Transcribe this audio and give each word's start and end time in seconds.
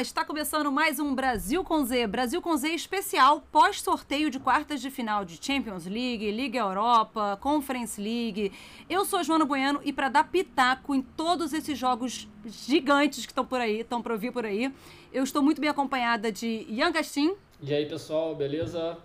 Está 0.00 0.24
começando 0.24 0.72
mais 0.72 0.98
um 0.98 1.14
Brasil 1.14 1.62
com 1.62 1.84
Z, 1.84 2.06
Brasil 2.06 2.40
com 2.40 2.56
Z 2.56 2.70
especial 2.70 3.42
pós-sorteio 3.52 4.30
de 4.30 4.40
quartas 4.40 4.80
de 4.80 4.90
final 4.90 5.26
de 5.26 5.38
Champions 5.38 5.84
League, 5.84 6.30
Liga 6.30 6.58
Europa, 6.58 7.38
Conference 7.38 8.00
League. 8.00 8.50
Eu 8.88 9.04
sou 9.04 9.22
Joana 9.22 9.44
Bueno 9.44 9.78
e 9.84 9.92
para 9.92 10.08
dar 10.08 10.24
pitaco 10.30 10.94
em 10.94 11.02
todos 11.02 11.52
esses 11.52 11.76
jogos 11.76 12.26
gigantes 12.46 13.26
que 13.26 13.32
estão 13.32 13.44
por 13.44 13.60
aí, 13.60 13.80
estão 13.80 14.00
para 14.00 14.14
ouvir 14.14 14.32
por 14.32 14.46
aí, 14.46 14.72
eu 15.12 15.22
estou 15.22 15.42
muito 15.42 15.60
bem 15.60 15.68
acompanhada 15.68 16.32
de 16.32 16.64
Ian 16.66 16.92
Gastin. 16.92 17.34
E 17.60 17.74
aí, 17.74 17.84
pessoal, 17.84 18.34
beleza? 18.34 18.96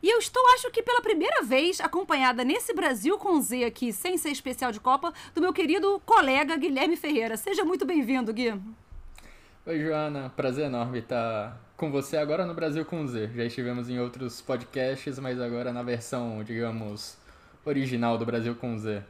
E 0.00 0.08
eu 0.08 0.20
estou, 0.20 0.46
acho 0.54 0.70
que 0.70 0.84
pela 0.84 1.02
primeira 1.02 1.42
vez, 1.42 1.80
acompanhada 1.80 2.44
nesse 2.44 2.72
Brasil 2.72 3.18
com 3.18 3.40
Z 3.40 3.64
aqui, 3.64 3.92
sem 3.92 4.16
ser 4.16 4.30
especial 4.30 4.70
de 4.70 4.78
Copa, 4.78 5.12
do 5.34 5.40
meu 5.40 5.52
querido 5.52 6.00
colega 6.06 6.56
Guilherme 6.56 6.96
Ferreira. 6.96 7.36
Seja 7.36 7.64
muito 7.64 7.84
bem-vindo, 7.84 8.32
Gui. 8.32 8.54
Oi, 9.68 9.78
Joana. 9.80 10.32
Prazer 10.34 10.64
enorme 10.64 11.00
estar 11.00 11.60
com 11.76 11.90
você 11.90 12.16
agora 12.16 12.46
no 12.46 12.54
Brasil 12.54 12.86
com 12.86 13.06
Z. 13.06 13.32
Já 13.36 13.44
estivemos 13.44 13.90
em 13.90 14.00
outros 14.00 14.40
podcasts, 14.40 15.18
mas 15.18 15.38
agora 15.38 15.74
na 15.74 15.82
versão, 15.82 16.42
digamos, 16.42 17.18
original 17.66 18.16
do 18.16 18.24
Brasil 18.24 18.54
com 18.54 18.78
Z. 18.78 19.02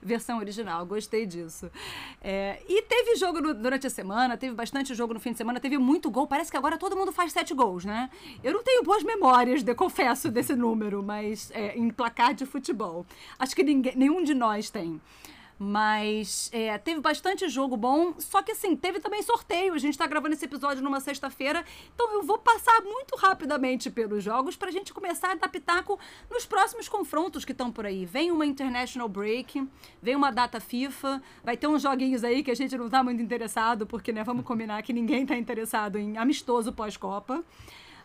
Versão 0.00 0.38
original, 0.38 0.86
gostei 0.86 1.26
disso. 1.26 1.68
É, 2.22 2.62
e 2.68 2.82
teve 2.82 3.16
jogo 3.16 3.40
no, 3.40 3.52
durante 3.52 3.88
a 3.88 3.90
semana, 3.90 4.36
teve 4.36 4.54
bastante 4.54 4.94
jogo 4.94 5.12
no 5.12 5.18
fim 5.18 5.32
de 5.32 5.38
semana, 5.38 5.58
teve 5.58 5.76
muito 5.76 6.08
gol. 6.08 6.28
Parece 6.28 6.52
que 6.52 6.56
agora 6.56 6.78
todo 6.78 6.94
mundo 6.94 7.10
faz 7.10 7.32
sete 7.32 7.52
gols, 7.52 7.84
né? 7.84 8.10
Eu 8.44 8.52
não 8.52 8.62
tenho 8.62 8.84
boas 8.84 9.02
memórias, 9.02 9.64
de, 9.64 9.74
confesso, 9.74 10.30
desse 10.30 10.54
número, 10.54 11.02
mas 11.02 11.50
é, 11.50 11.76
em 11.76 11.90
placar 11.90 12.32
de 12.32 12.46
futebol. 12.46 13.04
Acho 13.36 13.56
que 13.56 13.64
ninguém, 13.64 13.96
nenhum 13.96 14.22
de 14.22 14.34
nós 14.34 14.70
tem. 14.70 15.00
Mas 15.62 16.48
é, 16.54 16.78
teve 16.78 17.02
bastante 17.02 17.46
jogo 17.46 17.76
bom, 17.76 18.14
só 18.18 18.42
que 18.42 18.52
assim, 18.52 18.74
teve 18.74 18.98
também 18.98 19.22
sorteio. 19.22 19.74
A 19.74 19.78
gente 19.78 19.92
está 19.92 20.06
gravando 20.06 20.32
esse 20.32 20.46
episódio 20.46 20.82
numa 20.82 21.00
sexta-feira, 21.00 21.62
então 21.94 22.14
eu 22.14 22.22
vou 22.22 22.38
passar 22.38 22.80
muito 22.80 23.14
rapidamente 23.16 23.90
pelos 23.90 24.24
jogos 24.24 24.56
para 24.56 24.70
a 24.70 24.72
gente 24.72 24.94
começar 24.94 25.32
a 25.32 25.34
dar 25.34 25.48
pitaco 25.50 26.00
nos 26.30 26.46
próximos 26.46 26.88
confrontos 26.88 27.44
que 27.44 27.52
estão 27.52 27.70
por 27.70 27.84
aí. 27.84 28.06
Vem 28.06 28.30
uma 28.32 28.46
International 28.46 29.06
Break, 29.06 29.68
vem 30.00 30.16
uma 30.16 30.30
data 30.30 30.60
FIFA, 30.60 31.22
vai 31.44 31.58
ter 31.58 31.66
uns 31.66 31.82
joguinhos 31.82 32.24
aí 32.24 32.42
que 32.42 32.50
a 32.50 32.56
gente 32.56 32.74
não 32.78 32.86
está 32.86 33.04
muito 33.04 33.22
interessado, 33.22 33.86
porque 33.86 34.12
né, 34.12 34.24
vamos 34.24 34.46
combinar 34.46 34.82
que 34.82 34.94
ninguém 34.94 35.24
está 35.24 35.36
interessado 35.36 35.98
em 35.98 36.16
amistoso 36.16 36.72
pós-Copa 36.72 37.44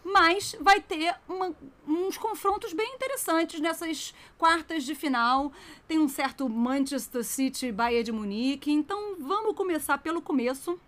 mas 0.05 0.55
vai 0.61 0.79
ter 0.79 1.15
uma, 1.27 1.51
uns 1.87 2.15
confrontos 2.15 2.73
bem 2.73 2.93
interessantes 2.93 3.59
nessas 3.59 4.13
quartas 4.37 4.83
de 4.83 4.93
final. 4.93 5.51
Tem 5.87 5.97
um 5.97 6.07
certo 6.07 6.47
Manchester 6.47 7.23
City 7.23 7.71
Bayern 7.71 8.03
de 8.03 8.11
Munique. 8.11 8.71
Então 8.71 9.15
vamos 9.19 9.55
começar 9.55 9.97
pelo 9.97 10.21
começo. 10.21 10.79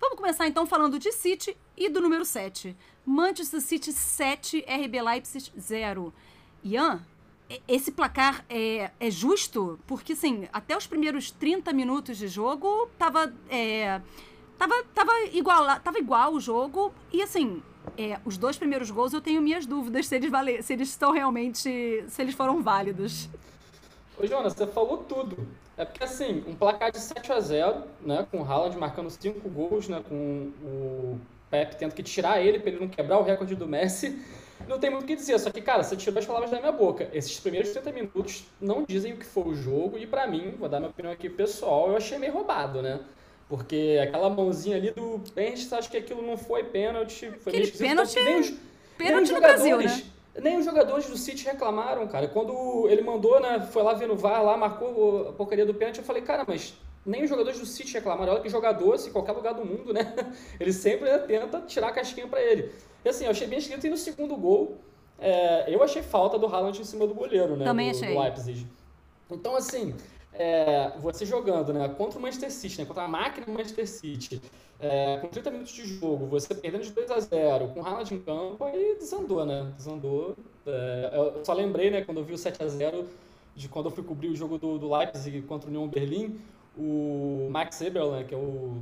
Vamos 0.00 0.16
começar 0.16 0.48
então 0.48 0.66
falando 0.66 0.98
de 0.98 1.12
City 1.12 1.56
e 1.76 1.88
do 1.88 2.00
número 2.00 2.24
7. 2.24 2.76
Manchester 3.06 3.60
City 3.60 3.92
7, 3.92 4.64
RB 4.66 5.00
Leipzig 5.00 5.52
0. 5.56 6.12
Ian, 6.64 7.06
esse 7.68 7.92
placar 7.92 8.44
é, 8.48 8.90
é 8.98 9.10
justo? 9.12 9.78
Porque, 9.86 10.14
assim, 10.14 10.48
até 10.52 10.76
os 10.76 10.88
primeiros 10.88 11.30
30 11.30 11.72
minutos 11.72 12.18
de 12.18 12.26
jogo 12.26 12.90
tava, 12.98 13.32
é, 13.48 14.00
tava, 14.58 14.82
tava, 14.92 15.12
igual, 15.32 15.80
tava 15.80 15.98
igual 16.00 16.34
o 16.34 16.40
jogo. 16.40 16.92
E, 17.12 17.22
assim, 17.22 17.62
é, 17.96 18.18
os 18.24 18.36
dois 18.36 18.56
primeiros 18.56 18.90
gols 18.90 19.12
eu 19.12 19.20
tenho 19.20 19.40
minhas 19.40 19.66
dúvidas 19.66 20.06
se 20.06 20.14
eles, 20.14 20.30
vale, 20.30 20.62
se 20.62 20.72
eles 20.72 20.88
estão 20.88 21.12
realmente. 21.12 22.04
se 22.08 22.22
eles 22.22 22.34
foram 22.34 22.62
válidos. 22.62 23.28
Ô, 24.18 24.26
Jonas, 24.26 24.52
você 24.52 24.66
falou 24.66 24.98
tudo. 24.98 25.46
É 25.76 25.84
porque, 25.84 26.04
assim, 26.04 26.44
um 26.46 26.54
placar 26.54 26.92
de 26.92 26.98
7 26.98 27.32
a 27.32 27.40
0 27.40 27.84
né, 28.02 28.26
com 28.30 28.42
o 28.42 28.44
Haaland 28.44 28.76
marcando 28.76 29.08
5 29.08 29.48
gols, 29.48 29.88
né, 29.88 30.02
com 30.06 30.52
o 30.62 31.18
Pep 31.50 31.74
tendo 31.76 31.94
que 31.94 32.02
tirar 32.02 32.40
ele 32.42 32.58
para 32.58 32.70
ele 32.70 32.80
não 32.80 32.88
quebrar 32.88 33.18
o 33.18 33.22
recorde 33.22 33.54
do 33.54 33.66
Messi, 33.66 34.22
não 34.68 34.78
tem 34.78 34.90
muito 34.90 35.04
o 35.04 35.06
que 35.06 35.16
dizer. 35.16 35.38
Só 35.38 35.50
que, 35.50 35.62
cara, 35.62 35.82
você 35.82 35.96
tirou 35.96 36.18
as 36.18 36.26
palavras 36.26 36.50
da 36.50 36.58
minha 36.58 36.70
boca. 36.70 37.08
Esses 37.14 37.40
primeiros 37.40 37.70
30 37.70 37.92
minutos 37.92 38.44
não 38.60 38.84
dizem 38.84 39.14
o 39.14 39.16
que 39.16 39.24
foi 39.24 39.44
o 39.44 39.54
jogo 39.54 39.96
e, 39.96 40.06
para 40.06 40.26
mim, 40.26 40.54
vou 40.58 40.68
dar 40.68 40.80
minha 40.80 40.90
opinião 40.90 41.14
aqui 41.14 41.30
pessoal, 41.30 41.88
eu 41.88 41.96
achei 41.96 42.18
meio 42.18 42.34
roubado, 42.34 42.82
né? 42.82 43.00
Porque 43.50 43.98
aquela 44.00 44.30
mãozinha 44.30 44.76
ali 44.76 44.92
do 44.92 45.20
Pênalti, 45.34 45.74
acho 45.74 45.90
que 45.90 45.96
aquilo 45.96 46.22
não 46.22 46.36
foi 46.36 46.62
pênalti. 46.62 47.32
Foi 47.40 47.52
Aquele 47.52 47.66
pênalti, 47.72 48.14
nem 48.22 48.38
os, 48.38 48.54
pênalti 48.96 49.26
nem 49.26 49.34
no 49.34 49.40
Brasil, 49.40 49.76
né? 49.78 50.02
Nem 50.40 50.58
os 50.58 50.64
jogadores 50.64 51.08
do 51.08 51.16
City 51.16 51.44
reclamaram, 51.46 52.06
cara. 52.06 52.28
Quando 52.28 52.88
ele 52.88 53.02
mandou, 53.02 53.40
né, 53.40 53.68
foi 53.72 53.82
lá 53.82 53.92
ver 53.92 54.06
no 54.06 54.14
VAR, 54.14 54.44
lá 54.44 54.56
marcou 54.56 55.30
a 55.30 55.32
porcaria 55.32 55.66
do 55.66 55.74
pênalti, 55.74 55.98
eu 55.98 56.04
falei, 56.04 56.22
cara, 56.22 56.44
mas 56.46 56.74
nem 57.04 57.24
os 57.24 57.28
jogadores 57.28 57.58
do 57.58 57.66
City 57.66 57.92
reclamaram. 57.92 58.34
Olha 58.34 58.40
que 58.40 58.48
jogador, 58.48 58.96
se 58.96 59.08
em 59.08 59.12
qualquer 59.12 59.32
lugar 59.32 59.52
do 59.52 59.64
mundo, 59.64 59.92
né? 59.92 60.14
Ele 60.60 60.72
sempre 60.72 61.10
né, 61.10 61.18
tenta 61.18 61.60
tirar 61.62 61.88
a 61.88 61.92
casquinha 61.92 62.28
para 62.28 62.40
ele. 62.40 62.70
E 63.04 63.08
assim, 63.08 63.24
eu 63.24 63.32
achei 63.32 63.48
bem 63.48 63.58
escrito 63.58 63.84
e 63.84 63.90
no 63.90 63.96
segundo 63.96 64.36
gol, 64.36 64.78
é, 65.18 65.74
eu 65.74 65.82
achei 65.82 66.02
falta 66.02 66.38
do 66.38 66.46
Haaland 66.46 66.80
em 66.80 66.84
cima 66.84 67.04
do 67.04 67.14
goleiro, 67.14 67.56
né? 67.56 67.64
Também 67.64 67.90
do, 67.90 67.96
achei. 67.96 68.14
Do 68.14 68.20
Leipzig. 68.20 68.66
Então, 69.28 69.56
assim, 69.56 69.96
é, 70.40 70.92
você 70.98 71.26
jogando 71.26 71.70
né, 71.70 71.86
contra 71.90 72.18
o 72.18 72.22
Manchester 72.22 72.50
City, 72.50 72.78
né, 72.78 72.86
contra 72.86 73.02
a 73.02 73.08
máquina 73.08 73.44
do 73.44 73.52
Manchester 73.52 73.86
City, 73.86 74.40
é, 74.80 75.18
com 75.18 75.28
30 75.28 75.50
minutos 75.50 75.74
de 75.74 75.84
jogo, 75.84 76.24
você 76.24 76.54
perdendo 76.54 76.82
de 76.82 76.92
2 76.92 77.10
a 77.10 77.20
0 77.20 77.68
com 77.68 77.80
o 77.80 77.86
Haaland 77.86 78.14
em 78.14 78.18
campo, 78.20 78.64
aí 78.64 78.96
desandou, 78.98 79.44
né? 79.44 79.70
Desandou. 79.76 80.34
É, 80.66 81.10
eu 81.12 81.44
só 81.44 81.52
lembrei, 81.52 81.90
né, 81.90 82.02
quando 82.02 82.18
eu 82.18 82.24
vi 82.24 82.32
o 82.32 82.38
7 82.38 82.62
a 82.62 82.68
0 82.68 83.06
de 83.54 83.68
quando 83.68 83.86
eu 83.86 83.90
fui 83.90 84.02
cobrir 84.02 84.28
o 84.28 84.34
jogo 84.34 84.56
do, 84.56 84.78
do 84.78 84.96
Leipzig 84.96 85.42
contra 85.42 85.68
o 85.68 85.70
Union 85.70 85.86
Berlim, 85.86 86.40
o 86.74 87.48
Max 87.50 87.78
Eberl, 87.82 88.12
né, 88.12 88.24
que 88.24 88.34
é 88.34 88.38
o 88.38 88.80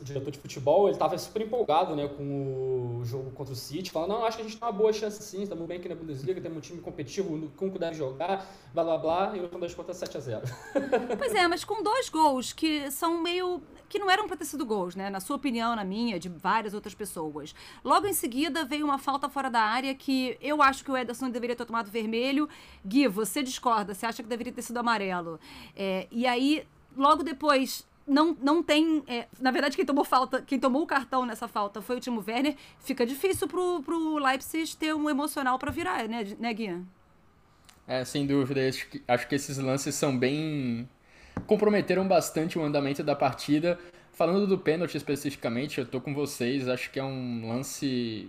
o 0.00 0.04
diretor 0.04 0.30
de 0.30 0.38
futebol, 0.38 0.86
ele 0.86 0.92
estava 0.92 1.16
super 1.18 1.42
empolgado 1.42 1.94
né, 1.94 2.08
com 2.08 2.98
o 3.00 3.04
jogo 3.04 3.30
contra 3.32 3.52
o 3.52 3.56
City, 3.56 3.90
falando, 3.90 4.10
não, 4.10 4.24
acho 4.24 4.36
que 4.36 4.42
a 4.42 4.46
gente 4.46 4.58
tem 4.58 4.66
uma 4.66 4.72
boa 4.72 4.92
chance 4.92 5.22
sim, 5.22 5.42
estamos 5.42 5.66
bem 5.66 5.78
aqui 5.78 5.88
na 5.88 5.94
Bundesliga, 5.94 6.40
temos 6.40 6.58
um 6.58 6.60
time 6.60 6.80
competitivo, 6.80 7.34
o 7.34 7.50
Kunko 7.50 7.78
deve 7.78 7.96
jogar, 7.96 8.46
blá 8.72 8.84
blá 8.84 8.98
blá, 8.98 9.36
e 9.36 9.40
o 9.40 9.58
das 9.58 9.74
contas 9.74 9.96
7 9.96 10.16
a 10.16 10.20
0 10.20 10.42
Pois 11.18 11.34
é, 11.34 11.46
mas 11.46 11.64
com 11.64 11.82
dois 11.82 12.08
gols 12.08 12.52
que 12.52 12.90
são 12.90 13.20
meio... 13.20 13.60
que 13.88 13.98
não 13.98 14.10
eram 14.10 14.26
para 14.26 14.36
ter 14.36 14.44
sido 14.44 14.64
gols, 14.64 14.94
né? 14.94 15.10
Na 15.10 15.20
sua 15.20 15.36
opinião, 15.36 15.76
na 15.76 15.84
minha, 15.84 16.18
de 16.18 16.28
várias 16.28 16.72
outras 16.72 16.94
pessoas. 16.94 17.54
Logo 17.84 18.06
em 18.06 18.12
seguida 18.12 18.64
veio 18.64 18.84
uma 18.84 18.98
falta 18.98 19.28
fora 19.28 19.50
da 19.50 19.60
área 19.60 19.94
que 19.94 20.38
eu 20.40 20.62
acho 20.62 20.84
que 20.84 20.90
o 20.90 20.96
Ederson 20.96 21.28
deveria 21.30 21.56
ter 21.56 21.66
tomado 21.66 21.90
vermelho. 21.90 22.48
Gui, 22.84 23.06
você 23.08 23.42
discorda, 23.42 23.94
você 23.94 24.06
acha 24.06 24.22
que 24.22 24.28
deveria 24.28 24.52
ter 24.52 24.62
sido 24.62 24.78
amarelo. 24.78 25.38
É, 25.76 26.06
e 26.10 26.26
aí, 26.26 26.66
logo 26.96 27.22
depois 27.22 27.84
não, 28.10 28.36
não 28.42 28.62
tem. 28.62 29.04
É, 29.06 29.28
na 29.40 29.52
verdade, 29.52 29.76
quem 29.76 29.86
tomou 29.86 30.04
falta, 30.04 30.42
quem 30.42 30.58
tomou 30.58 30.82
o 30.82 30.86
cartão 30.86 31.24
nessa 31.24 31.46
falta 31.46 31.80
foi 31.80 31.96
o 31.96 32.00
Timo 32.00 32.22
Werner. 32.26 32.56
Fica 32.80 33.06
difícil 33.06 33.46
pro, 33.46 33.80
pro 33.82 34.18
Leipzig 34.18 34.76
ter 34.76 34.92
um 34.92 35.08
emocional 35.08 35.58
para 35.58 35.70
virar, 35.70 36.08
né, 36.08 36.26
né, 36.38 36.52
Guia? 36.52 36.82
É, 37.86 38.04
sem 38.04 38.26
dúvida. 38.26 38.68
Acho 38.68 38.88
que, 38.88 39.02
acho 39.06 39.28
que 39.28 39.34
esses 39.36 39.58
lances 39.58 39.94
são 39.94 40.18
bem. 40.18 40.88
comprometeram 41.46 42.06
bastante 42.06 42.58
o 42.58 42.62
andamento 42.62 43.04
da 43.04 43.14
partida. 43.14 43.78
Falando 44.12 44.46
do 44.46 44.58
pênalti 44.58 44.96
especificamente, 44.96 45.78
eu 45.78 45.86
tô 45.86 46.00
com 46.00 46.12
vocês. 46.12 46.68
Acho 46.68 46.90
que 46.90 46.98
é 46.98 47.04
um 47.04 47.48
lance. 47.48 48.28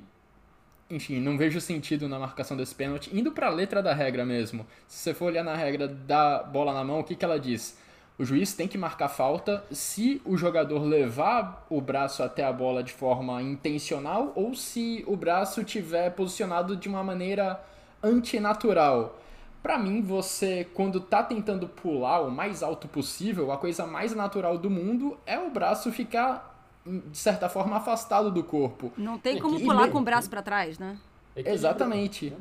Enfim, 0.91 1.19
não 1.19 1.37
vejo 1.37 1.59
sentido 1.59 2.07
na 2.07 2.19
marcação 2.19 2.55
desse 2.55 2.75
pênalti. 2.75 3.09
Indo 3.17 3.31
para 3.31 3.47
a 3.47 3.49
letra 3.49 3.81
da 3.81 3.93
regra 3.93 4.25
mesmo. 4.25 4.65
Se 4.87 4.99
você 4.99 5.13
for 5.13 5.25
olhar 5.25 5.43
na 5.43 5.55
regra 5.55 5.87
da 5.87 6.43
bola 6.43 6.71
na 6.71 6.83
mão, 6.83 6.99
o 6.99 7.03
que, 7.03 7.15
que 7.15 7.25
ela 7.25 7.39
diz? 7.39 7.77
O 8.17 8.25
juiz 8.25 8.53
tem 8.53 8.67
que 8.67 8.77
marcar 8.77 9.09
falta 9.09 9.63
se 9.71 10.21
o 10.25 10.37
jogador 10.37 10.83
levar 10.83 11.65
o 11.69 11.81
braço 11.81 12.21
até 12.21 12.43
a 12.43 12.53
bola 12.53 12.83
de 12.83 12.93
forma 12.93 13.41
intencional 13.41 14.31
ou 14.35 14.53
se 14.53 15.03
o 15.07 15.15
braço 15.15 15.63
tiver 15.63 16.11
posicionado 16.11 16.75
de 16.75 16.87
uma 16.87 17.03
maneira 17.03 17.59
antinatural. 18.03 19.19
Para 19.63 19.77
mim, 19.77 20.01
você 20.01 20.67
quando 20.73 20.99
tá 20.99 21.23
tentando 21.23 21.67
pular 21.67 22.21
o 22.21 22.31
mais 22.31 22.61
alto 22.61 22.87
possível, 22.87 23.51
a 23.51 23.57
coisa 23.57 23.85
mais 23.87 24.13
natural 24.13 24.57
do 24.57 24.69
mundo 24.69 25.17
é 25.25 25.39
o 25.39 25.49
braço 25.49 25.91
ficar 25.91 26.51
de 26.85 27.17
certa 27.17 27.47
forma 27.47 27.77
afastado 27.77 28.31
do 28.31 28.43
corpo. 28.43 28.91
Não 28.97 29.17
tem 29.17 29.39
como 29.39 29.59
e 29.59 29.63
pular 29.63 29.89
com 29.89 29.99
o 29.99 30.03
braço 30.03 30.29
para 30.29 30.41
trás, 30.41 30.79
né? 30.79 30.97
Exatamente. 31.35 32.33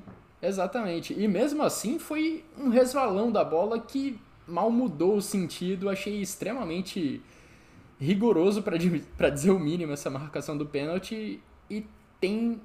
Exatamente. 0.43 1.12
E 1.12 1.28
mesmo 1.28 1.62
assim 1.62 1.99
foi 1.99 2.44
um 2.58 2.70
resvalão 2.70 3.31
da 3.31 3.44
bola 3.44 3.78
que 3.78 4.19
mal 4.50 4.70
mudou 4.70 5.17
o 5.17 5.23
sentido, 5.23 5.88
achei 5.88 6.20
extremamente 6.20 7.23
rigoroso 8.00 8.62
para 8.62 9.31
dizer 9.31 9.50
o 9.50 9.58
mínimo 9.58 9.93
essa 9.93 10.08
marcação 10.11 10.56
do 10.56 10.67
pênalti 10.67 11.41
e 11.69 11.87
tem 12.19 12.61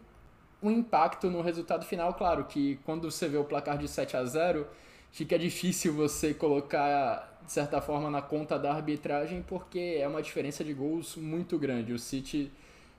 um 0.63 0.71
impacto 0.71 1.29
no 1.29 1.41
resultado 1.41 1.85
final, 1.85 2.13
claro, 2.13 2.45
que 2.45 2.79
quando 2.85 3.11
você 3.11 3.27
vê 3.27 3.37
o 3.37 3.43
placar 3.43 3.77
de 3.77 3.87
7 3.87 4.17
a 4.17 4.25
0 4.25 4.65
fica 5.11 5.37
difícil 5.37 5.93
você 5.93 6.33
colocar 6.33 7.39
de 7.45 7.51
certa 7.51 7.79
forma 7.79 8.09
na 8.09 8.21
conta 8.21 8.57
da 8.57 8.73
arbitragem 8.73 9.43
porque 9.47 9.97
é 9.99 10.07
uma 10.07 10.21
diferença 10.21 10.63
de 10.63 10.73
gols 10.73 11.15
muito 11.15 11.59
grande. 11.59 11.93
O 11.93 11.99
City 11.99 12.51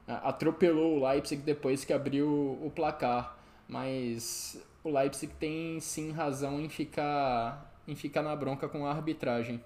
atropelou 0.06 0.98
o 0.98 1.08
Leipzig 1.08 1.42
depois 1.42 1.84
que 1.84 1.92
abriu 1.92 2.28
o 2.62 2.70
placar, 2.74 3.36
mas 3.68 4.62
o 4.84 4.90
Leipzig 4.90 5.32
tem 5.34 5.80
sim 5.80 6.12
razão 6.12 6.60
em 6.60 6.68
ficar 6.68 7.65
em 7.86 7.94
ficar 7.94 8.22
na 8.22 8.34
bronca 8.34 8.68
com 8.68 8.86
a 8.86 8.90
arbitragem. 8.90 9.62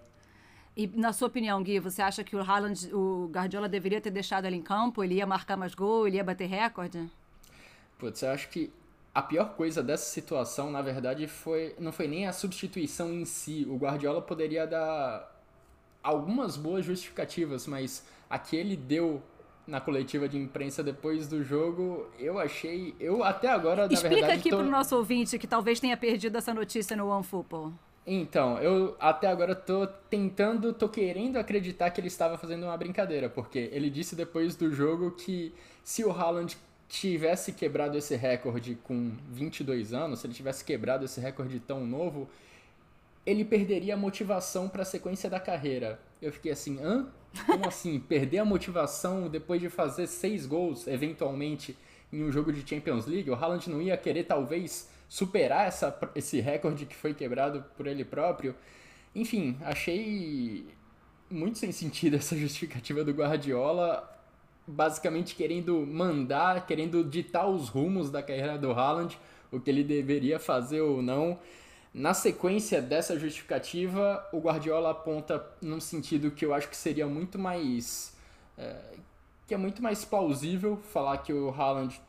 E 0.77 0.87
na 0.87 1.13
sua 1.13 1.29
opinião, 1.29 1.63
Gui, 1.63 1.81
você 1.81 2.01
acha 2.01 2.23
que 2.23 2.37
o 2.37 2.41
Haaland, 2.41 2.95
o 2.95 3.29
Guardiola 3.33 3.69
deveria 3.69 4.01
ter 4.01 4.11
deixado 4.11 4.47
ele 4.47 4.57
em 4.57 4.63
campo? 4.63 5.03
Ele 5.03 5.17
ia 5.17 5.27
marcar 5.27 5.57
mais 5.57 5.75
gol? 5.75 6.07
Ele 6.07 6.17
ia 6.17 6.25
bater 6.25 6.47
recorde? 6.47 7.11
Putz, 7.99 8.23
eu 8.23 8.31
acho 8.31 8.49
que 8.49 8.73
a 9.15 9.21
pior 9.21 9.55
coisa 9.57 9.83
dessa 9.83 10.11
situação, 10.11 10.71
na 10.71 10.81
verdade, 10.81 11.27
foi 11.27 11.75
não 11.79 11.93
foi 11.93 12.07
nem 12.07 12.27
a 12.27 12.33
substituição 12.33 13.13
em 13.13 13.25
si. 13.25 13.67
O 13.69 13.77
Guardiola 13.77 14.23
poderia 14.23 14.67
dar 14.67 15.37
algumas 16.03 16.57
boas 16.57 16.85
justificativas, 16.85 17.67
mas 17.67 18.07
a 18.29 18.39
que 18.39 18.57
ele 18.57 18.77
deu 18.77 19.21
na 19.67 19.81
coletiva 19.81 20.29
de 20.29 20.39
imprensa 20.39 20.83
depois 20.83 21.29
do 21.29 21.43
jogo, 21.43 22.07
eu 22.19 22.39
achei. 22.39 22.95
Eu 22.99 23.23
até 23.23 23.49
agora, 23.49 23.87
na 23.87 23.93
Explica 23.93 24.15
verdade. 24.15 24.39
Explica 24.39 24.41
aqui 24.41 24.51
tô... 24.51 24.57
pro 24.59 24.67
nosso 24.67 24.97
ouvinte 24.97 25.39
que 25.39 25.47
talvez 25.47 25.79
tenha 25.81 25.97
perdido 25.97 26.39
essa 26.39 26.55
notícia 26.55 26.97
no 26.97 27.09
OneFootball. 27.09 27.73
Então, 28.07 28.59
eu 28.59 28.97
até 28.99 29.29
agora 29.29 29.55
tô 29.55 29.87
tentando, 29.87 30.73
tô 30.73 30.89
querendo 30.89 31.37
acreditar 31.37 31.91
que 31.91 32.01
ele 32.01 32.09
estava 32.09 32.39
fazendo 32.39 32.65
uma 32.65 32.77
brincadeira, 32.77 33.29
porque 33.29 33.71
ele 33.73 33.91
disse 33.91 34.17
depois 34.17 34.57
do 34.57 34.73
jogo 34.73 35.13
que 35.13 35.55
se 35.85 36.05
o 36.05 36.11
Haaland 36.11 36.57
tivesse 36.89 37.53
quebrado 37.53 37.97
esse 37.97 38.17
recorde 38.17 38.77
com 38.83 39.13
22 39.31 39.93
anos, 39.93 40.19
se 40.21 40.27
ele 40.27 40.35
tivesse 40.35 40.65
quebrado 40.65 41.05
esse 41.05 41.21
recorde 41.21 41.61
tão 41.61 41.87
novo, 41.87 42.29
ele 43.25 43.45
perderia 43.45 43.95
a 43.95 43.97
motivação 43.97 44.69
para 44.69 44.83
a 44.83 44.85
sequência 44.85 45.31
da 45.31 45.39
carreira. 45.39 46.01
Eu 46.21 46.33
fiquei 46.33 46.51
assim, 46.51 46.81
hã? 46.83 47.07
Como 47.47 47.69
assim? 47.69 48.01
Perder 48.01 48.39
a 48.39 48.45
motivação 48.45 49.29
depois 49.29 49.61
de 49.61 49.69
fazer 49.69 50.09
seis 50.09 50.47
gols, 50.47 50.89
eventualmente, 50.89 51.77
em 52.13 52.25
um 52.25 52.33
jogo 52.33 52.53
de 52.53 52.69
Champions 52.69 53.07
League? 53.07 53.31
O 53.31 53.35
Haaland 53.35 53.71
não 53.71 53.81
ia 53.81 53.97
querer, 53.97 54.25
talvez, 54.25 54.90
superar 55.11 55.67
essa, 55.67 55.99
esse 56.15 56.41
recorde 56.41 56.87
que 56.87 56.95
foi 56.95 57.13
quebrado 57.13 57.65
por 57.77 57.89
ele 57.89 58.05
próprio? 58.05 58.55
Enfim, 59.13 59.59
achei 59.61 60.69
muito 61.29 61.59
sem 61.59 61.73
sentido 61.73 62.15
essa 62.17 62.37
justificativa 62.37 63.03
do 63.03 63.13
Guardiola, 63.13 64.09
basicamente 64.67 65.35
querendo 65.35 65.85
mandar, 65.85 66.65
querendo 66.65 67.03
ditar 67.03 67.49
os 67.49 67.69
rumos 67.69 68.09
da 68.09 68.23
carreira 68.23 68.57
do 68.57 68.71
Haaland, 68.71 69.19
o 69.51 69.59
que 69.59 69.69
ele 69.69 69.83
deveria 69.83 70.39
fazer 70.39 70.81
ou 70.81 71.03
não. 71.03 71.41
Na 71.93 72.15
sequência 72.15 72.81
dessa 72.81 73.19
justificativa, 73.19 74.25
o 74.33 74.39
Guardiola 74.39 74.93
aponta 74.93 75.45
num 75.61 75.81
sentido 75.81 76.31
que 76.31 76.47
eu 76.47 76.55
acho 76.55 76.69
que 76.69 76.77
seria 76.77 77.09
muito 77.09 77.37
mais. 77.37 78.17
É, 78.57 78.77
que 79.49 79.55
é 79.55 79.57
muito 79.57 79.83
mais 79.83 80.05
plausível 80.05 80.77
falar 80.77 81.19
que 81.19 81.33
o 81.33 81.51
Haaland. 81.51 82.01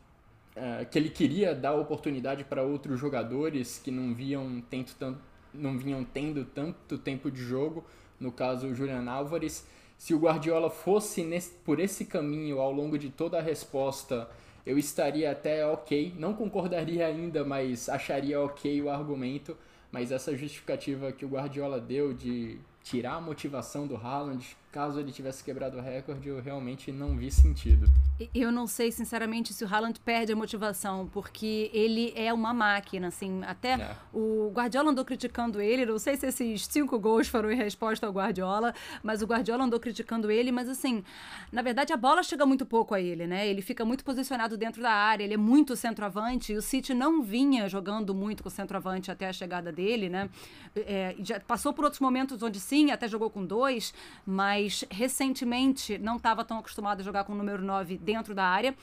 É, 0.54 0.84
que 0.84 0.98
ele 0.98 1.08
queria 1.08 1.54
dar 1.54 1.74
oportunidade 1.74 2.44
para 2.44 2.62
outros 2.62 3.00
jogadores 3.00 3.78
que 3.78 3.90
não, 3.90 4.14
viam 4.14 4.62
tanto, 4.70 5.16
não 5.52 5.78
vinham 5.78 6.04
tendo 6.04 6.44
tanto 6.44 6.98
tempo 6.98 7.30
de 7.30 7.42
jogo, 7.42 7.84
no 8.20 8.30
caso 8.30 8.66
o 8.66 8.74
Julian 8.74 9.10
Álvares. 9.10 9.66
Se 9.96 10.12
o 10.12 10.18
Guardiola 10.18 10.68
fosse 10.68 11.22
nesse, 11.22 11.52
por 11.64 11.80
esse 11.80 12.04
caminho 12.04 12.60
ao 12.60 12.72
longo 12.72 12.98
de 12.98 13.08
toda 13.08 13.38
a 13.38 13.42
resposta, 13.42 14.28
eu 14.66 14.76
estaria 14.78 15.30
até 15.30 15.66
ok. 15.66 16.14
Não 16.18 16.34
concordaria 16.34 17.06
ainda, 17.06 17.44
mas 17.44 17.88
acharia 17.88 18.40
ok 18.40 18.82
o 18.82 18.90
argumento 18.90 19.56
mas 19.92 20.10
essa 20.10 20.34
justificativa 20.34 21.12
que 21.12 21.24
o 21.24 21.28
Guardiola 21.28 21.78
deu 21.78 22.14
de 22.14 22.58
tirar 22.82 23.16
a 23.16 23.20
motivação 23.20 23.86
do 23.86 23.94
Haaland, 23.94 24.56
caso 24.72 24.98
ele 24.98 25.12
tivesse 25.12 25.44
quebrado 25.44 25.76
o 25.76 25.80
recorde, 25.82 26.26
eu 26.28 26.40
realmente 26.40 26.90
não 26.90 27.14
vi 27.14 27.30
sentido. 27.30 27.86
Eu 28.34 28.50
não 28.50 28.66
sei, 28.66 28.90
sinceramente, 28.90 29.52
se 29.52 29.62
o 29.62 29.68
Haaland 29.68 30.00
perde 30.00 30.32
a 30.32 30.36
motivação, 30.36 31.06
porque 31.12 31.70
ele 31.74 32.12
é 32.16 32.32
uma 32.32 32.54
máquina, 32.54 33.08
assim, 33.08 33.42
até 33.44 33.74
é. 33.74 33.96
o 34.12 34.50
Guardiola 34.50 34.90
andou 34.90 35.04
criticando 35.04 35.60
ele, 35.60 35.84
não 35.84 35.98
sei 35.98 36.16
se 36.16 36.26
esses 36.26 36.66
cinco 36.66 36.98
gols 36.98 37.28
foram 37.28 37.52
em 37.52 37.56
resposta 37.56 38.06
ao 38.06 38.12
Guardiola, 38.12 38.74
mas 39.02 39.20
o 39.20 39.26
Guardiola 39.26 39.64
andou 39.64 39.78
criticando 39.78 40.30
ele, 40.30 40.50
mas 40.50 40.68
assim, 40.68 41.04
na 41.50 41.60
verdade 41.60 41.92
a 41.92 41.96
bola 41.96 42.22
chega 42.22 42.46
muito 42.46 42.64
pouco 42.64 42.94
a 42.94 43.00
ele, 43.00 43.26
né? 43.26 43.46
Ele 43.46 43.60
fica 43.60 43.84
muito 43.84 44.02
posicionado 44.02 44.56
dentro 44.56 44.80
da 44.80 44.90
área, 44.90 45.22
ele 45.22 45.34
é 45.34 45.38
muito 45.38 45.76
centroavante, 45.76 46.54
e 46.54 46.56
o 46.56 46.62
City 46.62 46.94
não 46.94 47.22
vinha 47.22 47.68
jogando 47.68 48.14
muito 48.14 48.42
com 48.42 48.48
centroavante 48.48 49.10
até 49.10 49.28
a 49.28 49.32
chegada 49.32 49.70
dele, 49.70 50.08
né? 50.08 50.30
É, 50.74 51.14
já 51.22 51.38
passou 51.40 51.74
por 51.74 51.84
outros 51.84 52.00
momentos 52.00 52.42
onde 52.42 52.58
sim, 52.58 52.90
até 52.90 53.06
jogou 53.06 53.28
com 53.28 53.44
dois, 53.44 53.92
mas 54.24 54.61
recentemente 54.90 55.98
não 55.98 56.16
estava 56.16 56.44
tão 56.44 56.58
acostumado 56.58 57.00
a 57.00 57.04
jogar 57.04 57.24
com 57.24 57.32
o 57.32 57.36
número 57.36 57.62
9 57.62 57.98
dentro 57.98 58.34
da 58.34 58.44
área. 58.44 58.74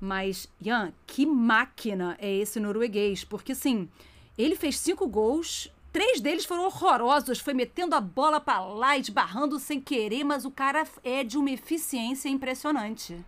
Mas, 0.00 0.48
Ian, 0.60 0.92
que 1.06 1.24
máquina 1.24 2.16
é 2.20 2.30
esse 2.30 2.60
norueguês? 2.60 3.24
Porque, 3.24 3.52
assim, 3.52 3.88
ele 4.36 4.54
fez 4.54 4.78
cinco 4.78 5.06
gols, 5.06 5.72
três 5.92 6.20
deles 6.20 6.44
foram 6.44 6.66
horrorosos, 6.66 7.40
foi 7.40 7.54
metendo 7.54 7.94
a 7.94 8.00
bola 8.00 8.38
para 8.40 8.60
lá, 8.60 8.98
esbarrando 8.98 9.58
sem 9.58 9.80
querer, 9.80 10.24
mas 10.24 10.44
o 10.44 10.50
cara 10.50 10.84
é 11.02 11.24
de 11.24 11.38
uma 11.38 11.50
eficiência 11.50 12.28
impressionante. 12.28 13.24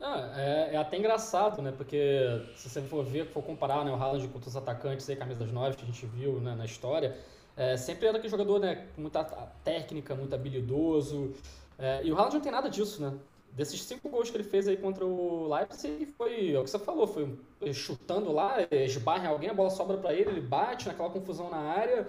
Ah, 0.00 0.32
é, 0.36 0.74
é, 0.74 0.76
até 0.76 0.96
engraçado, 0.96 1.60
né? 1.60 1.72
Porque 1.76 2.42
se 2.54 2.68
você 2.68 2.80
for 2.82 3.04
ver, 3.04 3.26
for 3.26 3.42
comparar 3.42 3.84
né, 3.84 3.90
o 3.90 3.94
Haaland 3.94 4.28
com 4.28 4.38
os 4.38 4.56
atacantes 4.56 5.08
aí, 5.10 5.16
camisas 5.16 5.50
9 5.50 5.76
que 5.76 5.82
a 5.82 5.86
gente 5.86 6.06
viu 6.06 6.38
né, 6.40 6.54
na 6.54 6.64
história, 6.64 7.16
é, 7.58 7.76
sempre 7.76 8.06
era 8.06 8.16
aquele 8.16 8.30
jogador, 8.30 8.60
né, 8.60 8.86
com 8.94 9.02
muita 9.02 9.24
técnica, 9.64 10.14
muito 10.14 10.32
habilidoso. 10.32 11.34
É, 11.76 12.00
e 12.04 12.12
o 12.12 12.14
Haaland 12.16 12.36
não 12.36 12.40
tem 12.40 12.52
nada 12.52 12.70
disso, 12.70 13.02
né? 13.02 13.12
Desses 13.52 13.82
cinco 13.82 14.08
gols 14.08 14.30
que 14.30 14.36
ele 14.36 14.44
fez 14.44 14.68
aí 14.68 14.76
contra 14.76 15.04
o 15.04 15.52
Leipzig, 15.52 16.06
foi 16.16 16.52
é 16.52 16.58
o 16.60 16.62
que 16.62 16.70
você 16.70 16.78
falou, 16.78 17.08
foi 17.08 17.36
chutando 17.72 18.30
lá, 18.30 18.58
esbarra 18.70 19.30
alguém, 19.30 19.50
a 19.50 19.54
bola 19.54 19.70
sobra 19.70 19.96
para 19.96 20.14
ele, 20.14 20.30
ele 20.30 20.40
bate 20.40 20.86
naquela 20.86 21.10
confusão 21.10 21.50
na 21.50 21.56
área. 21.56 22.06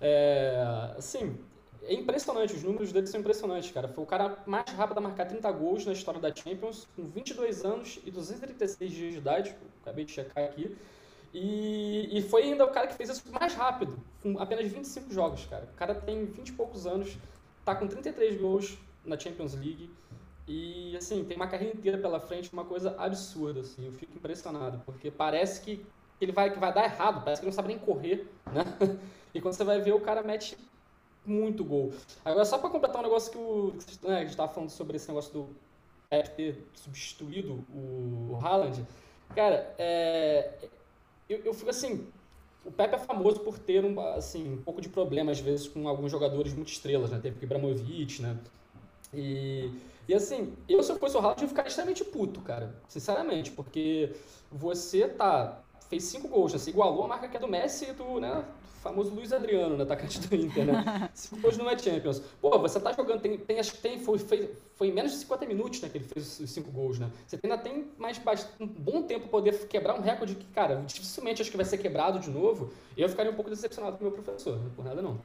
É, 0.00 0.94
assim, 0.96 1.38
é 1.84 1.94
impressionante, 1.94 2.54
os 2.54 2.64
números 2.64 2.90
dele 2.90 3.06
são 3.06 3.20
impressionantes, 3.20 3.70
cara. 3.70 3.86
Foi 3.86 4.02
o 4.02 4.06
cara 4.06 4.38
mais 4.46 4.68
rápido 4.70 4.98
a 4.98 5.00
marcar 5.00 5.26
30 5.26 5.48
gols 5.52 5.86
na 5.86 5.92
história 5.92 6.20
da 6.20 6.34
Champions, 6.34 6.88
com 6.96 7.04
22 7.04 7.64
anos 7.64 8.00
e 8.04 8.10
236 8.10 8.90
dias 8.90 9.12
de 9.12 9.18
idade, 9.18 9.54
acabei 9.82 10.04
de 10.04 10.10
checar 10.10 10.44
aqui. 10.44 10.76
E, 11.32 12.18
e 12.18 12.22
foi 12.22 12.44
ainda 12.44 12.64
o 12.64 12.70
cara 12.70 12.86
que 12.86 12.94
fez 12.94 13.10
isso 13.10 13.22
mais 13.32 13.54
rápido, 13.54 13.98
com 14.22 14.38
apenas 14.38 14.70
25 14.70 15.12
jogos, 15.12 15.44
cara. 15.46 15.68
O 15.72 15.76
cara 15.76 15.94
tem 15.94 16.24
20 16.24 16.48
e 16.48 16.52
poucos 16.52 16.86
anos, 16.86 17.16
tá 17.64 17.74
com 17.74 17.86
33 17.86 18.40
gols 18.40 18.78
na 19.04 19.18
Champions 19.18 19.54
League. 19.54 19.90
E, 20.46 20.96
assim, 20.96 21.24
tem 21.24 21.36
uma 21.36 21.46
carreira 21.46 21.76
inteira 21.76 21.98
pela 21.98 22.18
frente, 22.18 22.50
uma 22.52 22.64
coisa 22.64 22.94
absurda, 22.98 23.60
assim. 23.60 23.84
Eu 23.84 23.92
fico 23.92 24.16
impressionado, 24.16 24.80
porque 24.86 25.10
parece 25.10 25.60
que 25.60 25.84
ele 26.20 26.32
vai, 26.32 26.50
que 26.50 26.58
vai 26.58 26.72
dar 26.72 26.84
errado, 26.84 27.22
parece 27.22 27.40
que 27.40 27.46
ele 27.46 27.50
não 27.50 27.56
sabe 27.56 27.68
nem 27.68 27.78
correr, 27.78 28.26
né? 28.52 28.64
E 29.34 29.42
quando 29.42 29.52
você 29.52 29.62
vai 29.62 29.78
ver, 29.78 29.92
o 29.92 30.00
cara 30.00 30.22
mete 30.22 30.56
muito 31.24 31.62
gol. 31.62 31.92
Agora, 32.24 32.46
só 32.46 32.56
para 32.56 32.70
completar 32.70 33.00
um 33.00 33.04
negócio 33.04 33.30
que, 33.30 33.36
o, 33.36 33.74
né, 34.08 34.16
a 34.16 34.20
gente 34.20 34.30
estava 34.30 34.50
falando 34.50 34.70
sobre 34.70 34.96
esse 34.96 35.06
negócio 35.06 35.32
do 35.32 35.48
Pep 36.08 36.30
ter 36.30 36.66
substituído 36.72 37.62
o, 37.68 38.30
o 38.32 38.38
Haaland, 38.42 38.86
cara, 39.34 39.74
é, 39.78 40.50
eu, 41.28 41.38
eu 41.44 41.54
fico 41.54 41.70
assim, 41.70 42.06
o 42.64 42.70
Pepe 42.70 42.94
é 42.94 42.98
famoso 42.98 43.40
por 43.40 43.58
ter 43.58 43.84
um, 43.84 44.00
assim, 44.00 44.52
um 44.52 44.62
pouco 44.62 44.80
de 44.80 44.88
problema, 44.88 45.30
às 45.32 45.40
vezes, 45.40 45.68
com 45.68 45.88
alguns 45.88 46.10
jogadores 46.10 46.52
muito 46.54 46.68
estrelas, 46.68 47.10
né? 47.10 47.18
Teve 47.20 47.40
o 47.40 47.44
Ibrahimovic, 47.44 48.20
né? 48.22 48.36
E, 49.12 49.70
e 50.06 50.14
assim, 50.14 50.52
eu 50.68 50.82
se 50.82 50.92
eu 50.92 50.98
fosse 50.98 51.16
o 51.16 51.20
Haaland, 51.20 51.42
eu 51.42 51.48
ficar 51.48 51.66
extremamente 51.66 52.04
puto, 52.04 52.40
cara. 52.40 52.74
Sinceramente, 52.88 53.50
porque 53.50 54.14
você 54.50 55.08
tá 55.08 55.62
fez 55.88 56.04
cinco 56.04 56.28
gols, 56.28 56.52
né? 56.52 56.58
Você 56.58 56.70
igualou 56.70 57.04
a 57.04 57.08
marca 57.08 57.28
que 57.28 57.36
é 57.36 57.40
do 57.40 57.48
Messi 57.48 57.90
e 57.90 57.92
do, 57.92 58.20
né, 58.20 58.44
famoso 58.82 59.14
Luiz 59.14 59.32
Adriano, 59.32 59.76
né, 59.76 59.82
atacante 59.82 60.20
do 60.20 60.34
Inter, 60.34 60.64
né? 60.66 61.10
Cinco 61.12 61.42
gols 61.42 61.56
não 61.56 61.68
é 61.68 61.76
Champions. 61.76 62.22
Pô, 62.40 62.58
você 62.58 62.78
tá 62.78 62.92
jogando, 62.92 63.20
tem, 63.20 63.36
tem 63.36 63.58
acho 63.58 63.72
que 63.72 63.78
tem, 63.78 63.98
foi, 63.98 64.18
foi, 64.18 64.50
foi 64.76 64.88
em 64.88 64.92
menos 64.92 65.12
de 65.12 65.18
50 65.18 65.46
minutos, 65.46 65.80
né, 65.80 65.88
que 65.88 65.98
ele 65.98 66.04
fez 66.04 66.38
os 66.40 66.50
cinco 66.50 66.70
gols, 66.70 66.98
né? 66.98 67.10
Você 67.26 67.38
ainda 67.42 67.58
tem 67.58 67.88
mais 67.98 68.20
um 68.60 68.66
bom 68.66 69.02
tempo 69.02 69.28
poder 69.28 69.66
quebrar 69.66 69.98
um 69.98 70.02
recorde 70.02 70.34
que, 70.34 70.46
cara, 70.46 70.76
dificilmente 70.86 71.42
acho 71.42 71.50
que 71.50 71.56
vai 71.56 71.66
ser 71.66 71.78
quebrado 71.78 72.18
de 72.18 72.30
novo. 72.30 72.72
E 72.96 73.02
eu 73.02 73.08
ficaria 73.08 73.32
um 73.32 73.34
pouco 73.34 73.50
decepcionado 73.50 73.96
com 73.96 74.04
o 74.04 74.08
meu 74.08 74.22
professor, 74.22 74.58
não 74.58 74.70
por 74.70 74.84
nada 74.84 75.02
não. 75.02 75.20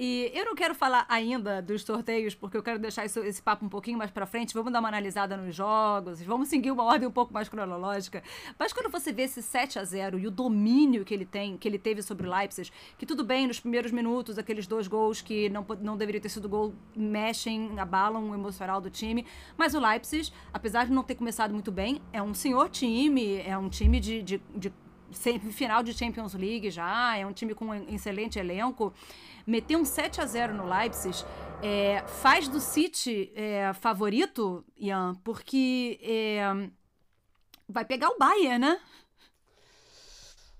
E 0.00 0.30
eu 0.32 0.44
não 0.44 0.54
quero 0.54 0.76
falar 0.76 1.04
ainda 1.08 1.60
dos 1.60 1.82
sorteios, 1.82 2.32
porque 2.32 2.56
eu 2.56 2.62
quero 2.62 2.78
deixar 2.78 3.04
isso, 3.04 3.18
esse 3.18 3.42
papo 3.42 3.66
um 3.66 3.68
pouquinho 3.68 3.98
mais 3.98 4.12
para 4.12 4.26
frente. 4.26 4.54
Vamos 4.54 4.72
dar 4.72 4.78
uma 4.78 4.86
analisada 4.86 5.36
nos 5.36 5.52
jogos, 5.52 6.22
vamos 6.22 6.48
seguir 6.48 6.70
uma 6.70 6.84
ordem 6.84 7.08
um 7.08 7.10
pouco 7.10 7.34
mais 7.34 7.48
cronológica. 7.48 8.22
Mas 8.56 8.72
quando 8.72 8.92
você 8.92 9.12
vê 9.12 9.22
esse 9.22 9.42
7 9.42 9.76
a 9.76 9.84
0 9.84 10.20
e 10.20 10.28
o 10.28 10.30
domínio 10.30 11.04
que 11.04 11.12
ele 11.12 11.26
tem, 11.26 11.56
que 11.56 11.66
ele 11.66 11.80
teve 11.80 12.00
sobre 12.00 12.28
o 12.28 12.30
Leipzig, 12.30 12.70
que 12.96 13.04
tudo 13.04 13.24
bem, 13.24 13.48
nos 13.48 13.58
primeiros 13.58 13.90
minutos, 13.90 14.38
aqueles 14.38 14.68
dois 14.68 14.86
gols 14.86 15.20
que 15.20 15.48
não, 15.48 15.66
não 15.80 15.96
deveriam 15.96 16.22
ter 16.22 16.28
sido 16.28 16.48
gol, 16.48 16.72
mexem, 16.94 17.76
abalam 17.80 18.30
o 18.30 18.34
emocional 18.34 18.80
do 18.80 18.90
time. 18.90 19.26
Mas 19.56 19.74
o 19.74 19.80
Leipzig, 19.80 20.30
apesar 20.54 20.86
de 20.86 20.92
não 20.92 21.02
ter 21.02 21.16
começado 21.16 21.50
muito 21.52 21.72
bem, 21.72 22.00
é 22.12 22.22
um 22.22 22.34
senhor 22.34 22.68
time, 22.68 23.38
é 23.38 23.58
um 23.58 23.68
time 23.68 23.98
de, 23.98 24.22
de, 24.22 24.40
de 24.54 24.72
final 25.12 25.82
de 25.82 25.92
Champions 25.92 26.34
League 26.34 26.70
já, 26.70 27.16
é 27.16 27.26
um 27.26 27.32
time 27.32 27.54
com 27.54 27.66
um 27.66 27.94
excelente 27.94 28.38
elenco 28.38 28.92
meter 29.46 29.76
um 29.76 29.84
7 29.84 30.20
a 30.20 30.26
0 30.26 30.54
no 30.54 30.68
Leipzig 30.68 31.24
é, 31.62 32.02
faz 32.06 32.48
do 32.48 32.60
City 32.60 33.32
é, 33.34 33.72
favorito, 33.72 34.62
Ian, 34.76 35.14
porque 35.24 35.98
é, 36.02 36.68
vai 37.66 37.84
pegar 37.84 38.10
o 38.10 38.18
Bayern, 38.18 38.58
né? 38.58 38.80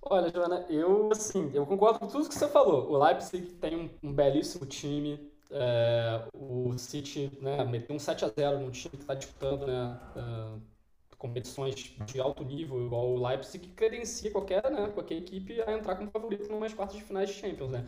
Olha, 0.01 0.31
Joana, 0.31 0.65
eu 0.71 1.11
assim, 1.13 1.51
eu 1.53 1.67
concordo 1.67 1.99
com 1.99 2.07
tudo 2.07 2.29
que 2.29 2.35
você 2.35 2.49
falou. 2.49 2.91
O 2.91 3.05
Leipzig 3.05 3.47
tem 3.57 3.77
um, 3.77 4.09
um 4.09 4.13
belíssimo 4.13 4.65
time, 4.65 5.21
é, 5.51 6.23
o 6.33 6.73
City 6.79 7.31
né, 7.43 7.63
meteu 7.65 7.95
um 7.95 7.99
7x0 7.99 8.59
num 8.59 8.71
time 8.71 8.97
que 8.97 9.03
está 9.03 9.15
disputando 9.15 9.67
né, 9.67 10.01
uh, 10.17 10.61
competições 11.19 11.75
de 12.07 12.21
alto 12.21 12.45
nível, 12.45 12.85
igual 12.87 13.09
o 13.09 13.27
Leipzig, 13.27 13.59
que 13.59 13.73
credencia 13.75 14.31
qualquer, 14.31 14.71
né, 14.71 14.89
qualquer 14.95 15.17
equipe 15.17 15.61
a 15.63 15.73
entrar 15.73 15.97
como 15.97 16.11
favorito 16.11 16.49
numas 16.49 16.73
quartas 16.73 16.97
de 16.97 17.03
finais 17.03 17.29
de 17.29 17.35
Champions. 17.35 17.71
Né? 17.71 17.87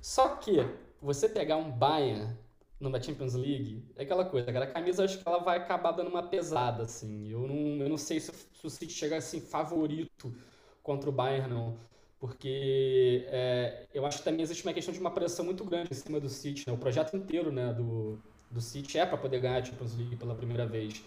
Só 0.00 0.36
que 0.36 0.56
você 1.00 1.28
pegar 1.28 1.56
um 1.56 1.70
Bayern 1.70 2.36
numa 2.80 3.00
Champions 3.00 3.34
League, 3.34 3.84
é 3.94 4.02
aquela 4.02 4.24
coisa, 4.24 4.50
cara, 4.50 4.64
a 4.64 4.70
camisa 4.70 5.04
acho 5.04 5.18
que 5.18 5.28
ela 5.28 5.38
vai 5.38 5.58
acabar 5.58 5.92
dando 5.92 6.08
uma 6.08 6.22
pesada, 6.22 6.84
assim. 6.84 7.30
Eu 7.30 7.40
não, 7.46 7.82
eu 7.82 7.88
não 7.90 7.98
sei 7.98 8.18
se, 8.18 8.32
se 8.32 8.66
o 8.66 8.70
City 8.70 8.92
chegar 8.92 9.18
assim 9.18 9.40
favorito 9.40 10.34
contra 10.82 11.10
o 11.10 11.12
Bayern, 11.12 11.50
não. 11.50 11.76
Porque 12.18 13.26
é, 13.28 13.86
eu 13.92 14.04
acho 14.06 14.18
que 14.18 14.24
também 14.24 14.42
existe 14.42 14.64
uma 14.64 14.72
questão 14.72 14.92
de 14.92 15.00
uma 15.00 15.10
pressão 15.10 15.44
muito 15.44 15.64
grande 15.64 15.90
em 15.90 15.94
cima 15.94 16.18
do 16.18 16.28
City, 16.28 16.66
né? 16.66 16.72
O 16.72 16.78
projeto 16.78 17.14
inteiro 17.16 17.52
né, 17.52 17.72
do, 17.72 18.18
do 18.50 18.60
City 18.60 18.98
é 18.98 19.04
para 19.04 19.18
poder 19.18 19.40
ganhar 19.40 19.60
a 19.60 19.64
Champions 19.64 19.96
League 19.96 20.16
pela 20.16 20.34
primeira 20.34 20.66
vez. 20.66 21.02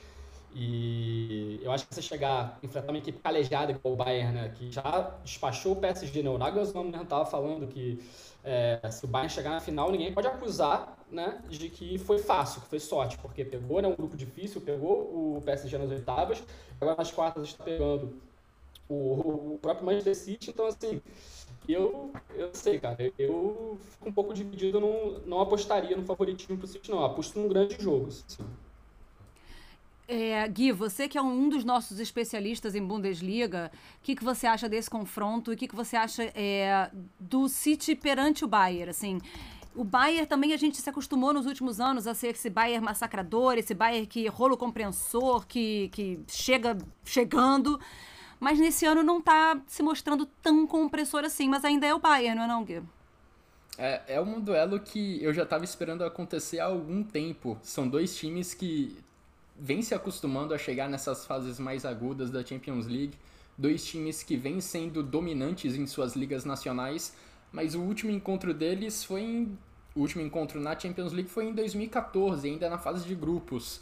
E 0.56 1.60
eu 1.64 1.72
acho 1.72 1.88
que 1.88 1.96
você 1.96 2.02
chegar, 2.02 2.60
enfrentar 2.62 2.92
uma 2.92 2.98
equipe 3.00 3.18
calejada 3.20 3.72
igual 3.72 3.94
o 3.94 3.98
Bayern, 3.98 4.34
né, 4.34 4.50
que 4.56 4.72
já 4.72 5.16
despachou 5.24 5.74
o 5.74 5.76
PSG, 5.78 6.22
né? 6.22 6.30
O 6.30 6.38
Nagelsmann 6.38 6.92
estava 7.02 7.26
falando 7.26 7.68
que 7.68 8.00
é, 8.44 8.80
se 8.92 9.06
o 9.06 9.08
Bayern 9.08 9.34
chegar 9.34 9.50
na 9.50 9.60
final, 9.60 9.92
ninguém 9.92 10.14
pode 10.14 10.28
acusar 10.28 10.98
né, 11.10 11.42
de 11.50 11.70
que 11.70 11.98
foi 11.98 12.20
fácil, 12.20 12.62
que 12.62 12.68
foi 12.68 12.80
sorte, 12.80 13.18
porque 13.18 13.44
pegou 13.44 13.82
né, 13.82 13.88
um 13.88 13.96
grupo 13.96 14.16
difícil, 14.16 14.62
pegou 14.62 15.38
o 15.38 15.42
PSG 15.44 15.78
nas 15.78 15.90
oitavas, 15.90 16.44
agora 16.80 16.98
nas 16.98 17.12
quartas 17.12 17.44
está 17.50 17.64
pegando 17.64 18.14
o, 18.90 19.54
o 19.54 19.60
próprio 19.62 19.86
Manchester 19.86 20.16
City, 20.16 20.50
então 20.52 20.68
assim, 20.68 21.02
eu, 21.68 22.12
eu 22.36 22.50
sei, 22.54 22.80
cara, 22.80 22.98
eu 23.18 23.80
fico 23.92 24.10
um 24.10 24.12
pouco 24.12 24.34
dividido, 24.34 24.80
não, 24.80 25.20
não 25.26 25.42
apostaria 25.42 25.96
no 25.96 26.04
favoritismo 26.04 26.58
pro 26.58 26.68
City, 26.68 26.92
não, 26.92 27.04
aposto 27.04 27.40
num 27.40 27.48
grande 27.48 27.82
jogo, 27.82 28.08
assim. 28.08 28.44
É, 30.08 30.46
Gui, 30.50 30.72
você 30.72 31.08
que 31.08 31.18
é 31.18 31.22
um 31.22 31.48
dos 31.48 31.64
nossos 31.64 32.00
especialistas 32.00 32.76
em 32.76 32.86
Bundesliga, 32.86 33.72
o 34.00 34.04
que, 34.04 34.16
que 34.16 34.24
você 34.24 34.46
acha 34.46 34.68
desse 34.68 34.90
confronto 34.90 35.52
e 35.52 35.56
o 35.56 35.58
que, 35.58 35.68
que 35.68 35.76
você 35.76 35.96
acha 35.96 36.24
é, 36.36 36.90
do 37.20 37.48
City 37.48 37.96
perante 37.96 38.44
o 38.44 38.48
Bayern? 38.48 38.90
Assim, 38.90 39.22
o 39.74 39.84
Bayern 39.84 40.28
também 40.28 40.54
a 40.54 40.58
gente 40.58 40.82
se 40.82 40.90
acostumou 40.90 41.34
nos 41.34 41.46
últimos 41.46 41.80
anos 41.80 42.06
a 42.06 42.14
ser 42.14 42.36
esse 42.36 42.50
Bayern 42.50 42.84
massacrador, 42.84 43.58
esse 43.58 43.74
Bayern 43.74 44.06
que 44.06 44.28
rolo 44.28 44.58
compressor, 44.58 45.48
que, 45.48 45.90
que 45.94 46.20
chega 46.28 46.78
chegando, 47.06 47.80
mas 48.42 48.60
nesse 48.60 48.86
ano 48.86 49.04
não 49.04 49.20
está 49.20 49.60
se 49.68 49.82
mostrando 49.82 50.26
tão 50.42 50.68
compressor 50.68 51.24
assim, 51.24 51.48
mas 51.48 51.64
ainda 51.64 51.88
é 51.88 51.96
o 51.96 52.00
Bayern, 52.00 52.36
não 52.36 52.44
é 52.44 52.48
não, 52.48 52.64
Gui? 52.66 52.84
É, 53.78 54.02
é 54.08 54.22
um 54.22 54.40
duelo 54.40 54.80
que 54.80 55.24
eu 55.24 55.34
já 55.34 55.44
estava 55.44 55.64
esperando 55.64 56.04
acontecer 56.04 56.60
há 56.60 56.66
algum 56.66 57.04
tempo. 57.04 57.58
São 57.64 57.88
dois 57.88 58.16
times 58.16 58.54
que 58.54 58.96
vem 59.60 59.82
se 59.82 59.94
acostumando 59.94 60.54
a 60.54 60.58
chegar 60.58 60.90
nessas 60.90 61.26
fases 61.26 61.60
mais 61.60 61.86
agudas 61.86 62.30
da 62.30 62.46
Champions 62.46 62.88
League. 62.88 63.14
Dois 63.58 63.86
times 63.86 64.24
que 64.24 64.36
vêm 64.36 64.60
sendo 64.60 65.04
dominantes 65.04 65.76
em 65.76 65.86
suas 65.86 66.16
ligas 66.16 66.44
nacionais, 66.44 67.16
mas 67.52 67.76
o 67.76 67.82
último 67.82 68.12
encontro 68.12 68.54
deles 68.54 69.04
foi 69.04 69.22
em, 69.22 69.58
o 69.96 70.00
último 70.02 70.24
encontro 70.24 70.60
na 70.60 70.78
Champions 70.78 71.14
League 71.14 71.30
foi 71.30 71.46
em 71.46 71.54
2014, 71.54 72.48
ainda 72.48 72.70
na 72.70 72.80
fase 72.80 73.08
de 73.08 73.14
grupos. 73.14 73.80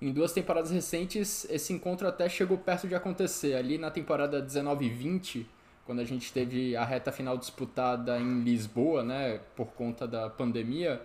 Em 0.00 0.12
duas 0.12 0.32
temporadas 0.32 0.70
recentes, 0.70 1.46
esse 1.48 1.72
encontro 1.72 2.06
até 2.06 2.28
chegou 2.28 2.58
perto 2.58 2.86
de 2.86 2.94
acontecer. 2.94 3.54
Ali 3.54 3.78
na 3.78 3.90
temporada 3.90 4.42
19 4.42 4.84
e 4.84 4.90
20, 4.90 5.46
quando 5.86 6.00
a 6.00 6.04
gente 6.04 6.32
teve 6.32 6.76
a 6.76 6.84
reta 6.84 7.10
final 7.10 7.38
disputada 7.38 8.18
em 8.20 8.42
Lisboa, 8.42 9.02
né, 9.02 9.40
por 9.56 9.68
conta 9.68 10.06
da 10.06 10.28
pandemia, 10.28 11.00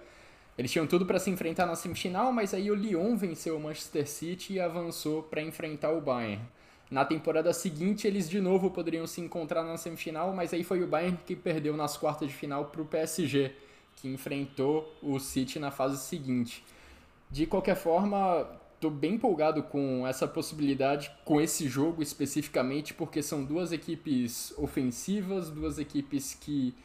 eles 0.60 0.74
tinham 0.74 0.86
tudo 0.86 1.06
para 1.06 1.20
se 1.20 1.30
enfrentar 1.30 1.66
na 1.66 1.74
semifinal, 1.74 2.34
mas 2.34 2.54
aí 2.54 2.70
o 2.70 2.75
Lyon 2.75 3.16
venceu 3.16 3.56
o 3.56 3.60
Manchester 3.62 4.06
City 4.06 4.54
e 4.56 4.60
avançou 4.60 5.24
para 5.24 5.42
enfrentar 5.42 5.94
o 5.94 6.01
Bayern. 6.01 6.42
Na 6.92 7.06
temporada 7.06 7.54
seguinte, 7.54 8.06
eles 8.06 8.30
de 8.30 8.42
novo 8.42 8.70
poderiam 8.70 9.08
se 9.08 9.22
encontrar 9.22 9.63
na 9.63 9.78
semifinal, 9.78 10.34
mas 10.34 10.54
aí 10.54 10.66
foi 10.66 10.84
o 10.84 10.88
Bayern 10.88 11.18
que 11.25 11.34
perdeu 11.34 11.78
nas 11.78 11.96
quartas 11.96 12.28
de 12.28 12.34
final 12.34 12.66
para 12.66 12.82
o 12.82 12.86
PSG, 12.86 13.54
que 13.96 14.10
enfrentou 14.10 14.94
o 15.01 15.18
City 15.18 15.60
na 15.60 15.72
fase 15.72 15.98
seguinte. 15.98 16.62
De 17.32 17.46
qualquer 17.46 17.78
forma, 17.78 18.46
estou 18.75 18.92
bem 18.92 19.13
empolgado 19.13 19.63
com 19.63 20.06
essa 20.06 20.28
possibilidade, 20.28 21.10
com 21.24 21.39
esse 21.39 21.70
jogo 21.70 22.04
especificamente, 22.04 22.94
porque 22.94 23.24
são 23.24 23.46
duas 23.46 23.72
equipes 23.72 24.54
ofensivas, 24.58 25.50
duas 25.50 25.80
equipes 25.80 26.34
que 26.34 26.75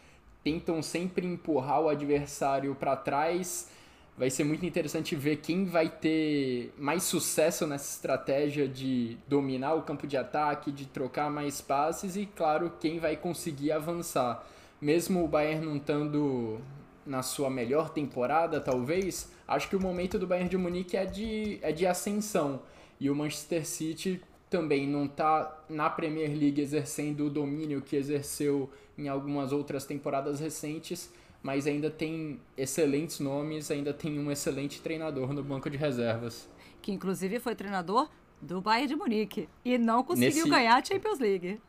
tentam 0.44 0.82
sempre 0.82 1.26
empurrar 1.26 1.80
o 1.80 1.88
adversário 1.88 2.74
para 2.74 2.94
trás. 2.94 3.70
Vai 4.16 4.30
ser 4.30 4.44
muito 4.44 4.64
interessante 4.64 5.16
ver 5.16 5.38
quem 5.38 5.64
vai 5.64 5.88
ter 5.88 6.72
mais 6.78 7.02
sucesso 7.02 7.66
nessa 7.66 7.96
estratégia 7.96 8.68
de 8.68 9.16
dominar 9.26 9.74
o 9.74 9.82
campo 9.82 10.06
de 10.06 10.16
ataque, 10.16 10.70
de 10.70 10.86
trocar 10.86 11.28
mais 11.30 11.60
passes 11.60 12.14
e, 12.14 12.26
claro, 12.26 12.74
quem 12.78 13.00
vai 13.00 13.16
conseguir 13.16 13.72
avançar. 13.72 14.46
Mesmo 14.80 15.24
o 15.24 15.28
Bayern 15.28 15.66
não 15.66 15.76
estando 15.76 16.60
na 17.04 17.22
sua 17.22 17.50
melhor 17.50 17.90
temporada, 17.90 18.60
talvez, 18.60 19.32
acho 19.48 19.68
que 19.68 19.76
o 19.76 19.80
momento 19.80 20.18
do 20.18 20.26
Bayern 20.26 20.48
de 20.48 20.56
Munique 20.56 20.96
é 20.96 21.06
de, 21.06 21.58
é 21.62 21.72
de 21.72 21.86
ascensão. 21.86 22.62
E 23.00 23.10
o 23.10 23.14
Manchester 23.16 23.66
City 23.66 24.22
também 24.54 24.86
não 24.86 25.06
está 25.06 25.64
na 25.68 25.90
Premier 25.90 26.30
League 26.30 26.60
exercendo 26.60 27.26
o 27.26 27.30
domínio 27.30 27.82
que 27.82 27.96
exerceu 27.96 28.70
em 28.96 29.08
algumas 29.08 29.50
outras 29.50 29.84
temporadas 29.84 30.38
recentes, 30.38 31.12
mas 31.42 31.66
ainda 31.66 31.90
tem 31.90 32.38
excelentes 32.56 33.18
nomes, 33.18 33.68
ainda 33.72 33.92
tem 33.92 34.16
um 34.16 34.30
excelente 34.30 34.80
treinador 34.80 35.32
no 35.32 35.42
banco 35.42 35.68
de 35.68 35.76
reservas. 35.76 36.48
Que 36.80 36.92
inclusive 36.92 37.40
foi 37.40 37.56
treinador 37.56 38.08
do 38.40 38.60
Bayern 38.60 38.86
de 38.86 38.94
Munique 38.94 39.48
e 39.64 39.76
não 39.76 40.04
conseguiu 40.04 40.44
Nesse... 40.44 40.48
ganhar 40.48 40.76
a 40.76 40.84
Champions 40.84 41.18
League. 41.18 41.60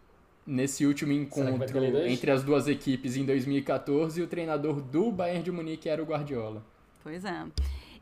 Nesse 0.46 0.86
último 0.86 1.12
encontro 1.12 2.06
entre 2.06 2.30
as 2.30 2.44
duas 2.44 2.68
equipes 2.68 3.18
em 3.18 3.26
2014, 3.26 4.22
o 4.22 4.28
treinador 4.28 4.80
do 4.80 5.12
Bayern 5.12 5.42
de 5.42 5.52
Munique 5.52 5.90
era 5.90 6.04
o 6.04 6.06
Guardiola. 6.06 6.64
Pois 7.02 7.26
é. 7.26 7.46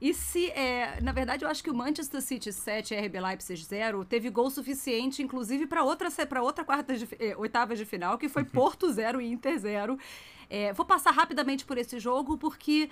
E 0.04 0.14
se, 0.14 0.48
é, 0.48 1.00
na 1.02 1.14
verdade, 1.14 1.46
eu 1.46 1.50
acho 1.50 1.64
que 1.64 1.72
o 1.72 1.74
Manchester 1.74 2.22
City 2.22 2.52
7 2.52 2.94
RB 2.94 3.22
Leipzig 3.22 3.64
0 3.64 4.04
teve 4.04 4.30
gol 4.30 4.50
suficiente, 4.50 5.24
inclusive, 5.24 5.66
para 5.66 5.82
outra, 5.82 6.10
outra 6.42 6.66
quarta 6.66 6.94
de, 6.94 7.08
eh, 7.18 7.34
oitava 7.38 7.74
de 7.74 7.86
final, 7.86 8.18
que 8.18 8.28
foi 8.28 8.44
Porto 8.44 8.92
0 8.92 9.22
e 9.22 9.32
Inter 9.32 9.58
0. 9.58 9.98
É, 10.50 10.74
vou 10.74 10.86
passar 10.86 11.12
rapidamente 11.12 11.64
por 11.64 11.78
esse 11.78 12.02
jogo, 12.02 12.38
porque, 12.38 12.90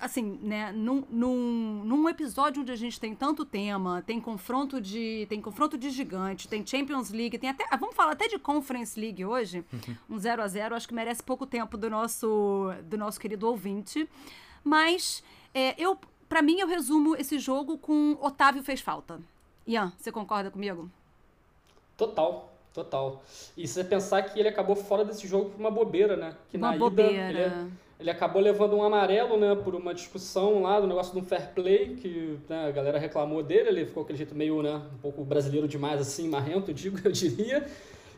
assim, 0.00 0.38
né, 0.42 0.72
num, 0.72 1.04
num, 1.10 1.82
num, 1.84 2.08
episódio 2.08 2.62
onde 2.62 2.72
a 2.72 2.76
gente 2.76 2.98
tem 2.98 3.14
tanto 3.14 3.44
tema, 3.44 4.02
tem 4.06 4.18
confronto 4.18 4.80
de. 4.80 5.26
tem 5.28 5.42
confronto 5.42 5.76
de 5.76 5.90
gigante, 5.90 6.48
tem 6.48 6.66
Champions 6.66 7.10
League, 7.10 7.36
tem 7.36 7.50
até. 7.50 7.66
Vamos 7.76 7.94
falar 7.94 8.12
até 8.12 8.26
de 8.26 8.38
Conference 8.38 8.98
League 8.98 9.22
hoje. 9.22 9.62
Um 10.08 10.18
0 10.18 10.42
a 10.42 10.48
0 10.48 10.74
acho 10.74 10.88
que 10.88 10.94
merece 10.94 11.22
pouco 11.22 11.44
tempo 11.44 11.76
do 11.76 11.90
nosso, 11.90 12.72
do 12.84 12.96
nosso 12.96 13.20
querido 13.20 13.46
ouvinte. 13.46 14.08
Mas 14.64 15.22
é, 15.54 15.74
eu 15.78 15.98
para 16.28 16.42
mim, 16.42 16.60
eu 16.60 16.66
resumo 16.66 17.16
esse 17.16 17.38
jogo 17.38 17.78
com 17.78 18.16
Otávio 18.20 18.62
fez 18.62 18.80
falta. 18.80 19.18
Ian, 19.66 19.92
você 19.98 20.12
concorda 20.12 20.50
comigo? 20.50 20.90
Total, 21.96 22.52
total. 22.72 23.22
E 23.56 23.66
se 23.66 23.74
você 23.74 23.84
pensar 23.84 24.22
que 24.22 24.38
ele 24.38 24.48
acabou 24.48 24.76
fora 24.76 25.04
desse 25.04 25.26
jogo 25.26 25.50
por 25.50 25.58
uma 25.58 25.70
bobeira, 25.70 26.16
né? 26.16 26.34
Que 26.50 26.56
uma 26.56 26.72
na 26.72 26.78
bobeira. 26.78 27.30
Ida, 27.30 27.40
ele, 27.40 27.72
ele, 28.00 28.10
acabou 28.10 28.40
levando 28.40 28.76
um 28.76 28.82
amarelo, 28.82 29.36
né? 29.36 29.54
Por 29.54 29.74
uma 29.74 29.94
discussão 29.94 30.62
lá 30.62 30.80
do 30.80 30.86
negócio 30.86 31.12
do 31.12 31.26
fair 31.26 31.48
play, 31.54 31.96
que 31.96 32.38
né, 32.48 32.68
a 32.68 32.70
galera 32.70 32.98
reclamou 32.98 33.42
dele. 33.42 33.68
Ele 33.68 33.86
ficou 33.86 34.02
aquele 34.02 34.18
jeito 34.18 34.34
meio, 34.34 34.62
né? 34.62 34.82
Um 34.94 34.98
pouco 34.98 35.24
brasileiro 35.24 35.66
demais, 35.66 36.00
assim, 36.00 36.28
marrento, 36.28 36.72
digo, 36.74 36.98
eu 37.04 37.10
diria. 37.10 37.66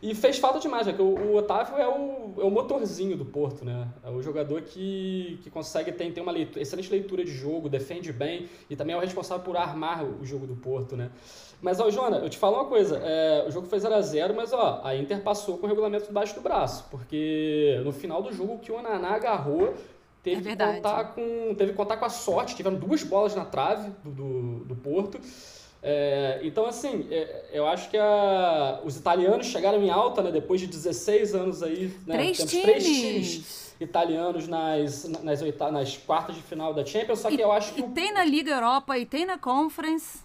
E 0.02 0.14
fez 0.14 0.38
falta 0.38 0.58
demais, 0.58 0.86
né? 0.86 0.92
Porque 0.92 1.02
o, 1.02 1.32
o 1.32 1.36
Otávio 1.36 1.76
é 1.76 1.86
o, 1.86 2.34
é 2.38 2.44
o 2.44 2.50
motorzinho 2.50 3.16
do 3.16 3.24
Porto, 3.24 3.64
né? 3.64 3.88
É 4.02 4.08
o 4.08 4.22
jogador 4.22 4.62
que, 4.62 5.38
que 5.42 5.50
consegue 5.50 5.92
ter, 5.92 6.10
ter 6.10 6.20
uma 6.22 6.32
leitura, 6.32 6.62
excelente 6.62 6.90
leitura 6.90 7.22
de 7.22 7.32
jogo, 7.32 7.68
defende 7.68 8.12
bem 8.12 8.48
e 8.70 8.76
também 8.76 8.94
é 8.94 8.98
o 8.98 9.00
responsável 9.00 9.44
por 9.44 9.56
armar 9.56 10.04
o 10.04 10.24
jogo 10.24 10.46
do 10.46 10.56
Porto, 10.56 10.96
né? 10.96 11.10
Mas, 11.60 11.78
ó, 11.78 11.90
Jona, 11.90 12.16
eu 12.18 12.30
te 12.30 12.38
falo 12.38 12.56
uma 12.56 12.64
coisa. 12.64 12.98
É, 13.04 13.44
o 13.46 13.50
jogo 13.50 13.66
foi 13.66 13.78
0x0, 13.78 14.34
mas, 14.34 14.52
ó, 14.52 14.80
a 14.82 14.96
Inter 14.96 15.20
passou 15.22 15.58
com 15.58 15.66
o 15.66 15.68
regulamento 15.68 16.06
debaixo 16.06 16.34
do 16.34 16.40
braço. 16.40 16.86
Porque 16.90 17.80
no 17.84 17.92
final 17.92 18.22
do 18.22 18.32
jogo, 18.32 18.58
que 18.58 18.72
o 18.72 18.80
Naná 18.80 19.16
agarrou, 19.16 19.74
teve, 20.22 20.50
é 20.50 20.56
que 20.56 20.64
contar 20.64 21.04
com, 21.14 21.54
teve 21.54 21.72
que 21.72 21.76
contar 21.76 21.98
com 21.98 22.06
a 22.06 22.08
sorte. 22.08 22.56
Tiveram 22.56 22.78
duas 22.78 23.02
bolas 23.02 23.34
na 23.34 23.44
trave 23.44 23.90
do, 24.02 24.10
do, 24.10 24.64
do 24.64 24.76
Porto. 24.76 25.20
É, 25.82 26.40
então, 26.42 26.66
assim, 26.66 27.06
é, 27.10 27.46
eu 27.52 27.66
acho 27.66 27.88
que 27.88 27.96
a, 27.96 28.80
os 28.84 28.96
italianos 28.96 29.46
chegaram 29.46 29.82
em 29.82 29.90
alta, 29.90 30.22
né? 30.22 30.30
Depois 30.30 30.60
de 30.60 30.66
16 30.66 31.34
anos 31.34 31.62
aí, 31.62 31.92
né? 32.06 32.16
Três 32.16 32.36
Temos 32.36 32.52
times. 32.52 32.64
três 32.64 32.84
times 32.84 33.70
italianos 33.80 34.46
nas, 34.46 35.04
nas, 35.04 35.40
nas 35.40 35.96
quartas 35.96 36.36
de 36.36 36.42
final 36.42 36.74
da 36.74 36.84
Champions, 36.84 37.20
só 37.20 37.30
que 37.30 37.36
e, 37.36 37.40
eu 37.40 37.50
acho 37.50 37.72
que... 37.72 37.80
E 37.80 37.88
tem 37.88 38.12
na 38.12 38.22
Liga 38.24 38.52
Europa 38.52 38.98
e 38.98 39.06
tem 39.06 39.24
na 39.24 39.38
Conference... 39.38 40.18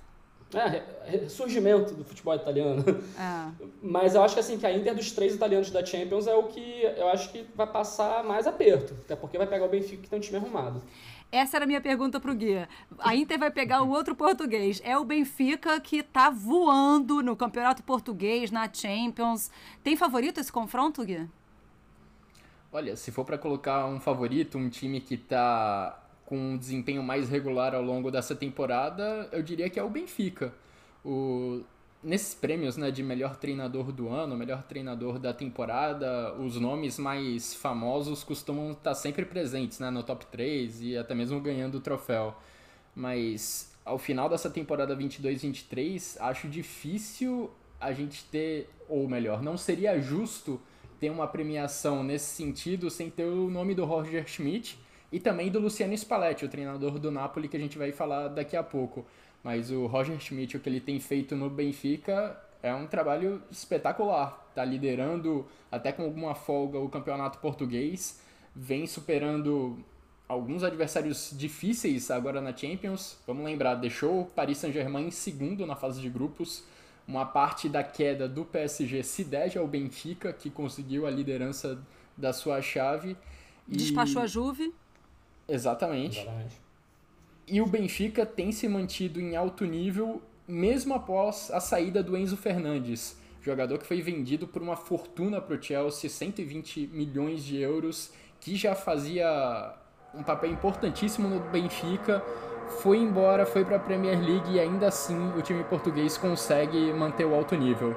é, 1.05 1.27
surgimento 1.29 1.93
do 1.93 2.03
futebol 2.03 2.35
italiano. 2.35 2.83
É. 3.17 3.65
Mas 3.81 4.13
eu 4.13 4.21
acho 4.21 4.33
que 4.33 4.39
assim, 4.39 4.57
que 4.57 4.65
a 4.65 4.73
Inter 4.73 4.93
dos 4.93 5.11
três 5.11 5.33
italianos 5.33 5.71
da 5.71 5.83
Champions 5.85 6.27
é 6.27 6.35
o 6.35 6.43
que 6.43 6.81
eu 6.97 7.07
acho 7.07 7.31
que 7.31 7.45
vai 7.55 7.65
passar 7.67 8.23
mais 8.23 8.45
aperto. 8.45 8.93
Até 9.05 9.15
porque 9.15 9.37
vai 9.37 9.47
pegar 9.47 9.65
o 9.65 9.69
Benfica 9.69 10.03
que 10.03 10.09
tem 10.09 10.19
um 10.19 10.21
time 10.21 10.37
arrumado. 10.37 10.81
Essa 11.31 11.57
era 11.57 11.65
a 11.65 11.67
minha 11.67 11.81
pergunta 11.81 12.19
pro 12.19 12.33
Gui. 12.33 12.67
A 12.99 13.15
Inter 13.15 13.37
vai 13.37 13.51
pegar 13.51 13.81
o 13.81 13.89
outro 13.89 14.15
português. 14.15 14.81
É 14.83 14.97
o 14.97 15.03
Benfica 15.03 15.79
que 15.81 16.01
tá 16.01 16.29
voando 16.29 17.21
no 17.21 17.35
Campeonato 17.35 17.83
Português, 17.83 18.51
na 18.51 18.71
Champions. 18.71 19.51
Tem 19.83 19.95
favorito 19.97 20.39
esse 20.39 20.51
confronto, 20.51 21.03
Gui? 21.03 21.27
Olha, 22.71 22.95
se 22.95 23.11
for 23.11 23.25
para 23.25 23.37
colocar 23.37 23.85
um 23.85 23.99
favorito, 23.99 24.57
um 24.57 24.69
time 24.69 24.99
que 24.99 25.17
tá 25.17 26.01
com 26.25 26.37
um 26.37 26.57
desempenho 26.57 27.03
mais 27.03 27.29
regular 27.29 27.75
ao 27.75 27.81
longo 27.81 28.09
dessa 28.09 28.35
temporada, 28.35 29.29
eu 29.31 29.43
diria 29.43 29.69
que 29.69 29.79
é 29.79 29.83
o 29.83 29.89
Benfica. 29.89 30.53
O, 31.03 31.61
nesses 32.05 32.35
prêmios 32.35 32.77
né, 32.77 32.91
de 32.91 33.01
melhor 33.01 33.35
treinador 33.35 33.91
do 33.91 34.09
ano, 34.09 34.37
melhor 34.37 34.61
treinador 34.61 35.17
da 35.17 35.33
temporada, 35.33 36.35
os 36.35 36.55
nomes 36.59 36.99
mais 36.99 37.55
famosos 37.55 38.23
costumam 38.23 38.73
estar 38.73 38.93
sempre 38.93 39.25
presentes 39.25 39.79
né, 39.79 39.89
no 39.89 40.03
top 40.03 40.27
3 40.27 40.81
e 40.83 40.97
até 40.97 41.15
mesmo 41.15 41.41
ganhando 41.41 41.79
o 41.79 41.81
troféu. 41.81 42.35
Mas 42.95 43.75
ao 43.83 43.97
final 43.97 44.29
dessa 44.29 44.51
temporada 44.51 44.95
22-23, 44.95 46.17
acho 46.19 46.47
difícil 46.47 47.49
a 47.81 47.91
gente 47.91 48.23
ter, 48.25 48.69
ou 48.87 49.09
melhor, 49.09 49.41
não 49.41 49.57
seria 49.57 49.99
justo 49.99 50.61
ter 50.99 51.09
uma 51.09 51.27
premiação 51.27 52.03
nesse 52.03 52.35
sentido 52.35 52.89
sem 52.91 53.09
ter 53.09 53.25
o 53.25 53.49
nome 53.49 53.73
do 53.73 53.83
Roger 53.83 54.27
Schmidt 54.27 54.79
e 55.11 55.19
também 55.19 55.49
do 55.49 55.59
Luciano 55.59 55.97
Spalletti, 55.97 56.45
o 56.45 56.49
treinador 56.49 56.99
do 56.99 57.09
Napoli, 57.09 57.47
que 57.47 57.57
a 57.57 57.59
gente 57.59 57.79
vai 57.79 57.91
falar 57.91 58.27
daqui 58.27 58.55
a 58.55 58.63
pouco. 58.63 59.05
Mas 59.45 59.69
o 59.69 59.85
Roger 59.85 60.19
Schmidt, 60.19 60.57
o 60.57 60.59
que 60.59 60.67
ele 60.67 60.79
tem 60.79 60.99
feito 60.99 61.35
no 61.35 61.51
Benfica, 61.51 62.35
é 62.63 62.73
um 62.73 62.87
trabalho 62.87 63.43
espetacular. 63.51 64.43
Está 64.49 64.65
liderando 64.65 65.45
até 65.71 65.91
com 65.91 66.01
alguma 66.01 66.33
folga 66.33 66.79
o 66.79 66.89
campeonato 66.89 67.37
português, 67.37 68.19
vem 68.55 68.87
superando 68.87 69.77
alguns 70.27 70.63
adversários 70.63 71.29
difíceis 71.31 72.09
agora 72.09 72.41
na 72.41 72.57
Champions. 72.57 73.19
Vamos 73.27 73.45
lembrar, 73.45 73.75
deixou 73.75 74.21
o 74.21 74.25
Paris 74.25 74.57
Saint-Germain 74.57 75.05
em 75.05 75.11
segundo 75.11 75.63
na 75.67 75.75
fase 75.75 76.01
de 76.01 76.09
grupos. 76.09 76.63
Uma 77.07 77.27
parte 77.27 77.69
da 77.69 77.83
queda 77.83 78.27
do 78.27 78.45
PSG 78.45 79.03
se 79.03 79.23
deve 79.23 79.59
ao 79.59 79.67
Benfica, 79.67 80.33
que 80.33 80.49
conseguiu 80.49 81.05
a 81.05 81.11
liderança 81.11 81.79
da 82.17 82.33
sua 82.33 82.63
chave. 82.63 83.15
Despachou 83.67 84.23
a 84.23 84.25
Juve. 84.25 84.73
Exatamente. 85.47 86.19
Exatamente. 86.19 86.64
E 87.47 87.61
o 87.61 87.65
Benfica 87.67 88.25
tem 88.25 88.51
se 88.51 88.67
mantido 88.67 89.21
em 89.21 89.35
alto 89.35 89.65
nível 89.65 90.21
mesmo 90.47 90.93
após 90.93 91.49
a 91.51 91.59
saída 91.59 92.03
do 92.03 92.15
Enzo 92.15 92.37
Fernandes, 92.37 93.17
jogador 93.41 93.77
que 93.79 93.85
foi 93.85 94.01
vendido 94.01 94.47
por 94.47 94.61
uma 94.61 94.75
fortuna 94.75 95.41
para 95.41 95.55
o 95.55 95.61
Chelsea, 95.61 96.09
120 96.09 96.87
milhões 96.93 97.43
de 97.43 97.59
euros, 97.59 98.11
que 98.39 98.55
já 98.55 98.75
fazia 98.75 99.73
um 100.13 100.23
papel 100.23 100.51
importantíssimo 100.51 101.27
no 101.27 101.39
Benfica, 101.51 102.23
foi 102.81 102.97
embora, 102.97 103.45
foi 103.45 103.63
para 103.63 103.77
a 103.77 103.79
Premier 103.79 104.19
League 104.19 104.51
e 104.51 104.59
ainda 104.59 104.87
assim 104.87 105.17
o 105.37 105.41
time 105.41 105.63
português 105.63 106.17
consegue 106.17 106.93
manter 106.93 107.25
o 107.25 107.33
alto 107.33 107.55
nível. 107.55 107.95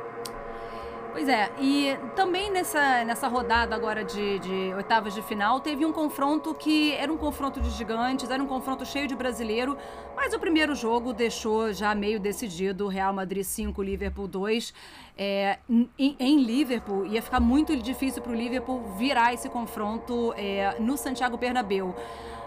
Pois 1.10 1.26
é, 1.26 1.50
e 1.58 1.96
também 2.14 2.50
nessa, 2.50 3.02
nessa 3.04 3.28
rodada 3.28 3.74
agora 3.74 4.04
de, 4.04 4.38
de 4.40 4.74
oitavas 4.74 5.14
de 5.14 5.22
final, 5.22 5.58
teve 5.58 5.84
um 5.84 5.92
confronto 5.92 6.54
que 6.54 6.92
era 6.92 7.12
um 7.12 7.16
confronto 7.16 7.60
de 7.60 7.70
gigantes, 7.70 8.30
era 8.30 8.42
um 8.42 8.46
confronto 8.46 8.84
cheio 8.84 9.08
de 9.08 9.16
brasileiro, 9.16 9.76
mas 10.14 10.34
o 10.34 10.38
primeiro 10.38 10.74
jogo 10.74 11.12
deixou 11.12 11.72
já 11.72 11.94
meio 11.94 12.20
decidido, 12.20 12.88
Real 12.88 13.12
Madrid 13.12 13.42
5, 13.42 13.82
Liverpool 13.82 14.28
2. 14.28 14.74
É, 15.16 15.58
em, 15.68 16.16
em, 16.20 16.42
Liverpool, 16.42 17.06
ia 17.06 17.22
ficar 17.22 17.40
muito 17.40 17.74
difícil 17.76 18.22
para 18.22 18.30
o 18.30 18.34
Liverpool 18.34 18.82
virar 18.96 19.32
esse 19.32 19.48
confronto 19.48 20.32
é, 20.36 20.76
no 20.78 20.96
Santiago 20.96 21.36
Bernabéu. 21.36 21.96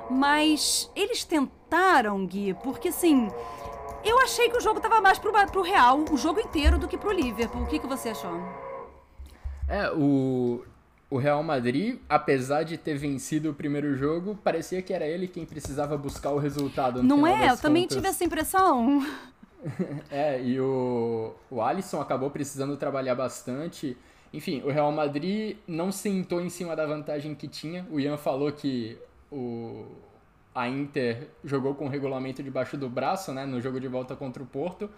Mas 0.09 0.89
eles 0.95 1.23
tentaram, 1.23 2.25
Gui, 2.25 2.53
porque 2.63 2.89
assim... 2.89 3.27
Eu 4.03 4.19
achei 4.19 4.49
que 4.49 4.57
o 4.57 4.61
jogo 4.61 4.77
estava 4.77 4.99
mais 4.99 5.19
pro, 5.19 5.31
pro 5.51 5.61
Real, 5.61 5.99
o 6.09 6.17
jogo 6.17 6.39
inteiro, 6.39 6.77
do 6.77 6.87
que 6.87 6.97
pro 6.97 7.11
Liverpool. 7.11 7.63
O 7.63 7.67
que, 7.67 7.79
que 7.79 7.87
você 7.87 8.09
achou? 8.09 8.39
É, 9.67 9.91
o, 9.91 10.63
o 11.09 11.17
Real 11.17 11.43
Madrid, 11.43 11.99
apesar 12.09 12.63
de 12.63 12.77
ter 12.77 12.97
vencido 12.97 13.51
o 13.51 13.53
primeiro 13.53 13.95
jogo, 13.95 14.37
parecia 14.43 14.81
que 14.81 14.93
era 14.93 15.05
ele 15.05 15.27
quem 15.27 15.45
precisava 15.45 15.97
buscar 15.97 16.31
o 16.31 16.39
resultado. 16.39 17.03
Não 17.03 17.27
é? 17.27 17.33
Eu 17.33 17.39
contas. 17.41 17.61
também 17.61 17.85
tive 17.85 18.07
essa 18.07 18.23
impressão. 18.23 19.05
é, 20.09 20.41
e 20.41 20.59
o, 20.59 21.33
o 21.49 21.61
Alisson 21.61 22.01
acabou 22.01 22.29
precisando 22.31 22.75
trabalhar 22.77 23.15
bastante. 23.15 23.95
Enfim, 24.33 24.61
o 24.63 24.71
Real 24.71 24.91
Madrid 24.91 25.57
não 25.67 25.91
sentou 25.91 26.41
em 26.41 26.49
cima 26.49 26.75
da 26.75 26.85
vantagem 26.85 27.35
que 27.35 27.47
tinha. 27.47 27.85
O 27.91 27.99
Ian 27.99 28.17
falou 28.17 28.51
que 28.51 28.97
o, 29.31 29.85
a 30.53 30.67
Inter 30.67 31.29
jogou 31.43 31.73
com 31.75 31.85
o 31.85 31.89
regulamento 31.89 32.43
debaixo 32.43 32.77
do 32.77 32.89
braço, 32.89 33.33
né, 33.33 33.45
no 33.45 33.61
jogo 33.61 33.79
de 33.79 33.87
volta 33.87 34.15
contra 34.15 34.41
o 34.43 34.45
Porto. 34.45 34.89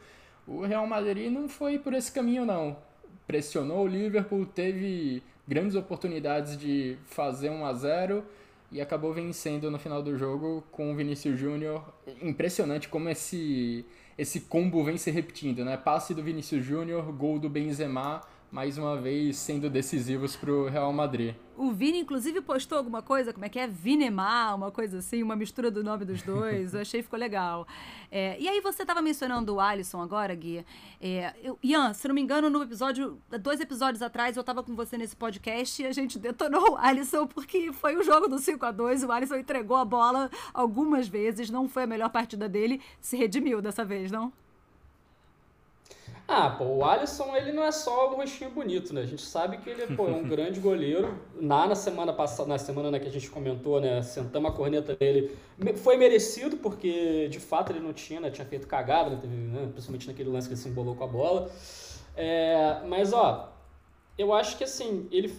O 0.48 0.62
Real 0.62 0.86
Madrid 0.88 1.32
não 1.32 1.48
foi 1.48 1.78
por 1.80 1.94
esse 1.94 2.12
caminho 2.12 2.46
não. 2.46 2.76
Pressionou 3.26 3.86
o 3.86 3.88
Liverpool, 3.88 4.46
teve 4.46 5.24
grandes 5.48 5.76
oportunidades 5.76 6.58
de 6.58 6.98
fazer 7.06 7.50
1 7.50 7.66
a 7.66 7.74
0 7.74 8.24
e 8.72 8.82
acabou 8.82 9.14
vencendo 9.14 9.70
no 9.70 9.78
final 9.78 10.02
do 10.02 10.18
jogo 10.18 10.64
com 10.72 10.92
o 10.92 10.96
Vinícius 10.96 11.40
Júnior. 11.40 11.94
Impressionante 12.22 12.90
como 12.90 13.08
esse 13.10 13.86
esse 14.18 14.42
combo 14.42 14.84
vem 14.84 14.98
se 14.98 15.10
repetindo, 15.10 15.66
né? 15.66 15.76
Passe 15.76 16.14
do 16.14 16.22
Vinícius 16.22 16.64
Júnior, 16.64 17.12
gol 17.12 17.40
do 17.40 17.50
Benzema 17.50 18.22
mais 18.54 18.78
uma 18.78 18.96
vez 18.96 19.38
sendo 19.38 19.68
decisivos 19.68 20.36
para 20.36 20.52
o 20.52 20.70
Real 20.70 20.94
Madrid. 20.94 21.34
O 21.58 21.72
Vini, 21.72 22.00
inclusive, 22.00 22.40
postou 22.40 22.78
alguma 22.78 23.02
coisa, 23.02 23.34
como 23.34 23.44
é 23.44 23.50
que 23.50 23.58
é? 23.58 23.66
Vinemar, 23.66 24.56
uma 24.56 24.70
coisa 24.70 25.00
assim, 25.00 25.24
uma 25.24 25.36
mistura 25.36 25.72
do 25.72 25.84
nome 25.84 26.06
dos 26.06 26.22
dois. 26.22 26.76
Eu 26.76 26.82
achei 26.82 27.02
ficou 27.02 27.18
legal. 27.18 27.68
É, 28.12 28.40
e 28.40 28.48
aí 28.48 28.62
você 28.62 28.84
estava 28.84 29.02
mencionando 29.02 29.56
o 29.56 29.60
Alisson 29.60 30.00
agora, 30.00 30.36
Gui. 30.36 30.64
É, 31.02 31.34
eu, 31.42 31.58
Ian, 31.64 31.96
se 31.96 32.08
não 32.08 32.14
me 32.14 32.22
engano, 32.22 32.48
no 32.48 32.62
episódio, 32.62 33.20
dois 33.42 33.60
episódios 33.60 34.04
atrás, 34.04 34.38
eu 34.38 34.42
estava 34.42 34.62
com 34.62 34.76
você 34.76 35.00
nesse 35.00 35.16
podcast 35.16 35.82
e 35.82 35.88
a 35.88 35.92
gente 35.92 36.20
detonou 36.20 36.74
o 36.74 36.78
Alisson 36.78 37.26
porque 37.26 37.74
foi 37.74 37.98
o 37.98 38.04
jogo 38.04 38.28
do 38.28 38.38
5 38.38 38.64
a 38.68 38.72
2 38.72 39.04
O 39.04 39.12
Alisson 39.12 39.38
entregou 39.38 39.78
a 39.78 39.86
bola 39.86 40.30
algumas 40.54 41.08
vezes, 41.08 41.50
não 41.50 41.68
foi 41.68 41.84
a 41.84 41.88
melhor 41.88 42.10
partida 42.10 42.48
dele, 42.48 42.80
se 43.02 43.18
redimiu 43.18 43.64
dessa 43.64 43.84
vez, 43.84 44.12
não? 44.12 44.32
Ah, 46.26 46.50
pô, 46.50 46.64
o 46.64 46.86
Alisson, 46.86 47.36
ele 47.36 47.52
não 47.52 47.64
é 47.64 47.72
só 47.72 48.12
um 48.12 48.16
rostinho 48.16 48.50
bonito, 48.50 48.94
né? 48.94 49.02
A 49.02 49.06
gente 49.06 49.22
sabe 49.22 49.58
que 49.58 49.70
ele 49.70 49.94
pô, 49.96 50.08
é 50.08 50.12
um 50.12 50.24
grande 50.28 50.60
goleiro. 50.60 51.20
Na, 51.36 51.68
na 51.68 51.76
semana 51.76 52.14
passada, 52.14 52.48
na 52.48 52.58
semana 52.58 52.90
né, 52.90 53.00
que 53.00 53.08
a 53.08 53.12
gente 53.12 53.30
comentou, 53.30 53.82
né? 53.82 54.02
Sentamos 54.02 54.50
a 54.50 54.54
corneta 54.54 54.96
dele. 54.96 55.38
Foi 55.78 55.98
merecido, 55.98 56.58
porque 56.58 57.28
de 57.28 57.40
fato 57.40 57.72
ele 57.72 57.82
não 57.82 57.92
tinha, 57.92 58.22
né? 58.22 58.32
Tinha 58.32 58.46
feito 58.46 58.68
cagada, 58.68 59.10
né? 59.10 59.18
Teve, 59.20 59.36
né? 59.36 59.68
principalmente 59.72 60.08
naquele 60.08 60.30
lance 60.30 60.48
que 60.48 60.54
ele 60.54 60.62
se 60.62 60.70
embolou 60.70 60.96
com 60.96 61.04
a 61.04 61.08
bola. 61.08 61.52
É, 62.16 62.82
mas, 62.88 63.12
ó, 63.12 63.54
eu 64.18 64.34
acho 64.34 64.58
que 64.58 64.64
assim, 64.64 65.08
ele. 65.12 65.34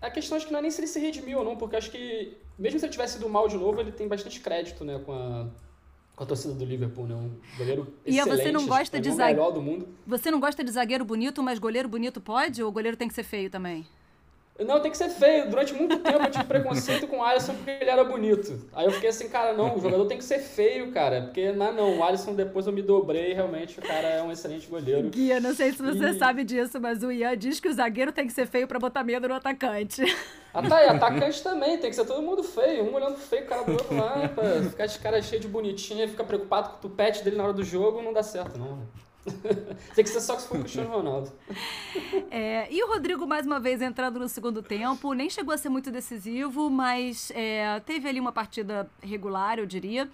A 0.00 0.10
questão 0.10 0.36
acho 0.36 0.46
que 0.46 0.52
não 0.52 0.58
é 0.58 0.62
nem 0.62 0.70
se 0.70 0.80
ele 0.80 0.88
se 0.88 0.98
redimiu 0.98 1.38
ou 1.38 1.44
não, 1.44 1.56
porque 1.56 1.76
acho 1.76 1.90
que, 1.90 2.36
mesmo 2.58 2.78
se 2.78 2.86
ele 2.86 2.92
tivesse 2.92 3.18
ido 3.18 3.28
mal 3.28 3.46
de 3.48 3.56
novo, 3.56 3.80
ele 3.80 3.92
tem 3.92 4.08
bastante 4.08 4.40
crédito, 4.40 4.84
né? 4.84 5.00
Com 5.04 5.12
a 5.12 5.46
com 6.14 6.24
a 6.24 6.26
torcida 6.26 6.54
do 6.54 6.64
Liverpool, 6.64 7.06
né? 7.06 7.14
Um 7.14 7.30
goleiro 7.58 7.92
e 8.06 8.18
excelente. 8.18 8.40
E 8.40 8.42
você 8.44 8.52
não 8.52 8.66
gosta 8.66 9.00
de 9.00 9.10
zagueiro 9.10 9.52
do 9.52 9.62
mundo. 9.62 9.88
Você 10.06 10.30
não 10.30 10.40
gosta 10.40 10.62
de 10.62 10.70
zagueiro 10.70 11.04
bonito, 11.04 11.42
mas 11.42 11.58
goleiro 11.58 11.88
bonito 11.88 12.20
pode 12.20 12.62
ou 12.62 12.68
o 12.68 12.72
goleiro 12.72 12.96
tem 12.96 13.08
que 13.08 13.14
ser 13.14 13.24
feio 13.24 13.50
também? 13.50 13.86
Não, 14.60 14.78
tem 14.78 14.90
que 14.90 14.96
ser 14.96 15.08
feio. 15.08 15.50
Durante 15.50 15.74
muito 15.74 15.98
tempo 15.98 16.22
eu 16.22 16.30
tive 16.30 16.44
preconceito 16.44 17.08
com 17.08 17.18
o 17.18 17.22
Alisson 17.24 17.54
porque 17.54 17.70
ele 17.70 17.90
era 17.90 18.04
bonito. 18.04 18.68
Aí 18.72 18.86
eu 18.86 18.92
fiquei 18.92 19.10
assim, 19.10 19.28
cara, 19.28 19.52
não, 19.52 19.76
o 19.76 19.80
jogador 19.80 20.06
tem 20.06 20.16
que 20.16 20.22
ser 20.22 20.38
feio, 20.38 20.92
cara. 20.92 21.22
Porque, 21.22 21.50
mas 21.50 21.74
não, 21.74 21.98
o 21.98 22.04
Alisson 22.04 22.34
depois 22.34 22.66
eu 22.68 22.72
me 22.72 22.80
dobrei 22.80 23.32
realmente 23.32 23.80
o 23.80 23.82
cara 23.82 24.06
é 24.06 24.22
um 24.22 24.30
excelente 24.30 24.68
goleiro. 24.68 25.08
Guia, 25.08 25.40
não 25.40 25.52
sei 25.54 25.72
se 25.72 25.82
você 25.82 26.10
e... 26.10 26.18
sabe 26.18 26.44
disso, 26.44 26.80
mas 26.80 27.02
o 27.02 27.10
Ian 27.10 27.36
diz 27.36 27.58
que 27.58 27.68
o 27.68 27.72
zagueiro 27.72 28.12
tem 28.12 28.28
que 28.28 28.32
ser 28.32 28.46
feio 28.46 28.68
para 28.68 28.78
botar 28.78 29.02
medo 29.02 29.26
no 29.26 29.34
atacante. 29.34 30.02
Ah 30.52 30.62
tá, 30.62 30.84
e 30.84 30.88
atacante 30.88 31.42
também, 31.42 31.78
tem 31.78 31.90
que 31.90 31.96
ser 31.96 32.06
todo 32.06 32.22
mundo 32.22 32.44
feio. 32.44 32.84
Um 32.84 32.94
olhando 32.94 33.16
feio, 33.16 33.42
o 33.42 33.46
cara 33.48 33.64
do 33.64 33.72
outro 33.72 33.96
lá, 33.96 34.28
pra 34.28 34.62
ficar 34.62 34.86
de 34.86 34.98
cara 35.00 35.20
cheio 35.20 35.42
de 35.42 35.48
bonitinha, 35.48 36.06
ficar 36.06 36.22
preocupado 36.22 36.68
com 36.68 36.76
o 36.76 36.78
tupete 36.78 37.24
dele 37.24 37.36
na 37.36 37.42
hora 37.42 37.52
do 37.52 37.64
jogo, 37.64 38.00
não 38.00 38.12
dá 38.12 38.22
certo, 38.22 38.56
não. 38.56 38.78
Tem 39.94 40.04
que 40.04 40.10
ser 40.10 40.20
só 40.20 40.36
que 40.36 40.42
se 40.42 40.48
for 40.48 40.58
o 40.58 40.60
Cristiano 40.60 40.90
Ronaldo. 40.90 41.32
É, 42.30 42.68
e 42.70 42.82
o 42.82 42.88
Rodrigo, 42.88 43.26
mais 43.26 43.46
uma 43.46 43.58
vez, 43.58 43.80
entrando 43.80 44.18
no 44.18 44.28
segundo 44.28 44.62
tempo, 44.62 45.12
nem 45.12 45.30
chegou 45.30 45.54
a 45.54 45.58
ser 45.58 45.68
muito 45.68 45.90
decisivo, 45.90 46.68
mas 46.68 47.30
é, 47.34 47.80
teve 47.80 48.08
ali 48.08 48.20
uma 48.20 48.32
partida 48.32 48.90
regular, 49.02 49.58
eu 49.58 49.66
diria. 49.66 50.10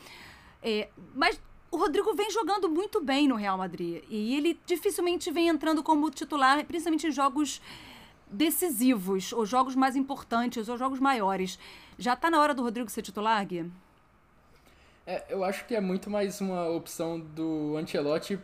É, 0.62 0.88
mas 1.14 1.40
o 1.70 1.76
Rodrigo 1.76 2.14
vem 2.14 2.30
jogando 2.30 2.68
muito 2.68 3.00
bem 3.00 3.26
no 3.26 3.34
Real 3.34 3.58
Madrid. 3.58 4.02
E 4.08 4.36
ele 4.36 4.58
dificilmente 4.66 5.30
vem 5.30 5.48
entrando 5.48 5.82
como 5.82 6.10
titular, 6.10 6.64
principalmente 6.64 7.06
em 7.06 7.12
jogos 7.12 7.60
decisivos, 8.30 9.32
ou 9.32 9.44
jogos 9.44 9.74
mais 9.74 9.96
importantes, 9.96 10.68
ou 10.68 10.76
jogos 10.76 11.00
maiores. 11.00 11.58
Já 11.98 12.14
está 12.14 12.30
na 12.30 12.40
hora 12.40 12.54
do 12.54 12.62
Rodrigo 12.62 12.88
ser 12.90 13.02
titular, 13.02 13.44
Gui? 13.44 13.70
É, 15.06 15.24
eu 15.28 15.42
acho 15.42 15.66
que 15.66 15.74
é 15.74 15.80
muito 15.80 16.08
mais 16.08 16.40
uma 16.40 16.68
opção 16.68 17.18
do 17.18 17.76
Ancelotti 17.76 18.38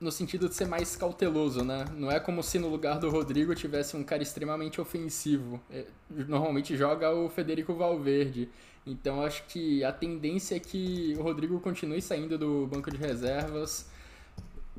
no 0.00 0.12
sentido 0.12 0.48
de 0.48 0.54
ser 0.54 0.66
mais 0.66 0.94
cauteloso, 0.94 1.64
né? 1.64 1.84
Não 1.96 2.10
é 2.10 2.20
como 2.20 2.42
se 2.42 2.58
no 2.58 2.68
lugar 2.68 2.98
do 2.98 3.10
Rodrigo 3.10 3.54
tivesse 3.54 3.96
um 3.96 4.04
cara 4.04 4.22
extremamente 4.22 4.80
ofensivo. 4.80 5.60
É, 5.70 5.86
normalmente 6.10 6.76
joga 6.76 7.12
o 7.12 7.28
Federico 7.28 7.74
Valverde. 7.74 8.48
Então 8.86 9.22
acho 9.22 9.44
que 9.46 9.82
a 9.84 9.92
tendência 9.92 10.56
é 10.56 10.60
que 10.60 11.14
o 11.18 11.22
Rodrigo 11.22 11.58
continue 11.60 12.00
saindo 12.00 12.38
do 12.38 12.66
banco 12.66 12.90
de 12.90 12.96
reservas 12.96 13.90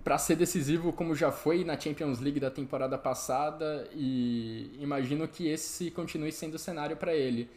para 0.04 0.18
ser 0.18 0.36
decisivo 0.36 0.94
como 0.94 1.14
já 1.14 1.32
foi 1.32 1.64
na 1.64 1.80
Champions 1.80 2.20
League 2.20 2.40
da 2.40 2.50
temporada 2.50 2.98
passada 2.98 3.88
e 3.94 4.78
imagino 4.80 5.28
que 5.28 5.48
esse 5.50 5.92
continue 5.92 6.32
sendo 6.32 6.56
o 6.56 6.60
cenário 6.60 6.96
para 6.96 7.14
ele 7.14 7.50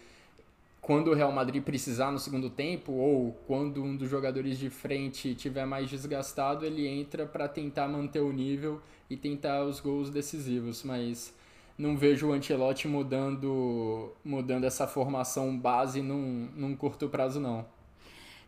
quando 0.82 1.12
o 1.12 1.14
Real 1.14 1.30
Madrid 1.30 1.62
precisar 1.62 2.10
no 2.10 2.18
segundo 2.18 2.50
tempo 2.50 2.90
ou 2.92 3.32
quando 3.46 3.82
um 3.82 3.96
dos 3.96 4.10
jogadores 4.10 4.58
de 4.58 4.68
frente 4.68 5.32
tiver 5.32 5.64
mais 5.64 5.88
desgastado, 5.88 6.66
ele 6.66 6.88
entra 6.88 7.24
para 7.24 7.46
tentar 7.46 7.86
manter 7.86 8.18
o 8.18 8.32
nível 8.32 8.82
e 9.08 9.16
tentar 9.16 9.62
os 9.62 9.78
gols 9.78 10.10
decisivos, 10.10 10.82
mas 10.82 11.32
não 11.78 11.96
vejo 11.96 12.28
o 12.28 12.32
Ancelotti 12.32 12.88
mudando 12.88 14.12
mudando 14.24 14.64
essa 14.64 14.88
formação 14.88 15.56
base 15.56 16.02
num, 16.02 16.48
num 16.56 16.74
curto 16.74 17.08
prazo 17.08 17.38
não. 17.38 17.64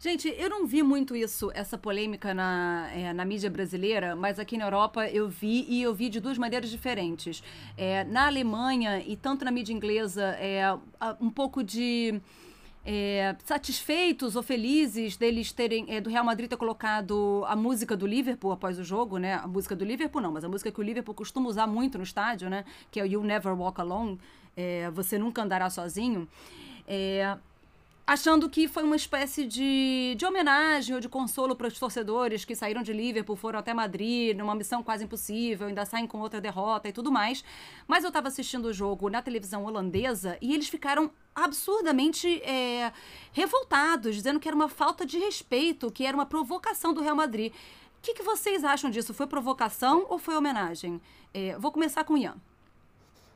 Gente, 0.04 0.28
eu 0.36 0.50
não 0.50 0.66
vi 0.66 0.82
muito 0.82 1.16
isso, 1.16 1.50
essa 1.54 1.78
polêmica 1.78 2.34
na, 2.34 2.90
é, 2.92 3.10
na 3.14 3.24
mídia 3.24 3.48
brasileira, 3.48 4.14
mas 4.14 4.38
aqui 4.38 4.58
na 4.58 4.66
Europa 4.66 5.08
eu 5.08 5.30
vi 5.30 5.64
e 5.66 5.80
eu 5.80 5.94
vi 5.94 6.10
de 6.10 6.20
duas 6.20 6.36
maneiras 6.36 6.68
diferentes. 6.68 7.42
É, 7.74 8.04
na 8.04 8.26
Alemanha 8.26 8.98
e 8.98 9.16
tanto 9.16 9.46
na 9.46 9.50
mídia 9.50 9.72
inglesa, 9.72 10.36
é, 10.38 10.60
um 11.18 11.30
pouco 11.30 11.64
de. 11.64 12.20
É, 12.84 13.34
satisfeitos 13.46 14.36
ou 14.36 14.42
felizes 14.42 15.16
deles 15.16 15.50
terem 15.52 15.86
é, 15.88 16.02
do 16.02 16.10
Real 16.10 16.22
Madrid 16.22 16.50
ter 16.50 16.58
colocado 16.58 17.42
a 17.46 17.56
música 17.56 17.96
do 17.96 18.06
Liverpool 18.06 18.52
após 18.52 18.78
o 18.78 18.84
jogo, 18.84 19.16
né? 19.16 19.36
A 19.36 19.46
música 19.46 19.74
do 19.74 19.86
Liverpool 19.86 20.20
não, 20.20 20.32
mas 20.32 20.44
a 20.44 20.50
música 20.50 20.70
que 20.70 20.80
o 20.80 20.84
Liverpool 20.84 21.14
costuma 21.14 21.48
usar 21.48 21.66
muito 21.66 21.96
no 21.96 22.04
estádio, 22.04 22.50
né? 22.50 22.66
Que 22.90 23.00
é 23.00 23.04
o 23.04 23.06
You 23.06 23.24
Never 23.24 23.58
Walk 23.58 23.80
Alone, 23.80 24.20
é, 24.54 24.90
você 24.90 25.16
nunca 25.18 25.42
andará 25.42 25.70
sozinho. 25.70 26.28
É, 26.86 27.38
achando 28.06 28.50
que 28.50 28.68
foi 28.68 28.82
uma 28.82 28.96
espécie 28.96 29.46
de, 29.46 30.14
de 30.16 30.26
homenagem 30.26 30.94
ou 30.94 31.00
de 31.00 31.08
consolo 31.08 31.56
para 31.56 31.68
os 31.68 31.78
torcedores 31.78 32.44
que 32.44 32.54
saíram 32.54 32.82
de 32.82 32.92
Liverpool, 32.92 33.34
foram 33.34 33.58
até 33.58 33.72
Madrid, 33.72 34.36
numa 34.36 34.54
missão 34.54 34.82
quase 34.82 35.04
impossível, 35.04 35.66
ainda 35.66 35.86
saem 35.86 36.06
com 36.06 36.18
outra 36.18 36.40
derrota 36.40 36.88
e 36.88 36.92
tudo 36.92 37.10
mais. 37.10 37.42
Mas 37.88 38.04
eu 38.04 38.08
estava 38.08 38.28
assistindo 38.28 38.66
o 38.66 38.72
jogo 38.72 39.08
na 39.08 39.22
televisão 39.22 39.64
holandesa 39.64 40.36
e 40.40 40.52
eles 40.52 40.68
ficaram 40.68 41.10
absurdamente 41.34 42.42
é, 42.42 42.92
revoltados, 43.32 44.14
dizendo 44.14 44.38
que 44.38 44.48
era 44.48 44.54
uma 44.54 44.68
falta 44.68 45.06
de 45.06 45.18
respeito, 45.18 45.90
que 45.90 46.04
era 46.04 46.16
uma 46.16 46.26
provocação 46.26 46.92
do 46.92 47.00
Real 47.00 47.16
Madrid. 47.16 47.52
O 47.52 48.02
que, 48.02 48.14
que 48.14 48.22
vocês 48.22 48.64
acham 48.64 48.90
disso? 48.90 49.14
Foi 49.14 49.26
provocação 49.26 50.04
ou 50.10 50.18
foi 50.18 50.36
homenagem? 50.36 51.00
É, 51.32 51.56
vou 51.58 51.72
começar 51.72 52.04
com 52.04 52.12
o 52.12 52.18
Ian. 52.18 52.36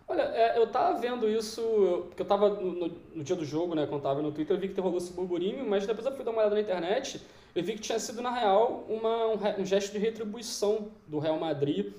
Olha, 0.09 0.23
é, 0.23 0.59
eu 0.59 0.67
tava 0.67 0.99
vendo 0.99 1.29
isso, 1.29 1.61
porque 2.09 2.23
eu 2.23 2.27
tava 2.27 2.49
no, 2.49 2.89
no, 3.15 3.23
dia 3.23 3.37
do 3.37 3.45
jogo, 3.45 3.75
né, 3.75 3.87
quando 3.87 4.01
tava 4.03 4.23
no 4.23 4.33
Twitter, 4.33 4.57
eu 4.57 4.61
vi 4.61 4.69
que 4.69 4.81
rolou 4.81 4.97
esse 4.97 5.13
burburinho, 5.13 5.69
mas 5.69 5.87
depois 5.87 6.07
eu 6.07 6.13
fui 6.13 6.25
dar 6.25 6.31
uma 6.31 6.41
olhada 6.41 6.55
na 6.55 6.63
internet, 6.63 7.21
eu 7.55 7.63
vi 7.63 7.75
que 7.75 7.81
tinha 7.81 7.99
sido, 7.99 8.23
na 8.23 8.31
real, 8.31 8.87
uma, 8.89 9.27
um, 9.27 9.61
um 9.61 9.67
gesto 9.67 9.93
de 9.93 9.99
retribuição 9.99 10.89
do 11.07 11.19
Real 11.19 11.39
Madrid, 11.39 11.93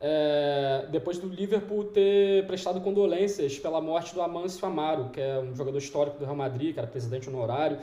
é, 0.00 0.86
depois 0.90 1.18
do 1.18 1.26
Liverpool 1.26 1.84
ter 1.84 2.46
prestado 2.46 2.80
condolências 2.80 3.58
pela 3.58 3.80
morte 3.80 4.14
do 4.14 4.22
Amâncio 4.22 4.64
Amaro, 4.64 5.10
que 5.10 5.20
é 5.20 5.38
um 5.40 5.54
jogador 5.56 5.78
histórico 5.78 6.18
do 6.18 6.24
Real 6.24 6.36
Madrid, 6.36 6.72
que 6.72 6.78
era 6.78 6.86
presidente 6.86 7.28
honorário. 7.28 7.78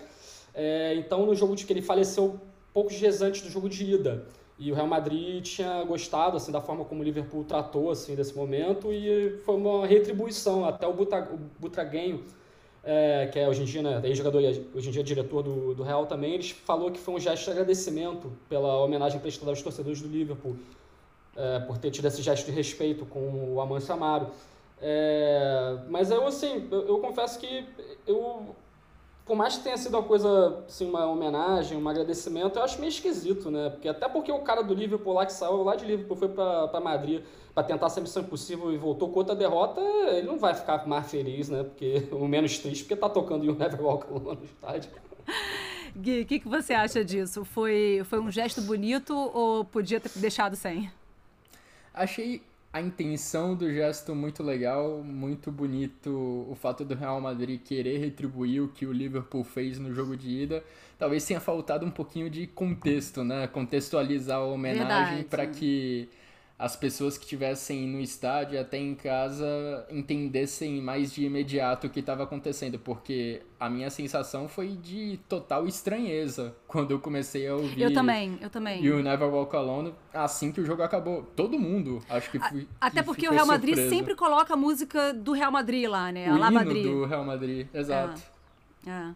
É, 0.53 0.93
então, 0.95 1.25
no 1.25 1.35
jogo 1.35 1.55
de 1.55 1.65
que 1.65 1.73
ele 1.73 1.81
faleceu 1.81 2.39
poucos 2.73 2.95
dias 2.95 3.21
antes 3.21 3.41
do 3.41 3.49
jogo 3.49 3.67
de 3.67 3.83
ida. 3.95 4.25
E 4.57 4.71
o 4.71 4.75
Real 4.75 4.87
Madrid 4.87 5.43
tinha 5.43 5.83
gostado 5.83 6.37
assim 6.37 6.51
da 6.51 6.61
forma 6.61 6.85
como 6.85 7.01
o 7.01 7.03
Liverpool 7.03 7.43
tratou 7.43 7.89
assim 7.89 8.15
desse 8.15 8.35
momento 8.35 8.93
e 8.93 9.39
foi 9.43 9.55
uma 9.55 9.85
retribuição 9.85 10.65
até 10.65 10.87
o, 10.87 10.93
Buta, 10.93 11.27
o 11.31 11.37
Butraguenho, 11.59 12.23
é, 12.83 13.27
que 13.31 13.39
é 13.39 13.47
hoje 13.47 13.63
em 13.63 13.65
dia 13.65 13.81
né, 13.81 14.13
jogador 14.13 14.39
hoje 14.39 14.89
em 14.89 14.91
dia 14.91 15.03
diretor 15.03 15.41
do, 15.41 15.73
do 15.73 15.83
Real 15.83 16.05
também, 16.05 16.35
ele 16.35 16.43
falou 16.43 16.91
que 16.91 16.99
foi 16.99 17.15
um 17.15 17.19
gesto 17.19 17.45
de 17.45 17.51
agradecimento 17.51 18.31
pela 18.47 18.77
homenagem 18.83 19.19
prestada 19.19 19.51
aos 19.51 19.61
torcedores 19.61 20.01
do 20.01 20.07
Liverpool 20.07 20.55
é, 21.35 21.59
por 21.59 21.77
ter 21.77 21.89
tido 21.89 22.07
esse 22.07 22.21
gesto 22.21 22.45
de 22.45 22.51
respeito 22.51 23.05
com 23.05 23.53
o 23.55 23.59
Amancio 23.59 23.93
Amaro. 23.93 24.27
É, 24.79 25.77
mas 25.89 26.11
eu 26.11 26.27
assim, 26.27 26.67
eu, 26.69 26.87
eu 26.87 26.97
confesso 26.99 27.39
que 27.39 27.65
eu 28.05 28.55
por 29.25 29.35
mais 29.37 29.57
que 29.57 29.63
tenha 29.63 29.77
sido 29.77 29.95
uma 29.95 30.03
coisa, 30.03 30.63
assim, 30.67 30.89
uma 30.89 31.05
homenagem, 31.05 31.77
um 31.77 31.87
agradecimento, 31.87 32.57
eu 32.57 32.63
acho 32.63 32.79
meio 32.79 32.89
esquisito, 32.89 33.49
né? 33.49 33.69
Porque 33.69 33.87
até 33.87 34.09
porque 34.09 34.31
o 34.31 34.39
cara 34.39 34.61
do 34.61 34.73
Liverpool 34.73 35.13
lá 35.13 35.25
que 35.25 35.33
saiu 35.33 35.63
lá 35.63 35.75
de 35.75 35.85
Liverpool 35.85 36.17
foi 36.17 36.27
para 36.27 36.81
Madrid 36.81 37.21
para 37.53 37.63
tentar 37.63 37.85
essa 37.85 38.01
missão 38.01 38.23
impossível 38.23 38.73
e 38.73 38.77
voltou 38.77 39.09
com 39.09 39.19
outra 39.19 39.35
derrota, 39.35 39.79
ele 39.79 40.25
não 40.25 40.39
vai 40.39 40.55
ficar 40.55 40.85
mais 40.87 41.09
feliz, 41.09 41.49
né? 41.49 41.63
Porque 41.63 42.07
o 42.11 42.27
menos 42.27 42.57
triste, 42.57 42.83
porque 42.83 42.95
tá 42.95 43.09
tocando 43.09 43.43
o 43.43 43.55
Never 43.55 43.81
Walk 43.81 44.07
Alone 44.07 44.39
no 44.39 44.45
estádio. 44.45 44.91
Gui, 45.95 46.21
o 46.21 46.25
que, 46.25 46.39
que 46.39 46.47
você 46.47 46.73
acha 46.73 47.05
disso? 47.05 47.45
Foi, 47.45 48.01
foi 48.05 48.19
um 48.19 48.31
gesto 48.31 48.61
bonito 48.61 49.15
ou 49.15 49.63
podia 49.63 49.99
ter 49.99 50.09
deixado 50.15 50.55
sem? 50.55 50.91
Achei 51.93 52.41
a 52.73 52.81
intenção 52.81 53.53
do 53.55 53.71
gesto 53.71 54.15
muito 54.15 54.41
legal, 54.41 55.03
muito 55.03 55.51
bonito 55.51 56.09
o 56.49 56.55
fato 56.55 56.83
do 56.83 56.95
Real 56.95 57.21
Madrid 57.21 57.61
querer 57.61 57.99
retribuir 57.99 58.63
o 58.63 58.67
que 58.67 58.87
o 58.87 58.91
Liverpool 58.91 59.43
fez 59.43 59.77
no 59.77 59.93
jogo 59.93 60.17
de 60.17 60.27
ida. 60.27 60.63
Talvez 60.97 61.23
tenha 61.23 61.39
faltado 61.39 61.85
um 61.85 61.91
pouquinho 61.91 62.31
de 62.31 62.47
contexto, 62.47 63.23
né? 63.23 63.45
Contextualizar 63.45 64.39
a 64.39 64.45
homenagem 64.45 65.23
para 65.23 65.45
que 65.45 66.09
as 66.63 66.77
pessoas 66.77 67.17
que 67.17 67.25
estivessem 67.25 67.85
no 67.85 67.99
estádio 67.99 68.57
até 68.57 68.77
em 68.77 68.95
casa 68.95 69.85
entendessem 69.91 70.81
mais 70.81 71.11
de 71.11 71.25
imediato 71.25 71.87
o 71.87 71.89
que 71.89 71.99
estava 71.99 72.23
acontecendo, 72.23 72.79
porque 72.79 73.41
a 73.59 73.69
minha 73.69 73.89
sensação 73.89 74.47
foi 74.47 74.69
de 74.69 75.19
total 75.27 75.67
estranheza 75.67 76.55
quando 76.65 76.91
eu 76.91 77.01
comecei 77.01 77.49
a 77.49 77.55
ouvir. 77.55 77.81
Eu 77.81 77.93
também, 77.93 78.39
eu 78.41 78.49
também. 78.49 78.81
E 78.81 78.89
o 78.89 79.03
Never 79.03 79.27
Walk 79.27 79.53
Alone 79.53 79.93
assim 80.13 80.53
que 80.53 80.61
o 80.61 80.65
jogo 80.65 80.81
acabou. 80.83 81.23
Todo 81.35 81.59
mundo, 81.59 82.01
acho 82.09 82.31
que 82.31 82.39
fui, 82.39 82.65
Até 82.79 83.01
que 83.01 83.07
porque 83.07 83.27
o 83.27 83.31
Real 83.33 83.45
Madrid 83.45 83.75
surpreso. 83.75 83.95
sempre 83.97 84.15
coloca 84.15 84.53
a 84.53 84.57
música 84.57 85.13
do 85.13 85.33
Real 85.33 85.51
Madrid 85.51 85.89
lá, 85.89 86.13
né? 86.13 86.31
O 86.31 86.35
a 86.35 86.37
La 86.37 86.49
Madrid. 86.49 86.85
do 86.85 87.03
Real 87.03 87.25
Madrid, 87.25 87.67
exato. 87.73 88.21
É. 88.87 88.89
é. 88.89 89.15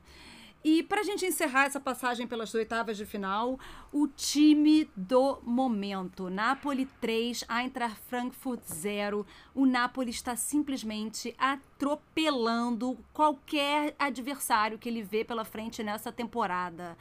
E 0.63 0.83
para 0.83 1.01
a 1.01 1.03
gente 1.03 1.25
encerrar 1.25 1.65
essa 1.65 1.79
passagem 1.79 2.27
pelas 2.27 2.53
oitavas 2.53 2.97
de 2.97 3.05
final, 3.05 3.59
o 3.91 4.07
time 4.07 4.89
do 4.95 5.39
momento. 5.43 6.29
Napoli 6.29 6.87
3, 6.99 7.45
Eintracht 7.49 7.99
Frankfurt 8.09 8.61
0. 8.65 9.25
O 9.53 9.65
Napoli 9.65 10.09
está 10.09 10.35
simplesmente 10.35 11.35
atropelando 11.37 12.97
qualquer 13.13 13.95
adversário 13.97 14.77
que 14.77 14.89
ele 14.89 15.03
vê 15.03 15.23
pela 15.23 15.45
frente 15.45 15.83
nessa 15.83 16.11
temporada. 16.11 16.97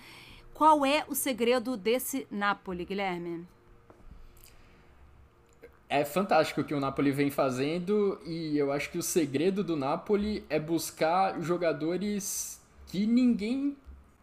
Qual 0.54 0.86
é 0.86 1.04
o 1.08 1.14
segredo 1.14 1.76
desse 1.76 2.26
Napoli, 2.30 2.84
Guilherme? 2.84 3.46
É 5.88 6.04
fantástico 6.04 6.60
o 6.60 6.64
que 6.64 6.74
o 6.74 6.80
Napoli 6.80 7.12
vem 7.12 7.30
fazendo 7.30 8.20
e 8.24 8.58
eu 8.58 8.72
acho 8.72 8.90
que 8.90 8.98
o 8.98 9.02
segredo 9.02 9.62
do 9.62 9.76
Napoli 9.76 10.44
é 10.50 10.58
buscar 10.58 11.40
jogadores 11.40 12.60
que 12.86 13.06
ninguém, 13.06 13.76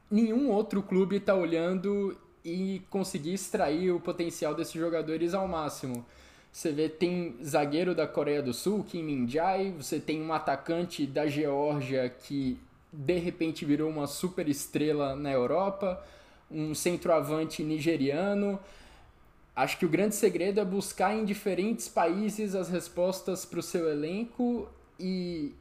nenhum 0.09 0.49
outro 0.49 0.81
clube 0.81 1.17
está 1.17 1.35
olhando 1.35 2.17
e 2.43 2.81
conseguir 2.89 3.33
extrair 3.33 3.91
o 3.91 3.99
potencial 3.99 4.53
desses 4.53 4.73
jogadores 4.73 5.33
ao 5.33 5.47
máximo. 5.47 6.05
Você 6.51 6.71
vê, 6.71 6.87
tem 6.87 7.35
zagueiro 7.43 7.95
da 7.95 8.05
Coreia 8.05 8.41
do 8.41 8.53
Sul, 8.53 8.83
Kim 8.83 9.03
Min-jae, 9.03 9.71
você 9.71 9.99
tem 9.99 10.21
um 10.21 10.31
atacante 10.31 11.05
da 11.07 11.25
Geórgia 11.25 12.07
que 12.09 12.59
de 12.91 13.17
repente 13.17 13.65
virou 13.65 13.89
uma 13.89 14.05
super 14.05 14.47
estrela 14.47 15.15
na 15.15 15.31
Europa, 15.31 16.05
um 16.51 16.75
centroavante 16.75 17.63
nigeriano. 17.63 18.59
Acho 19.55 19.79
que 19.79 19.85
o 19.85 19.89
grande 19.89 20.13
segredo 20.13 20.59
é 20.59 20.65
buscar 20.65 21.15
em 21.15 21.25
diferentes 21.25 21.87
países 21.87 22.53
as 22.53 22.69
respostas 22.69 23.45
para 23.45 23.59
o 23.59 23.63
seu 23.63 23.89
elenco 23.89 24.69
e 24.99 25.53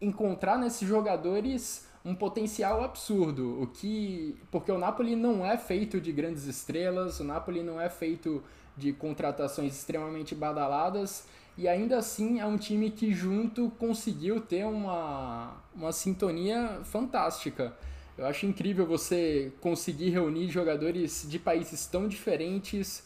encontrar 0.00 0.58
nesses 0.58 0.88
jogadores 0.88 1.86
um 2.04 2.14
potencial 2.14 2.82
absurdo, 2.82 3.62
o 3.62 3.66
que 3.66 4.36
porque 4.50 4.72
o 4.72 4.78
Napoli 4.78 5.14
não 5.14 5.46
é 5.46 5.56
feito 5.56 6.00
de 6.00 6.10
grandes 6.12 6.44
estrelas, 6.44 7.20
o 7.20 7.24
Napoli 7.24 7.62
não 7.62 7.80
é 7.80 7.88
feito 7.88 8.42
de 8.76 8.92
contratações 8.92 9.74
extremamente 9.74 10.34
badaladas 10.34 11.26
e 11.56 11.68
ainda 11.68 11.98
assim 11.98 12.40
é 12.40 12.46
um 12.46 12.56
time 12.56 12.90
que 12.90 13.12
junto 13.12 13.70
conseguiu 13.78 14.40
ter 14.40 14.64
uma, 14.64 15.54
uma 15.74 15.92
sintonia 15.92 16.80
fantástica. 16.84 17.76
Eu 18.16 18.26
acho 18.26 18.46
incrível 18.46 18.86
você 18.86 19.52
conseguir 19.60 20.10
reunir 20.10 20.48
jogadores 20.48 21.26
de 21.28 21.38
países 21.38 21.86
tão 21.86 22.08
diferentes 22.08 23.04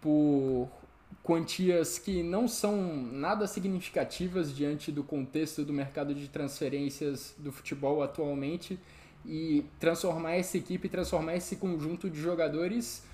por 0.00 0.68
quantias 1.22 1.98
que 1.98 2.22
não 2.22 2.46
são 2.46 2.94
nada 2.94 3.46
significativas 3.46 4.54
diante 4.54 4.92
do 4.92 5.02
contexto 5.02 5.64
do 5.64 5.72
mercado 5.72 6.14
de 6.14 6.28
transferências 6.28 7.34
do 7.38 7.50
futebol 7.50 8.02
atualmente 8.02 8.78
e 9.24 9.64
transformar 9.80 10.36
essa 10.36 10.56
equipe, 10.56 10.88
transformar 10.88 11.34
esse 11.36 11.56
conjunto 11.56 12.08
de 12.08 12.20
jogadores 12.20 13.04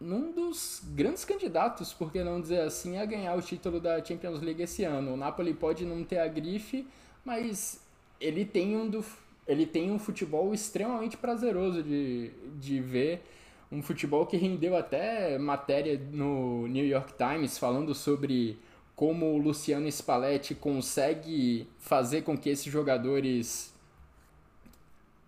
num 0.00 0.32
dos 0.32 0.82
grandes 0.94 1.24
candidatos, 1.24 1.92
por 1.92 2.12
que 2.12 2.22
não 2.22 2.40
dizer 2.40 2.60
assim, 2.60 2.98
a 2.98 3.04
ganhar 3.04 3.34
o 3.34 3.40
título 3.40 3.80
da 3.80 4.04
Champions 4.04 4.40
League 4.40 4.62
esse 4.62 4.84
ano. 4.84 5.14
O 5.14 5.16
Napoli 5.16 5.54
pode 5.54 5.84
não 5.84 6.04
ter 6.04 6.18
a 6.18 6.28
grife, 6.28 6.86
mas 7.24 7.80
ele 8.20 8.44
tem 8.44 8.76
um, 8.76 8.88
do, 8.88 9.04
ele 9.46 9.64
tem 9.64 9.90
um 9.90 9.98
futebol 9.98 10.52
extremamente 10.52 11.16
prazeroso 11.16 11.82
de, 11.82 12.30
de 12.58 12.80
ver. 12.80 13.22
Um 13.70 13.82
futebol 13.82 14.26
que 14.26 14.36
rendeu 14.36 14.76
até 14.76 15.38
matéria 15.38 16.00
no 16.12 16.68
New 16.68 16.86
York 16.86 17.14
Times 17.14 17.58
falando 17.58 17.94
sobre 17.94 18.58
como 18.94 19.26
o 19.34 19.38
Luciano 19.38 19.86
Spalletti 19.90 20.54
consegue 20.54 21.68
fazer 21.78 22.22
com 22.22 22.36
que 22.36 22.48
esses 22.48 22.72
jogadores 22.72 23.74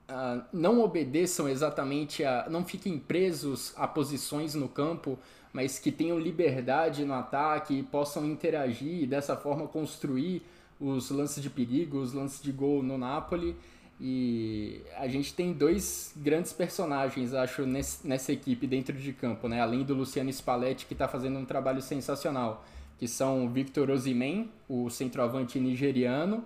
uh, 0.08 0.42
não 0.52 0.80
obedeçam 0.80 1.48
exatamente 1.48 2.24
a. 2.24 2.48
não 2.48 2.64
fiquem 2.64 2.98
presos 2.98 3.74
a 3.76 3.86
posições 3.86 4.54
no 4.54 4.68
campo, 4.68 5.18
mas 5.52 5.78
que 5.78 5.92
tenham 5.92 6.18
liberdade 6.18 7.04
no 7.04 7.14
ataque 7.14 7.74
e 7.78 7.82
possam 7.82 8.24
interagir 8.24 9.02
e 9.02 9.06
dessa 9.06 9.36
forma 9.36 9.66
construir 9.66 10.42
os 10.80 11.10
lances 11.10 11.42
de 11.42 11.50
perigo, 11.50 11.98
os 11.98 12.12
lances 12.12 12.40
de 12.40 12.52
gol 12.52 12.82
no 12.82 12.96
Napoli. 12.96 13.56
E 14.00 14.80
a 14.96 15.08
gente 15.08 15.34
tem 15.34 15.52
dois 15.52 16.12
grandes 16.16 16.52
personagens, 16.52 17.34
acho, 17.34 17.66
nesse, 17.66 18.06
nessa 18.06 18.32
equipe 18.32 18.66
dentro 18.66 18.96
de 18.96 19.12
campo, 19.12 19.48
né? 19.48 19.60
Além 19.60 19.82
do 19.82 19.92
Luciano 19.92 20.30
Spalletti, 20.30 20.86
que 20.86 20.92
está 20.92 21.08
fazendo 21.08 21.38
um 21.38 21.44
trabalho 21.44 21.82
sensacional, 21.82 22.64
que 22.96 23.08
são 23.08 23.48
Victor 23.48 23.90
Osimhen, 23.90 24.52
o 24.68 24.88
centroavante 24.88 25.58
nigeriano, 25.58 26.44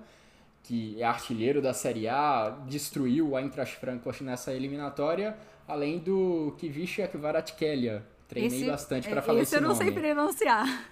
que 0.63 0.97
é 0.99 1.05
artilheiro 1.05 1.61
da 1.61 1.75
Série 1.75 2.09
A, 2.09 2.57
destruiu 2.67 3.31
o 3.31 3.39
Eintracht 3.39 3.77
Frankfurt 3.77 4.23
nessa 4.23 4.53
eliminatória, 4.53 5.37
além 5.69 5.99
do 5.99 6.55
Kivich 6.59 7.03
Kvaratskhelia. 7.09 8.03
Treinei 8.29 8.61
esse, 8.61 8.71
bastante 8.71 9.11
para 9.11 9.21
falar 9.21 9.43
esse, 9.43 9.55
esse 9.55 9.63
nome. 9.63 9.75
Esse 9.75 9.83
eu 9.83 9.89
não 9.91 9.95
sei 9.95 10.15
pronunciar. 10.15 10.89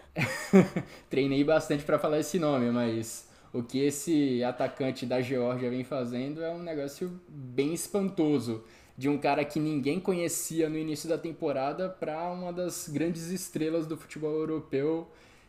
Treinei 1.09 1.43
bastante 1.43 1.85
para 1.85 1.99
falar 1.99 2.19
esse 2.19 2.39
nome, 2.39 2.71
mas 2.71 3.30
o 3.53 3.63
que 3.63 3.79
esse 3.79 4.43
atacante 4.45 5.05
da 5.05 5.21
Geórgia 5.21 5.71
vem 5.71 5.83
fazendo 5.83 6.43
é 6.43 6.51
um 6.51 6.63
negócio 6.63 7.21
bem 7.29 7.75
espantoso. 7.75 8.65
De 8.97 9.09
um 9.09 9.17
cara 9.17 9.45
que 9.45 9.59
ninguém 9.59 9.99
conhecia 9.99 10.69
no 10.69 10.77
início 10.77 11.09
da 11.09 11.17
temporada 11.17 11.89
para 11.89 12.31
uma 12.31 12.53
das 12.53 12.87
grandes 12.87 13.29
estrelas 13.31 13.87
do 13.87 13.97
futebol 13.97 14.33
europeu 14.33 15.09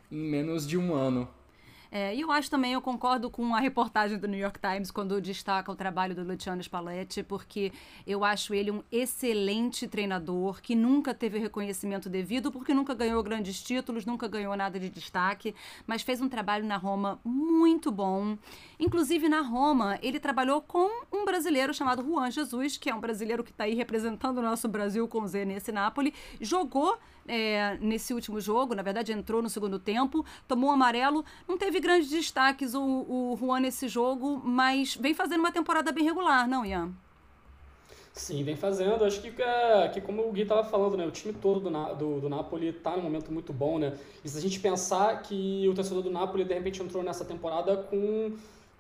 em 0.09 0.17
menos 0.17 0.65
de 0.65 0.77
um 0.77 0.93
ano. 0.93 1.27
É, 1.93 2.15
e 2.15 2.21
eu 2.21 2.31
acho 2.31 2.49
também, 2.49 2.71
eu 2.71 2.81
concordo 2.81 3.29
com 3.29 3.53
a 3.53 3.59
reportagem 3.59 4.17
do 4.17 4.25
New 4.25 4.39
York 4.39 4.57
Times 4.61 4.89
quando 4.89 5.19
destaca 5.19 5.69
o 5.69 5.75
trabalho 5.75 6.15
do 6.15 6.23
Luciano 6.23 6.63
Spalletti, 6.63 7.21
porque 7.21 7.73
eu 8.07 8.23
acho 8.23 8.53
ele 8.53 8.71
um 8.71 8.81
excelente 8.89 9.85
treinador 9.89 10.61
que 10.61 10.73
nunca 10.73 11.13
teve 11.13 11.37
reconhecimento 11.37 12.09
devido, 12.09 12.49
porque 12.49 12.73
nunca 12.73 12.93
ganhou 12.93 13.21
grandes 13.21 13.61
títulos, 13.61 14.05
nunca 14.05 14.25
ganhou 14.25 14.55
nada 14.55 14.79
de 14.79 14.89
destaque, 14.89 15.53
mas 15.85 16.01
fez 16.01 16.21
um 16.21 16.29
trabalho 16.29 16.65
na 16.65 16.77
Roma 16.77 17.19
muito 17.25 17.91
bom. 17.91 18.37
Inclusive, 18.79 19.27
na 19.27 19.41
Roma, 19.41 19.99
ele 20.01 20.17
trabalhou 20.17 20.61
com 20.61 20.89
um 21.11 21.25
brasileiro 21.25 21.73
chamado 21.73 22.01
Juan 22.01 22.31
Jesus, 22.31 22.77
que 22.77 22.89
é 22.89 22.95
um 22.95 23.01
brasileiro 23.01 23.43
que 23.43 23.51
está 23.51 23.65
aí 23.65 23.75
representando 23.75 24.37
o 24.37 24.41
nosso 24.41 24.69
Brasil 24.69 25.05
com 25.09 25.23
o 25.23 25.27
Z 25.27 25.43
nesse 25.43 25.73
Napoli, 25.73 26.13
jogou 26.39 26.97
é, 27.27 27.77
nesse 27.79 28.13
último 28.13 28.39
jogo, 28.39 28.73
na 28.73 28.81
verdade 28.81 29.11
entrou 29.11 29.41
no 29.41 29.49
segundo 29.49 29.77
tempo, 29.77 30.25
tomou 30.47 30.71
amarelo, 30.71 31.23
não 31.47 31.57
teve 31.57 31.80
grandes 31.81 32.09
destaques 32.09 32.73
o, 32.73 32.81
o 32.81 33.37
Juan 33.39 33.59
nesse 33.59 33.87
jogo, 33.87 34.41
mas 34.43 34.95
vem 34.95 35.13
fazendo 35.13 35.39
uma 35.41 35.51
temporada 35.51 35.91
bem 35.91 36.03
regular, 36.03 36.47
não, 36.47 36.65
Ian? 36.65 36.91
Sim, 38.13 38.43
vem 38.43 38.55
fazendo. 38.55 39.05
Acho 39.05 39.21
que, 39.21 39.41
é, 39.41 39.89
que 39.89 40.01
como 40.01 40.27
o 40.27 40.31
Gui 40.31 40.41
estava 40.41 40.63
falando, 40.63 40.97
né, 40.97 41.05
o 41.05 41.11
time 41.11 41.33
todo 41.33 41.59
do, 41.59 41.95
do, 41.95 42.21
do 42.21 42.29
Napoli 42.29 42.67
está 42.67 42.95
num 42.95 43.03
momento 43.03 43.31
muito 43.31 43.53
bom. 43.53 43.79
Né? 43.79 43.97
E 44.23 44.29
se 44.29 44.37
a 44.37 44.41
gente 44.41 44.59
pensar 44.59 45.21
que 45.21 45.67
o 45.69 45.73
torcedor 45.73 46.03
do 46.03 46.11
Napoli 46.11 46.43
de 46.43 46.53
repente 46.53 46.81
entrou 46.81 47.03
nessa 47.03 47.23
temporada 47.23 47.77
com 47.77 48.33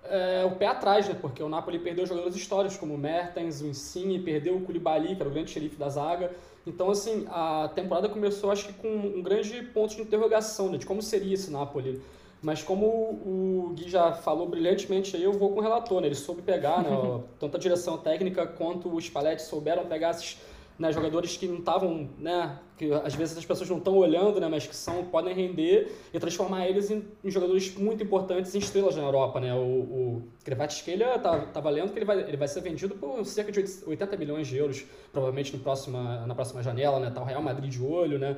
é, 0.03 0.43
o 0.45 0.55
pé 0.55 0.67
atrás, 0.67 1.07
né? 1.07 1.15
porque 1.19 1.41
o 1.41 1.47
Napoli 1.47 1.79
perdeu 1.79 2.05
jogadores 2.05 2.35
históricos 2.35 2.77
como 2.77 2.93
o 2.93 2.97
Mertens, 2.97 3.61
o 3.61 3.67
Insigne, 3.67 4.19
perdeu 4.19 4.57
o 4.57 4.61
Koulibaly, 4.61 5.15
que 5.15 5.21
era 5.21 5.29
o 5.29 5.33
grande 5.33 5.51
xerife 5.51 5.77
da 5.77 5.87
zaga. 5.87 6.31
Então, 6.67 6.91
assim, 6.91 7.25
a 7.29 7.71
temporada 7.73 8.09
começou, 8.09 8.51
acho 8.51 8.67
que 8.67 8.73
com 8.73 8.87
um 8.87 9.21
grande 9.21 9.63
ponto 9.73 9.95
de 9.95 10.01
interrogação, 10.01 10.69
né, 10.69 10.77
de 10.77 10.85
como 10.85 11.01
seria 11.01 11.33
esse 11.33 11.49
Napoli. 11.49 12.01
Mas 12.41 12.63
como 12.63 12.85
o 12.85 13.73
Gui 13.75 13.89
já 13.89 14.13
falou 14.13 14.47
brilhantemente 14.47 15.15
aí, 15.15 15.23
eu 15.23 15.33
vou 15.33 15.51
com 15.51 15.59
o 15.59 15.61
relator, 15.61 16.01
né? 16.01 16.07
Ele 16.07 16.15
soube 16.15 16.41
pegar, 16.41 16.81
né? 16.81 16.89
Tanto 17.39 17.55
a 17.55 17.59
direção 17.59 17.97
técnica 17.97 18.47
quanto 18.47 18.93
os 18.93 19.09
paletes 19.09 19.45
souberam 19.45 19.85
pegar 19.85 20.11
esses 20.11 20.39
né, 20.81 20.91
jogadores 20.91 21.37
que 21.37 21.47
não 21.47 21.59
estavam, 21.59 22.09
né, 22.17 22.57
que 22.75 22.91
às 22.91 23.13
vezes 23.13 23.37
as 23.37 23.45
pessoas 23.45 23.69
não 23.69 23.77
estão 23.77 23.95
olhando, 23.95 24.39
né, 24.39 24.47
mas 24.49 24.65
que 24.65 24.75
são 24.75 25.05
podem 25.05 25.31
render 25.31 25.95
e 26.11 26.19
transformar 26.19 26.67
eles 26.67 26.89
em, 26.89 27.05
em 27.23 27.29
jogadores 27.29 27.75
muito 27.75 28.01
importantes, 28.01 28.55
em 28.55 28.57
estrelas 28.57 28.95
na 28.95 29.03
Europa, 29.03 29.39
né? 29.39 29.53
O, 29.53 29.59
o 29.59 30.23
Krevatskelia 30.43 31.19
tá, 31.19 31.37
tá 31.37 31.59
valendo 31.59 31.93
que 31.93 31.99
ele 31.99 32.05
vai, 32.05 32.21
ele 32.21 32.37
vai 32.37 32.47
ser 32.47 32.61
vendido 32.61 32.95
por 32.95 33.23
cerca 33.25 33.51
de 33.51 33.63
80 33.85 34.17
milhões 34.17 34.47
de 34.47 34.57
euros, 34.57 34.83
provavelmente 35.11 35.55
no 35.55 35.61
próxima, 35.61 36.25
na 36.25 36.33
próxima 36.33 36.63
janela, 36.63 36.99
né? 36.99 37.11
Tá 37.11 37.21
o 37.21 37.25
Real 37.25 37.43
Madrid 37.43 37.69
de 37.69 37.83
olho, 37.83 38.17
né? 38.17 38.37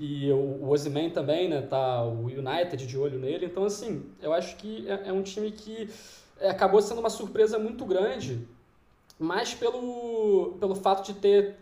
E 0.00 0.32
o, 0.32 0.36
o 0.36 0.70
Ozyman 0.70 1.10
também, 1.10 1.46
né? 1.46 1.60
Tá 1.60 2.02
o 2.02 2.24
United 2.24 2.86
de 2.86 2.96
olho 2.96 3.18
nele. 3.18 3.44
Então, 3.44 3.64
assim, 3.64 4.02
eu 4.22 4.32
acho 4.32 4.56
que 4.56 4.88
é, 4.88 5.08
é 5.08 5.12
um 5.12 5.22
time 5.22 5.52
que 5.52 5.90
é, 6.40 6.48
acabou 6.48 6.80
sendo 6.80 7.00
uma 7.00 7.10
surpresa 7.10 7.58
muito 7.58 7.84
grande, 7.84 8.48
mas 9.18 9.52
pelo, 9.52 10.56
pelo 10.58 10.74
fato 10.74 11.04
de 11.04 11.20
ter 11.20 11.54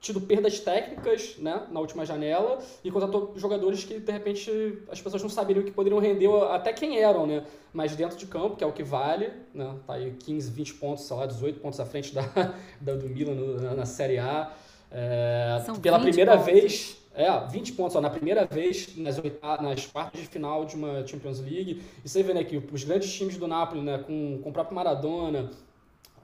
tido 0.00 0.18
perdas 0.20 0.60
técnicas 0.60 1.36
né, 1.38 1.66
na 1.70 1.80
última 1.80 2.06
janela 2.06 2.58
e 2.82 2.90
contratou 2.90 3.32
jogadores 3.36 3.84
que 3.84 3.98
de 3.98 4.12
repente 4.12 4.78
as 4.90 5.00
pessoas 5.00 5.22
não 5.22 5.30
saberiam 5.30 5.64
que 5.64 5.70
poderiam 5.70 5.98
render 5.98 6.28
até 6.50 6.72
quem 6.72 6.98
eram, 6.98 7.26
né? 7.26 7.44
Mas 7.72 7.94
dentro 7.96 8.16
de 8.16 8.26
campo, 8.26 8.56
que 8.56 8.64
é 8.64 8.66
o 8.66 8.72
que 8.72 8.82
vale, 8.82 9.30
né? 9.52 9.74
Tá 9.86 9.94
aí 9.94 10.10
15, 10.10 10.50
20 10.50 10.74
pontos, 10.74 11.04
sei 11.04 11.16
lá, 11.16 11.26
18 11.26 11.60
pontos 11.60 11.80
à 11.80 11.84
frente 11.84 12.14
da, 12.14 12.22
da 12.80 12.94
do 12.94 13.08
Milan 13.08 13.34
na, 13.60 13.74
na, 13.74 13.86
Série 13.86 14.18
A. 14.18 14.52
É, 14.90 15.58
pela 15.82 15.98
primeira 15.98 16.36
pontos. 16.36 16.46
vez, 16.46 16.96
é, 17.14 17.46
20 17.48 17.72
pontos 17.72 17.96
ó, 17.96 18.00
na 18.00 18.10
primeira 18.10 18.46
vez 18.46 18.96
nas, 18.96 19.16
nas 19.60 19.86
quartas 19.86 20.20
de 20.20 20.26
final 20.28 20.64
de 20.64 20.76
uma 20.76 21.06
Champions 21.06 21.40
League. 21.40 21.82
E 22.04 22.08
você 22.08 22.22
vê 22.22 22.34
né, 22.34 22.44
que 22.44 22.56
os 22.56 22.84
grandes 22.84 23.12
times 23.12 23.36
do 23.36 23.46
Napoli, 23.46 23.82
né, 23.82 23.98
com, 23.98 24.40
com 24.42 24.50
o 24.50 24.52
próprio 24.52 24.74
Maradona, 24.74 25.50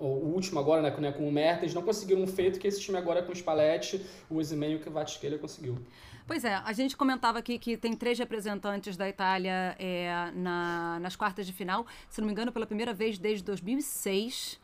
o 0.01 0.35
último 0.35 0.59
agora, 0.59 0.81
né, 0.81 0.91
com, 0.91 1.01
né, 1.01 1.13
com 1.13 1.29
o 1.29 1.33
Mertens, 1.33 1.75
não 1.75 1.83
conseguiram 1.83 2.23
um 2.23 2.27
feito 2.27 2.59
que 2.59 2.67
esse 2.67 2.81
time 2.81 2.97
agora 2.97 3.23
com 3.23 3.33
o 3.33 3.37
Spalletti, 3.37 4.05
o 4.31 4.37
Osimhen 4.37 4.73
e 4.73 4.77
o 4.77 4.81
Kvaratskhelia 4.81 5.39
conseguiu. 5.39 5.79
Pois 6.27 6.45
é, 6.45 6.55
a 6.55 6.73
gente 6.73 6.97
comentava 6.97 7.39
aqui 7.39 7.59
que 7.59 7.77
tem 7.77 7.95
três 7.95 8.19
representantes 8.19 8.97
da 8.97 9.09
Itália 9.09 9.75
é, 9.79 10.31
na, 10.35 10.99
nas 11.01 11.17
quartas 11.17 11.47
de 11.47 11.53
final, 11.53 11.87
se 12.09 12.21
não 12.21 12.27
me 12.27 12.33
engano, 12.33 12.53
pela 12.53 12.67
primeira 12.67 12.95
vez 12.95 13.19
desde 13.19 13.45
2006. 13.45 14.59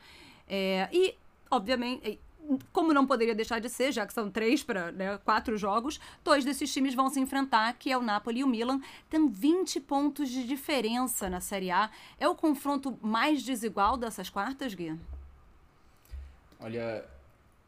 É, 0.49 0.89
e, 0.93 1.15
obviamente, 1.51 2.21
como 2.73 2.93
não 2.93 3.07
poderia 3.07 3.35
deixar 3.35 3.61
de 3.61 3.69
ser, 3.69 3.93
já 3.93 4.07
que 4.07 4.13
são 4.13 4.31
três 4.31 4.63
para 4.63 4.93
né, 4.93 5.19
quatro 5.19 5.57
jogos, 5.57 6.01
dois 6.25 6.45
desses 6.45 6.73
times 6.73 6.95
vão 6.95 7.09
se 7.09 7.21
enfrentar, 7.21 7.73
que 7.75 7.91
é 7.91 7.99
o 7.99 8.03
Napoli 8.03 8.41
e 8.41 8.45
o 8.45 8.47
Milan. 8.47 8.81
Tem 9.09 9.29
20 9.29 9.81
pontos 9.81 10.29
de 10.29 10.47
diferença 10.47 11.29
na 11.29 11.41
Série 11.41 11.71
A. 11.71 11.91
É 12.19 12.29
o 12.29 12.35
confronto 12.35 12.97
mais 13.03 13.43
desigual 13.43 13.97
dessas 13.97 14.31
quartas, 14.31 14.75
Gui? 14.75 14.99
Olha, 16.61 17.05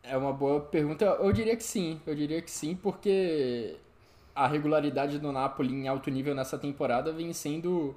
é 0.03 0.17
uma 0.17 0.33
boa 0.33 0.61
pergunta. 0.61 1.05
Eu 1.05 1.33
diria 1.33 1.57
que 1.57 1.65
sim. 1.65 2.01
Eu 2.07 2.15
diria 2.15 2.41
que 2.41 2.51
sim, 2.51 2.75
porque 2.75 3.77
a 4.35 4.47
regularidade 4.47 5.19
do 5.19 5.33
Napoli 5.33 5.75
em 5.75 5.89
alto 5.89 6.11
nível 6.11 6.35
nessa 6.35 6.59
temporada 6.59 7.13
vem 7.13 7.33
sendo 7.33 7.97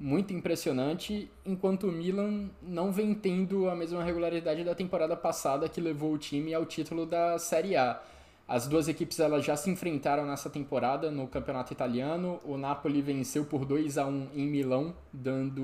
muito 0.00 0.32
impressionante, 0.32 1.30
enquanto 1.44 1.86
o 1.86 1.92
Milan 1.92 2.48
não 2.62 2.90
vem 2.90 3.12
tendo 3.12 3.68
a 3.68 3.76
mesma 3.76 4.02
regularidade 4.02 4.64
da 4.64 4.74
temporada 4.74 5.14
passada 5.14 5.68
que 5.68 5.78
levou 5.78 6.14
o 6.14 6.18
time 6.18 6.54
ao 6.54 6.64
título 6.64 7.04
da 7.04 7.38
Série 7.38 7.76
A. 7.76 8.00
As 8.48 8.66
duas 8.66 8.88
equipes 8.88 9.20
elas 9.20 9.44
já 9.44 9.54
se 9.56 9.70
enfrentaram 9.70 10.24
nessa 10.24 10.48
temporada 10.48 11.10
no 11.10 11.28
Campeonato 11.28 11.74
Italiano. 11.74 12.40
O 12.44 12.56
Napoli 12.56 13.02
venceu 13.02 13.44
por 13.44 13.66
2 13.66 13.98
a 13.98 14.06
1 14.06 14.28
em 14.34 14.48
Milão, 14.48 14.94
dando 15.12 15.62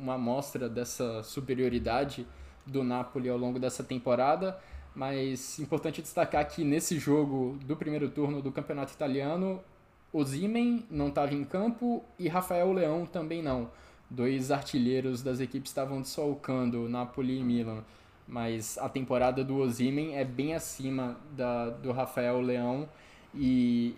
uma 0.00 0.14
amostra 0.14 0.68
dessa 0.68 1.22
superioridade 1.22 2.26
do 2.66 2.82
Napoli 2.82 3.28
ao 3.28 3.38
longo 3.38 3.60
dessa 3.60 3.84
temporada, 3.84 4.58
mas 4.96 5.60
importante 5.60 6.02
destacar 6.02 6.46
que 6.48 6.64
nesse 6.64 6.98
jogo 6.98 7.56
do 7.64 7.76
primeiro 7.76 8.10
turno 8.10 8.42
do 8.42 8.50
Campeonato 8.50 8.92
Italiano, 8.92 9.62
o 10.12 10.24
Zimen 10.24 10.84
não 10.90 11.08
estava 11.08 11.34
em 11.34 11.44
campo 11.44 12.02
e 12.18 12.28
Rafael 12.28 12.72
Leão 12.72 13.04
também 13.04 13.42
não. 13.42 13.70
Dois 14.08 14.50
artilheiros 14.50 15.22
das 15.22 15.40
equipes 15.40 15.70
estavam 15.70 16.00
desfalcando 16.00 16.88
Napoli 16.88 17.38
e 17.38 17.42
Milan, 17.42 17.82
mas 18.26 18.78
a 18.78 18.88
temporada 18.88 19.44
do 19.44 19.56
Ozimen 19.56 20.16
é 20.16 20.24
bem 20.24 20.54
acima 20.54 21.16
da 21.36 21.70
do 21.70 21.90
Rafael 21.90 22.40
Leão 22.40 22.88
e 23.34 23.96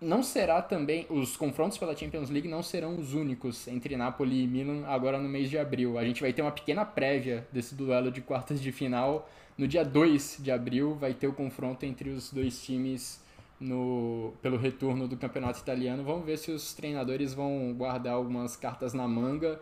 não 0.00 0.22
será 0.22 0.62
também. 0.62 1.04
Os 1.10 1.36
confrontos 1.36 1.76
pela 1.76 1.96
Champions 1.96 2.30
League 2.30 2.48
não 2.48 2.62
serão 2.62 2.96
os 2.96 3.12
únicos 3.12 3.68
entre 3.68 3.96
Napoli 3.96 4.44
e 4.44 4.46
Milan 4.46 4.86
agora 4.86 5.18
no 5.18 5.28
mês 5.28 5.50
de 5.50 5.58
abril. 5.58 5.98
A 5.98 6.04
gente 6.04 6.22
vai 6.22 6.32
ter 6.32 6.42
uma 6.42 6.52
pequena 6.52 6.84
prévia 6.84 7.46
desse 7.52 7.74
duelo 7.74 8.10
de 8.10 8.20
quartas 8.20 8.60
de 8.60 8.72
final. 8.72 9.28
No 9.58 9.68
dia 9.68 9.84
2 9.84 10.38
de 10.40 10.50
abril 10.50 10.94
vai 10.94 11.12
ter 11.12 11.26
o 11.26 11.32
confronto 11.32 11.84
entre 11.84 12.08
os 12.10 12.32
dois 12.32 12.62
times 12.64 13.20
no, 13.60 14.32
pelo 14.40 14.56
retorno 14.56 15.06
do 15.06 15.16
campeonato 15.16 15.60
italiano. 15.60 16.02
Vamos 16.02 16.24
ver 16.24 16.38
se 16.38 16.50
os 16.50 16.72
treinadores 16.72 17.34
vão 17.34 17.74
guardar 17.76 18.14
algumas 18.14 18.56
cartas 18.56 18.94
na 18.94 19.06
manga. 19.06 19.60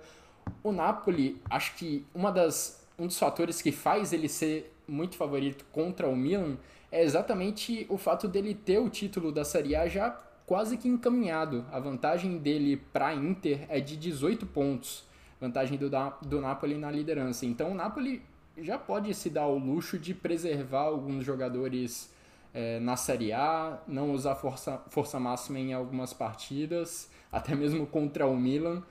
O 0.62 0.70
Napoli, 0.70 1.40
acho 1.50 1.74
que 1.74 2.06
uma 2.14 2.30
das, 2.30 2.86
um 2.98 3.06
dos 3.06 3.18
fatores 3.18 3.60
que 3.60 3.72
faz 3.72 4.12
ele 4.12 4.28
ser 4.28 4.72
muito 4.86 5.16
favorito 5.16 5.66
contra 5.72 6.08
o 6.08 6.16
Milan 6.16 6.56
é 6.90 7.02
exatamente 7.02 7.84
o 7.90 7.98
fato 7.98 8.26
dele 8.26 8.54
ter 8.54 8.78
o 8.78 8.88
título 8.88 9.30
da 9.30 9.44
Série 9.44 9.76
A 9.76 9.88
já 9.88 10.10
quase 10.46 10.78
que 10.78 10.88
encaminhado. 10.88 11.66
A 11.70 11.78
vantagem 11.78 12.38
dele 12.38 12.78
para 12.92 13.14
Inter 13.14 13.66
é 13.68 13.80
de 13.80 13.96
18 13.96 14.46
pontos, 14.46 15.04
vantagem 15.38 15.76
do, 15.76 15.90
do 16.22 16.40
Napoli 16.40 16.78
na 16.78 16.90
liderança. 16.90 17.44
Então 17.44 17.72
o 17.72 17.74
Napoli 17.74 18.22
já 18.56 18.78
pode 18.78 19.12
se 19.12 19.28
dar 19.28 19.46
o 19.46 19.58
luxo 19.58 19.98
de 19.98 20.14
preservar 20.14 20.84
alguns 20.84 21.24
jogadores 21.24 22.10
é, 22.52 22.78
na 22.80 22.96
Série 22.96 23.32
A, 23.32 23.78
não 23.86 24.12
usar 24.12 24.34
força, 24.34 24.82
força 24.88 25.18
máxima 25.20 25.58
em 25.58 25.72
algumas 25.72 26.12
partidas, 26.12 27.10
até 27.30 27.54
mesmo 27.54 27.86
contra 27.86 28.26
o 28.26 28.36
Milan 28.36 28.82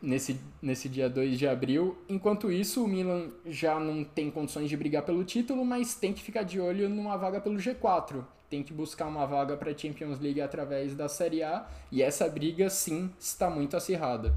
nesse, 0.00 0.40
nesse 0.60 0.88
dia 0.88 1.08
2 1.08 1.38
de 1.38 1.46
abril. 1.46 1.96
Enquanto 2.08 2.50
isso, 2.50 2.84
o 2.84 2.88
Milan 2.88 3.28
já 3.46 3.78
não 3.78 4.02
tem 4.02 4.30
condições 4.30 4.68
de 4.68 4.76
brigar 4.76 5.02
pelo 5.04 5.24
título, 5.24 5.64
mas 5.64 5.94
tem 5.94 6.12
que 6.12 6.22
ficar 6.22 6.42
de 6.42 6.60
olho 6.60 6.88
numa 6.88 7.16
vaga 7.16 7.40
pelo 7.40 7.56
G4, 7.56 8.24
tem 8.48 8.62
que 8.62 8.72
buscar 8.72 9.06
uma 9.06 9.26
vaga 9.26 9.56
para 9.56 9.70
a 9.70 9.76
Champions 9.76 10.18
League 10.18 10.40
através 10.40 10.94
da 10.94 11.08
Série 11.08 11.42
A, 11.42 11.66
e 11.92 12.02
essa 12.02 12.28
briga 12.28 12.70
sim 12.70 13.10
está 13.18 13.50
muito 13.50 13.76
acirrada. 13.76 14.34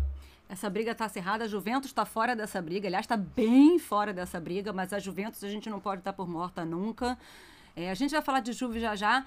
Essa 0.49 0.69
briga 0.69 0.91
está 0.91 1.05
acirrada, 1.05 1.45
a 1.45 1.47
Juventus 1.47 1.89
está 1.89 2.05
fora 2.05 2.35
dessa 2.35 2.61
briga, 2.61 2.87
aliás, 2.87 3.05
está 3.05 3.17
bem 3.17 3.79
fora 3.79 4.13
dessa 4.13 4.39
briga, 4.39 4.71
mas 4.71 4.93
a 4.93 4.99
Juventus 4.99 5.43
a 5.43 5.49
gente 5.49 5.69
não 5.69 5.79
pode 5.79 6.01
dar 6.03 6.13
por 6.13 6.27
morta 6.27 6.63
nunca. 6.63 7.17
É, 7.75 7.89
a 7.89 7.93
gente 7.95 8.11
vai 8.11 8.21
falar 8.21 8.39
de 8.39 8.53
Juve 8.53 8.79
já 8.79 8.95
já. 8.95 9.25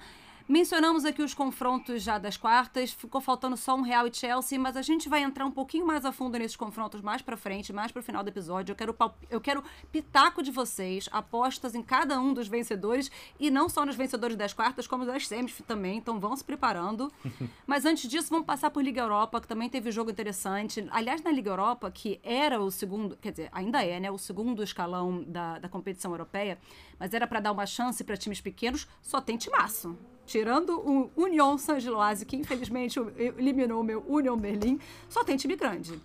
Mencionamos 0.49 1.03
aqui 1.03 1.21
os 1.21 1.33
confrontos 1.33 2.01
já 2.01 2.17
das 2.17 2.37
quartas, 2.37 2.93
ficou 2.93 3.19
faltando 3.19 3.57
só 3.57 3.75
um 3.75 3.81
Real 3.81 4.07
e 4.07 4.13
Chelsea, 4.13 4.57
mas 4.57 4.77
a 4.77 4.81
gente 4.81 5.09
vai 5.09 5.21
entrar 5.21 5.45
um 5.45 5.51
pouquinho 5.51 5.85
mais 5.85 6.05
a 6.05 6.11
fundo 6.13 6.39
nesses 6.39 6.55
confrontos 6.55 7.01
mais 7.01 7.21
para 7.21 7.35
frente, 7.35 7.73
mais 7.73 7.91
para 7.91 7.99
o 7.99 8.03
final 8.03 8.23
do 8.23 8.29
episódio. 8.29 8.71
Eu 8.71 8.75
quero, 8.77 8.95
eu 9.29 9.41
quero 9.41 9.61
pitaco 9.91 10.41
de 10.41 10.49
vocês, 10.49 11.09
apostas 11.11 11.75
em 11.75 11.83
cada 11.83 12.17
um 12.21 12.33
dos 12.33 12.47
vencedores 12.47 13.11
e 13.37 13.51
não 13.51 13.67
só 13.67 13.85
nos 13.85 13.97
vencedores 13.97 14.37
das 14.37 14.53
quartas, 14.53 14.87
como 14.87 15.05
das 15.05 15.27
semis 15.27 15.61
também, 15.67 15.97
então 15.97 16.17
vão 16.17 16.33
se 16.33 16.45
preparando. 16.45 17.11
mas 17.67 17.83
antes 17.83 18.09
disso, 18.09 18.29
vamos 18.29 18.45
passar 18.45 18.69
por 18.69 18.81
Liga 18.81 19.01
Europa, 19.01 19.41
que 19.41 19.47
também 19.49 19.69
teve 19.69 19.91
jogo 19.91 20.11
interessante. 20.11 20.87
Aliás, 20.91 21.21
na 21.21 21.29
Liga 21.29 21.51
Europa, 21.51 21.91
que 21.91 22.21
era 22.23 22.57
o 22.57 22.71
segundo, 22.71 23.17
quer 23.17 23.31
dizer, 23.31 23.49
ainda 23.51 23.83
é, 23.83 23.99
né, 23.99 24.09
o 24.09 24.17
segundo 24.17 24.63
escalão 24.63 25.25
da, 25.27 25.59
da 25.59 25.67
competição 25.67 26.11
europeia, 26.11 26.57
mas 26.97 27.13
era 27.13 27.27
para 27.27 27.41
dar 27.41 27.51
uma 27.51 27.65
chance 27.65 28.01
para 28.01 28.15
times 28.15 28.39
pequenos, 28.39 28.87
só 29.01 29.19
tem 29.19 29.35
timaço 29.35 29.97
tirando 30.27 30.77
o 30.77 31.09
Union 31.15 31.57
Saint-Gilloise, 31.57 32.25
que 32.25 32.35
infelizmente 32.35 32.99
eliminou 33.37 33.81
o 33.81 33.83
meu 33.83 34.05
Union 34.07 34.37
Berlim, 34.37 34.77
só 35.09 35.23
tem 35.23 35.37
time 35.37 35.55
grande. 35.55 35.99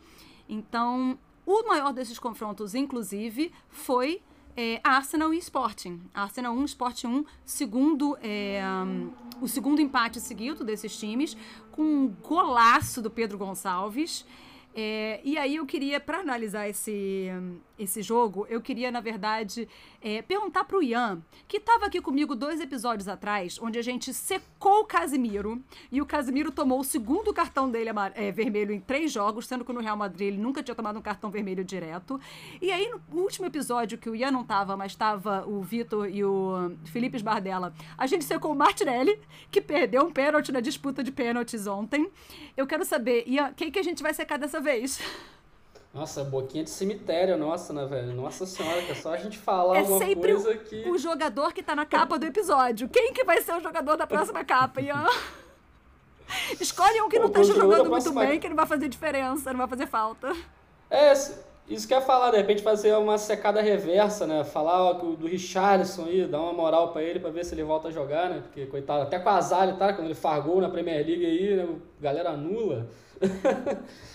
Então, 0.48 1.18
o 1.44 1.66
maior 1.66 1.92
desses 1.92 2.18
confrontos, 2.18 2.74
inclusive, 2.74 3.52
foi 3.68 4.22
é, 4.56 4.80
Arsenal 4.84 5.34
e 5.34 5.38
Sporting. 5.38 6.00
Arsenal 6.14 6.54
1, 6.54 6.64
Sporting 6.66 7.06
1, 7.08 7.24
segundo, 7.44 8.16
é, 8.22 8.62
um, 8.86 9.10
o 9.40 9.48
segundo 9.48 9.80
empate 9.80 10.20
seguido 10.20 10.64
desses 10.64 10.96
times, 10.96 11.36
com 11.72 11.82
um 11.82 12.08
golaço 12.08 13.02
do 13.02 13.10
Pedro 13.10 13.36
Gonçalves. 13.36 14.24
É, 14.74 15.20
e 15.24 15.36
aí 15.36 15.56
eu 15.56 15.66
queria, 15.66 16.00
para 16.00 16.20
analisar 16.20 16.68
esse, 16.68 17.28
esse 17.84 18.02
jogo, 18.02 18.46
eu 18.48 18.60
queria, 18.60 18.90
na 18.90 19.00
verdade, 19.00 19.68
é, 20.00 20.22
perguntar 20.22 20.64
para 20.64 20.76
o 20.76 20.82
Ian, 20.82 21.22
que 21.46 21.58
estava 21.58 21.86
aqui 21.86 22.00
comigo 22.00 22.34
dois 22.34 22.60
episódios 22.60 23.08
atrás, 23.08 23.58
onde 23.60 23.78
a 23.78 23.82
gente 23.82 24.12
secou 24.12 24.80
o 24.80 24.84
Casimiro, 24.84 25.62
e 25.90 26.00
o 26.00 26.06
Casimiro 26.06 26.50
tomou 26.50 26.80
o 26.80 26.84
segundo 26.84 27.32
cartão 27.32 27.70
dele 27.70 27.90
é, 28.14 28.30
vermelho 28.30 28.72
em 28.72 28.80
três 28.80 29.12
jogos, 29.12 29.46
sendo 29.46 29.64
que 29.64 29.72
no 29.72 29.80
Real 29.80 29.96
Madrid 29.96 30.28
ele 30.28 30.38
nunca 30.38 30.62
tinha 30.62 30.74
tomado 30.74 30.98
um 30.98 31.02
cartão 31.02 31.30
vermelho 31.30 31.64
direto. 31.64 32.20
E 32.60 32.70
aí, 32.70 32.90
no 33.10 33.20
último 33.22 33.46
episódio, 33.46 33.98
que 33.98 34.08
o 34.08 34.14
Ian 34.14 34.30
não 34.30 34.42
estava, 34.42 34.76
mas 34.76 34.92
estava 34.92 35.46
o 35.46 35.62
Vitor 35.62 36.08
e 36.08 36.24
o 36.24 36.72
Felipe 36.84 37.16
Esbardella, 37.16 37.74
a 37.96 38.06
gente 38.06 38.24
secou 38.24 38.52
o 38.52 38.56
Martinelli, 38.56 39.18
que 39.50 39.60
perdeu 39.60 40.04
um 40.04 40.12
pênalti 40.12 40.52
na 40.52 40.60
disputa 40.60 41.02
de 41.02 41.12
pênaltis 41.12 41.66
ontem. 41.66 42.10
Eu 42.56 42.66
quero 42.66 42.84
saber, 42.84 43.24
Ian, 43.26 43.52
quem 43.54 43.70
que 43.70 43.78
a 43.78 43.82
gente 43.82 44.02
vai 44.02 44.14
secar 44.14 44.38
dessa 44.38 44.60
vez? 44.60 45.00
Nossa, 45.94 46.24
boquinha 46.24 46.64
de 46.64 46.70
cemitério, 46.70 47.36
nossa, 47.36 47.72
né, 47.72 47.84
velho? 47.84 48.14
Nossa 48.14 48.46
senhora, 48.46 48.80
que 48.80 48.92
é 48.92 48.94
só 48.94 49.12
a 49.12 49.18
gente 49.18 49.36
falar 49.36 49.78
é 49.78 49.82
uma 49.82 49.98
coisa 49.98 50.54
que... 50.56 50.88
o 50.88 50.96
jogador 50.96 51.52
que 51.52 51.62
tá 51.62 51.76
na 51.76 51.84
capa 51.84 52.18
do 52.18 52.24
episódio. 52.24 52.88
Quem 52.88 53.12
que 53.12 53.24
vai 53.24 53.42
ser 53.42 53.54
o 53.54 53.60
jogador 53.60 53.96
da 53.96 54.06
próxima 54.06 54.42
capa, 54.42 54.80
Ian? 54.80 55.06
Escolhe 56.58 57.02
um 57.02 57.10
que 57.10 57.18
não 57.18 57.28
tá 57.28 57.42
jogando 57.42 57.90
muito 57.90 58.10
bem, 58.12 58.40
que 58.40 58.48
não 58.48 58.56
vai 58.56 58.64
fazer 58.64 58.88
diferença, 58.88 59.52
não 59.52 59.58
vai 59.58 59.68
fazer 59.68 59.86
falta. 59.86 60.34
É, 60.90 61.12
isso 61.68 61.86
que 61.86 61.92
eu 61.92 61.98
ia 61.98 62.04
falar, 62.04 62.30
de 62.30 62.38
repente 62.38 62.62
fazer 62.62 62.94
uma 62.96 63.18
secada 63.18 63.60
reversa, 63.60 64.26
né? 64.26 64.44
Falar 64.44 64.82
ó, 64.82 64.92
do 64.94 65.26
Richarlison 65.26 66.06
aí, 66.06 66.26
dar 66.26 66.40
uma 66.40 66.54
moral 66.54 66.92
para 66.92 67.02
ele 67.02 67.20
para 67.20 67.30
ver 67.30 67.44
se 67.44 67.54
ele 67.54 67.64
volta 67.64 67.88
a 67.88 67.90
jogar, 67.90 68.30
né? 68.30 68.40
Porque, 68.40 68.64
coitado, 68.64 69.02
até 69.02 69.18
com 69.18 69.28
a 69.28 69.36
Azali, 69.36 69.74
tá? 69.74 69.92
Quando 69.92 70.06
ele 70.06 70.14
fargou 70.14 70.58
na 70.58 70.70
Premier 70.70 71.06
League 71.06 71.26
aí, 71.26 71.56
né? 71.56 71.68
galera 72.00 72.34
nula. 72.34 72.88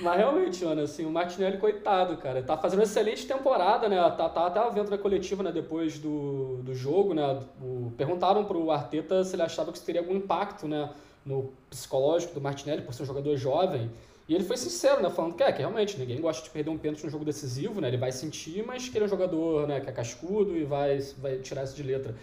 Mas 0.00 0.16
realmente, 0.18 0.64
mano, 0.64 0.82
assim, 0.82 1.06
o 1.06 1.10
Martinelli, 1.10 1.56
coitado, 1.56 2.16
cara, 2.18 2.42
tá 2.42 2.56
fazendo 2.56 2.80
uma 2.80 2.84
excelente 2.84 3.26
temporada, 3.26 3.88
né? 3.88 3.96
Tá, 4.10 4.28
tá 4.28 4.46
até 4.46 4.70
vendo 4.70 4.90
na 4.90 4.98
coletiva, 4.98 5.42
né, 5.42 5.50
depois 5.50 5.98
do, 5.98 6.58
do 6.62 6.74
jogo, 6.74 7.14
né? 7.14 7.40
O, 7.62 7.90
perguntaram 7.96 8.44
pro 8.44 8.70
Arteta 8.70 9.24
se 9.24 9.34
ele 9.34 9.42
achava 9.42 9.72
que 9.72 9.78
isso 9.78 9.86
teria 9.86 10.02
algum 10.02 10.14
impacto, 10.14 10.68
né, 10.68 10.90
no 11.24 11.50
psicológico 11.70 12.34
do 12.34 12.40
Martinelli, 12.40 12.82
por 12.82 12.92
ser 12.92 13.04
um 13.04 13.06
jogador 13.06 13.36
jovem. 13.36 13.90
E 14.28 14.34
ele 14.34 14.44
foi 14.44 14.56
sincero, 14.56 15.00
né? 15.02 15.08
Falando 15.08 15.34
que 15.34 15.42
é, 15.42 15.52
que 15.52 15.60
realmente 15.60 15.98
ninguém 15.98 16.20
gosta 16.20 16.42
de 16.42 16.50
perder 16.50 16.70
um 16.70 16.78
pênalti 16.78 17.04
num 17.04 17.10
jogo 17.10 17.24
decisivo, 17.24 17.80
né? 17.80 17.88
Ele 17.88 17.96
vai 17.96 18.12
sentir, 18.12 18.64
mas 18.66 18.88
que 18.88 18.98
ele 18.98 19.04
é 19.04 19.06
um 19.06 19.10
jogador, 19.10 19.66
né, 19.68 19.80
que 19.80 19.88
é 19.88 19.92
cascudo 19.92 20.56
e 20.56 20.64
vai, 20.64 20.98
vai 21.18 21.38
tirar 21.38 21.64
isso 21.64 21.76
de 21.76 21.82
letra. 21.82 22.14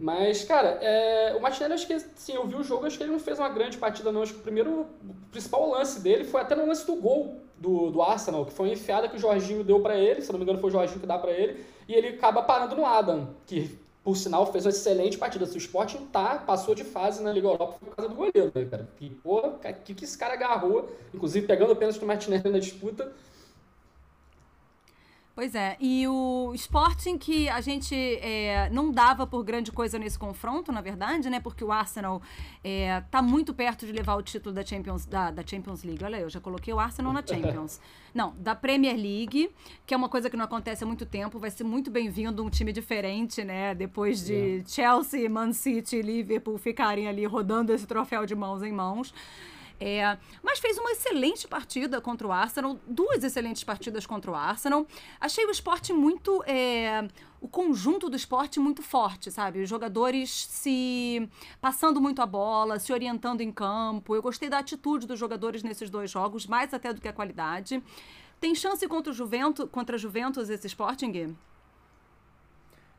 Mas, 0.00 0.44
cara, 0.44 0.78
é, 0.80 1.34
o 1.36 1.42
Martinelli, 1.42 1.74
acho 1.74 1.86
que, 1.86 2.00
sim, 2.14 2.32
eu 2.32 2.46
vi 2.46 2.54
o 2.56 2.62
jogo, 2.62 2.86
acho 2.86 2.96
que 2.96 3.02
ele 3.02 3.12
não 3.12 3.20
fez 3.20 3.38
uma 3.38 3.50
grande 3.50 3.76
partida, 3.76 4.10
não. 4.10 4.22
Acho 4.22 4.32
que 4.32 4.40
o 4.40 4.42
primeiro, 4.42 4.86
o 5.04 5.14
principal 5.30 5.68
lance 5.68 6.00
dele 6.00 6.24
foi 6.24 6.40
até 6.40 6.54
no 6.54 6.66
lance 6.66 6.86
do 6.86 6.96
gol 6.96 7.36
do, 7.58 7.90
do 7.90 8.00
Arsenal, 8.00 8.46
que 8.46 8.52
foi 8.52 8.68
uma 8.68 8.72
enfiada 8.72 9.10
que 9.10 9.16
o 9.16 9.18
Jorginho 9.18 9.62
deu 9.62 9.80
para 9.80 9.94
ele, 9.98 10.22
se 10.22 10.32
não 10.32 10.38
me 10.38 10.44
engano 10.44 10.58
foi 10.58 10.70
o 10.70 10.72
Jorginho 10.72 11.00
que 11.00 11.06
dá 11.06 11.18
para 11.18 11.32
ele, 11.32 11.62
e 11.86 11.92
ele 11.92 12.08
acaba 12.08 12.42
parando 12.42 12.74
no 12.74 12.86
Adam, 12.86 13.28
que, 13.46 13.78
por 14.02 14.16
sinal, 14.16 14.50
fez 14.50 14.64
uma 14.64 14.70
excelente 14.70 15.18
partida. 15.18 15.44
Se 15.44 15.56
o 15.56 15.58
Sporting 15.58 16.06
tá, 16.06 16.38
passou 16.38 16.74
de 16.74 16.82
fase 16.82 17.22
na 17.22 17.30
Liga 17.30 17.48
Europa 17.48 17.76
por 17.78 17.94
causa 17.94 18.08
do 18.08 18.14
goleiro, 18.14 18.50
né, 18.54 18.64
cara? 18.64 18.88
Que, 18.96 19.10
pô, 19.10 19.42
que, 19.84 19.94
que 19.94 20.04
esse 20.04 20.16
cara 20.16 20.32
agarrou, 20.32 20.88
inclusive 21.12 21.46
pegando 21.46 21.74
o 21.74 21.76
pênalti 21.76 22.00
do 22.00 22.06
Martinelli 22.06 22.48
na 22.48 22.58
disputa, 22.58 23.12
Pois 25.40 25.54
é, 25.54 25.74
e 25.80 26.06
o 26.06 26.52
Sporting 26.54 27.16
que 27.16 27.48
a 27.48 27.62
gente 27.62 27.94
é, 27.94 28.68
não 28.68 28.92
dava 28.92 29.26
por 29.26 29.42
grande 29.42 29.72
coisa 29.72 29.98
nesse 29.98 30.18
confronto, 30.18 30.70
na 30.70 30.82
verdade, 30.82 31.30
né? 31.30 31.40
Porque 31.40 31.64
o 31.64 31.72
Arsenal 31.72 32.20
é, 32.62 33.00
tá 33.10 33.22
muito 33.22 33.54
perto 33.54 33.86
de 33.86 33.92
levar 33.92 34.16
o 34.16 34.22
título 34.22 34.54
da 34.54 34.62
Champions, 34.62 35.06
da, 35.06 35.30
da 35.30 35.42
Champions 35.42 35.82
League. 35.82 36.04
Olha, 36.04 36.18
eu 36.18 36.28
já 36.28 36.40
coloquei 36.40 36.74
o 36.74 36.78
Arsenal 36.78 37.10
na 37.10 37.22
Champions. 37.26 37.80
Não, 38.12 38.34
da 38.36 38.54
Premier 38.54 38.94
League, 38.94 39.50
que 39.86 39.94
é 39.94 39.96
uma 39.96 40.10
coisa 40.10 40.28
que 40.28 40.36
não 40.36 40.44
acontece 40.44 40.84
há 40.84 40.86
muito 40.86 41.06
tempo. 41.06 41.38
Vai 41.38 41.50
ser 41.50 41.64
muito 41.64 41.90
bem-vindo 41.90 42.44
um 42.44 42.50
time 42.50 42.70
diferente, 42.70 43.42
né? 43.42 43.74
Depois 43.74 44.22
de 44.22 44.58
é. 44.60 44.64
Chelsea, 44.66 45.26
Man 45.30 45.54
City 45.54 45.96
e 45.96 46.02
Liverpool 46.02 46.58
ficarem 46.58 47.08
ali 47.08 47.24
rodando 47.24 47.72
esse 47.72 47.86
troféu 47.86 48.26
de 48.26 48.34
mãos 48.34 48.62
em 48.62 48.72
mãos. 48.72 49.14
É, 49.82 50.18
mas 50.42 50.58
fez 50.58 50.76
uma 50.76 50.90
excelente 50.90 51.48
partida 51.48 52.02
contra 52.02 52.28
o 52.28 52.30
Arsenal, 52.30 52.78
duas 52.86 53.24
excelentes 53.24 53.64
partidas 53.64 54.04
contra 54.04 54.30
o 54.30 54.34
Arsenal. 54.34 54.86
Achei 55.18 55.46
o 55.46 55.50
esporte 55.50 55.90
muito. 55.90 56.44
É, 56.46 57.08
o 57.40 57.48
conjunto 57.48 58.10
do 58.10 58.16
esporte 58.16 58.60
muito 58.60 58.82
forte, 58.82 59.30
sabe? 59.30 59.62
Os 59.62 59.68
jogadores 59.70 60.28
se 60.30 61.26
passando 61.58 61.98
muito 61.98 62.20
a 62.20 62.26
bola, 62.26 62.78
se 62.78 62.92
orientando 62.92 63.40
em 63.40 63.50
campo. 63.50 64.14
Eu 64.14 64.20
gostei 64.20 64.50
da 64.50 64.58
atitude 64.58 65.06
dos 65.06 65.18
jogadores 65.18 65.62
nesses 65.62 65.88
dois 65.88 66.10
jogos, 66.10 66.46
mais 66.46 66.74
até 66.74 66.92
do 66.92 67.00
que 67.00 67.08
a 67.08 67.12
qualidade. 67.14 67.82
Tem 68.38 68.54
chance 68.54 68.86
contra 68.86 69.10
o 69.10 69.14
Juventus, 69.14 69.66
contra 69.70 69.96
a 69.96 69.98
Juventus 69.98 70.50
esse 70.50 70.66
Sporting? 70.66 71.34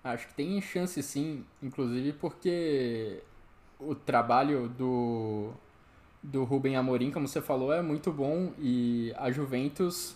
Acho 0.03 0.27
que 0.29 0.33
tem 0.33 0.59
chance 0.59 1.01
sim, 1.03 1.45
inclusive 1.61 2.13
porque 2.13 3.21
o 3.79 3.93
trabalho 3.93 4.67
do 4.67 5.53
do 6.21 6.43
Rubem 6.43 6.75
Amorim, 6.75 7.11
como 7.11 7.27
você 7.27 7.41
falou, 7.41 7.73
é 7.73 7.81
muito 7.81 8.11
bom 8.11 8.51
e 8.59 9.13
a 9.17 9.31
Juventus 9.31 10.15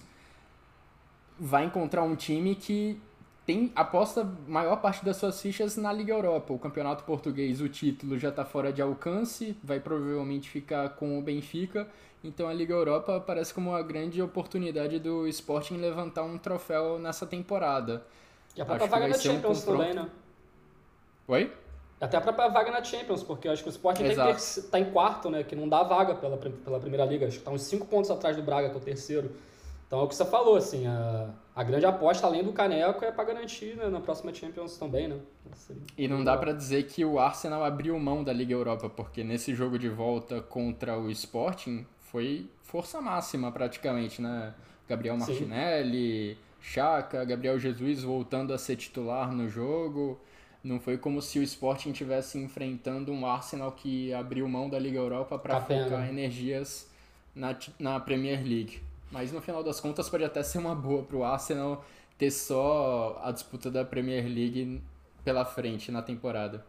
vai 1.39 1.65
encontrar 1.65 2.03
um 2.03 2.15
time 2.15 2.55
que 2.55 2.99
tem 3.45 3.71
aposta 3.75 4.27
maior 4.47 4.77
parte 4.77 5.05
das 5.05 5.17
suas 5.17 5.39
fichas 5.39 5.77
na 5.77 5.93
Liga 5.93 6.13
Europa. 6.13 6.53
O 6.53 6.59
campeonato 6.59 7.03
português, 7.03 7.61
o 7.61 7.69
título 7.69 8.17
já 8.17 8.29
está 8.29 8.43
fora 8.43 8.73
de 8.73 8.81
alcance, 8.81 9.55
vai 9.63 9.79
provavelmente 9.79 10.49
ficar 10.49 10.89
com 10.89 11.19
o 11.19 11.21
Benfica. 11.21 11.87
Então 12.23 12.47
a 12.47 12.53
Liga 12.53 12.73
Europa 12.73 13.19
parece 13.19 13.53
como 13.53 13.69
uma 13.69 13.83
grande 13.83 14.19
oportunidade 14.21 14.99
do 14.99 15.27
Sporting 15.27 15.77
levantar 15.77 16.23
um 16.23 16.37
troféu 16.39 16.97
nessa 16.97 17.25
temporada. 17.27 18.03
E 18.55 18.61
a 18.61 18.65
própria 18.65 18.87
vaga 18.87 19.07
na 19.09 19.17
Champions 19.17 19.67
um 19.67 19.71
também, 19.73 19.93
né? 19.93 20.09
Oi? 21.27 21.51
Até 21.99 22.17
a 22.17 22.21
própria 22.21 22.49
vaga 22.49 22.71
na 22.71 22.83
Champions, 22.83 23.23
porque 23.23 23.47
eu 23.47 23.53
acho 23.53 23.63
que 23.63 23.69
o 23.69 23.71
Sporting 23.71 24.03
está 24.03 24.79
em 24.79 24.91
quarto, 24.91 25.29
né? 25.29 25.43
Que 25.43 25.55
não 25.55 25.67
dá 25.67 25.81
vaga 25.81 26.13
pela, 26.13 26.37
pela 26.37 26.79
primeira 26.79 27.05
liga. 27.05 27.25
Acho 27.25 27.37
que 27.37 27.41
está 27.41 27.51
uns 27.51 27.61
5 27.61 27.85
pontos 27.85 28.11
atrás 28.11 28.35
do 28.35 28.43
Braga, 28.43 28.69
que 28.69 28.75
é 28.75 28.77
o 28.77 28.81
terceiro. 28.81 29.31
Então 29.87 29.99
é 29.99 30.03
o 30.03 30.07
que 30.07 30.15
você 30.15 30.25
falou, 30.25 30.57
assim, 30.57 30.87
a, 30.87 31.29
a 31.55 31.63
grande 31.63 31.85
aposta, 31.85 32.25
além 32.25 32.43
do 32.43 32.51
Caneco, 32.51 33.05
é 33.05 33.11
para 33.11 33.23
garantir 33.23 33.77
né, 33.77 33.87
na 33.87 34.01
próxima 34.01 34.33
Champions 34.33 34.77
também, 34.77 35.07
né? 35.07 35.17
Assim, 35.51 35.75
e 35.97 36.07
não 36.07 36.23
dá 36.23 36.35
para 36.35 36.51
dizer 36.51 36.83
que 36.87 37.05
o 37.05 37.19
Arsenal 37.19 37.63
abriu 37.63 37.97
mão 37.99 38.23
da 38.23 38.33
Liga 38.33 38.53
Europa, 38.53 38.89
porque 38.89 39.23
nesse 39.23 39.53
jogo 39.53 39.77
de 39.77 39.87
volta 39.87 40.41
contra 40.41 40.97
o 40.97 41.09
Sporting 41.11 41.85
foi 41.99 42.49
força 42.63 42.99
máxima 42.99 43.51
praticamente, 43.51 44.21
né? 44.21 44.53
Gabriel 44.89 45.17
Martinelli, 45.17 46.37
Chaka, 46.59 47.23
Gabriel 47.23 47.59
Jesus 47.59 48.03
voltando 48.03 48.53
a 48.53 48.57
ser 48.57 48.75
titular 48.75 49.31
no 49.31 49.47
jogo. 49.47 50.19
Não 50.65 50.79
foi 50.79 50.97
como 50.97 51.21
se 51.21 51.37
o 51.37 51.43
Sporting 51.43 51.91
estivesse 51.91 52.39
enfrentando 52.39 53.11
um 53.11 53.23
Arsenal 53.27 53.71
que 53.71 54.11
abriu 54.11 54.47
mão 54.49 54.67
da 54.67 54.79
Liga 54.79 54.97
Europa 54.97 55.37
para 55.37 55.61
focar 55.61 56.09
energias 56.09 56.89
na, 57.35 57.55
na 57.77 57.99
Premier 57.99 58.43
League. 58.43 58.81
Mas 59.11 59.31
no 59.31 59.39
final 59.39 59.63
das 59.63 59.79
contas 59.79 60.09
pode 60.09 60.23
até 60.23 60.41
ser 60.41 60.57
uma 60.57 60.73
boa 60.73 61.03
para 61.03 61.17
o 61.17 61.23
Arsenal 61.23 61.85
ter 62.17 62.31
só 62.31 63.21
a 63.23 63.31
disputa 63.31 63.69
da 63.69 63.85
Premier 63.85 64.25
League 64.25 64.81
pela 65.23 65.45
frente 65.45 65.91
na 65.91 66.01
temporada. 66.01 66.65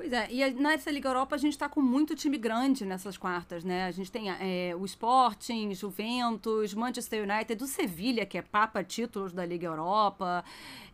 Pois 0.00 0.14
é, 0.14 0.28
e 0.32 0.50
nessa 0.52 0.90
Liga 0.90 1.10
Europa 1.10 1.34
a 1.36 1.38
gente 1.38 1.52
está 1.52 1.68
com 1.68 1.82
muito 1.82 2.16
time 2.16 2.38
grande 2.38 2.86
nessas 2.86 3.18
quartas, 3.18 3.62
né? 3.62 3.84
A 3.84 3.90
gente 3.90 4.10
tem 4.10 4.30
é, 4.30 4.74
o 4.74 4.82
Sporting, 4.86 5.74
Juventus, 5.74 6.72
Manchester 6.72 7.28
United, 7.30 7.62
o 7.62 7.66
Sevilha, 7.66 8.24
que 8.24 8.38
é 8.38 8.40
papa 8.40 8.82
títulos 8.82 9.30
da 9.30 9.44
Liga 9.44 9.66
Europa, 9.66 10.42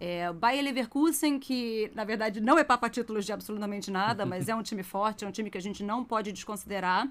é, 0.01 0.33
Bayer 0.33 0.65
Leverkusen, 0.65 1.39
que 1.39 1.89
na 1.95 2.03
verdade 2.03 2.41
não 2.41 2.59
é 2.59 2.65
papa 2.65 2.91
títulos 2.91 3.25
de 3.25 3.33
absolutamente 3.33 3.93
nada, 3.93 4.27
mas 4.27 4.49
é 4.49 4.57
um 4.57 4.63
time 4.63 4.83
forte, 4.83 5.25
é 5.25 5.29
um 5.29 5.31
time 5.31 5.51
que 5.51 5.59
a 5.59 5.63
gente 5.63 5.85
não 5.85 6.03
pode 6.03 6.33
desconsiderar. 6.33 7.09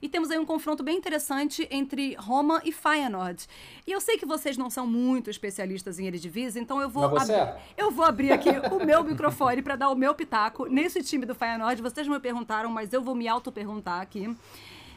E 0.00 0.08
temos 0.08 0.30
aí 0.30 0.38
um 0.38 0.44
confronto 0.44 0.82
bem 0.82 0.96
interessante 0.96 1.66
entre 1.70 2.14
Roma 2.14 2.60
e 2.64 2.72
Feyenoord. 2.72 3.46
E 3.86 3.92
eu 3.92 4.00
sei 4.00 4.16
que 4.18 4.26
vocês 4.26 4.56
não 4.56 4.70
são 4.70 4.86
muito 4.86 5.30
especialistas 5.30 5.98
em 5.98 6.06
Eredivisie, 6.06 6.60
então 6.60 6.80
eu 6.80 6.88
vou, 6.88 7.18
é. 7.18 7.58
eu 7.76 7.90
vou 7.90 8.04
abrir 8.04 8.32
aqui 8.32 8.50
o 8.70 8.84
meu 8.84 9.02
microfone 9.02 9.62
para 9.62 9.76
dar 9.76 9.90
o 9.90 9.94
meu 9.94 10.14
pitaco 10.14 10.66
nesse 10.66 11.02
time 11.02 11.24
do 11.24 11.34
Feyenoord. 11.34 11.80
Vocês 11.82 12.06
me 12.06 12.20
perguntaram, 12.20 12.70
mas 12.70 12.92
eu 12.92 13.02
vou 13.02 13.14
me 13.14 13.26
auto-perguntar 13.26 14.00
aqui 14.00 14.34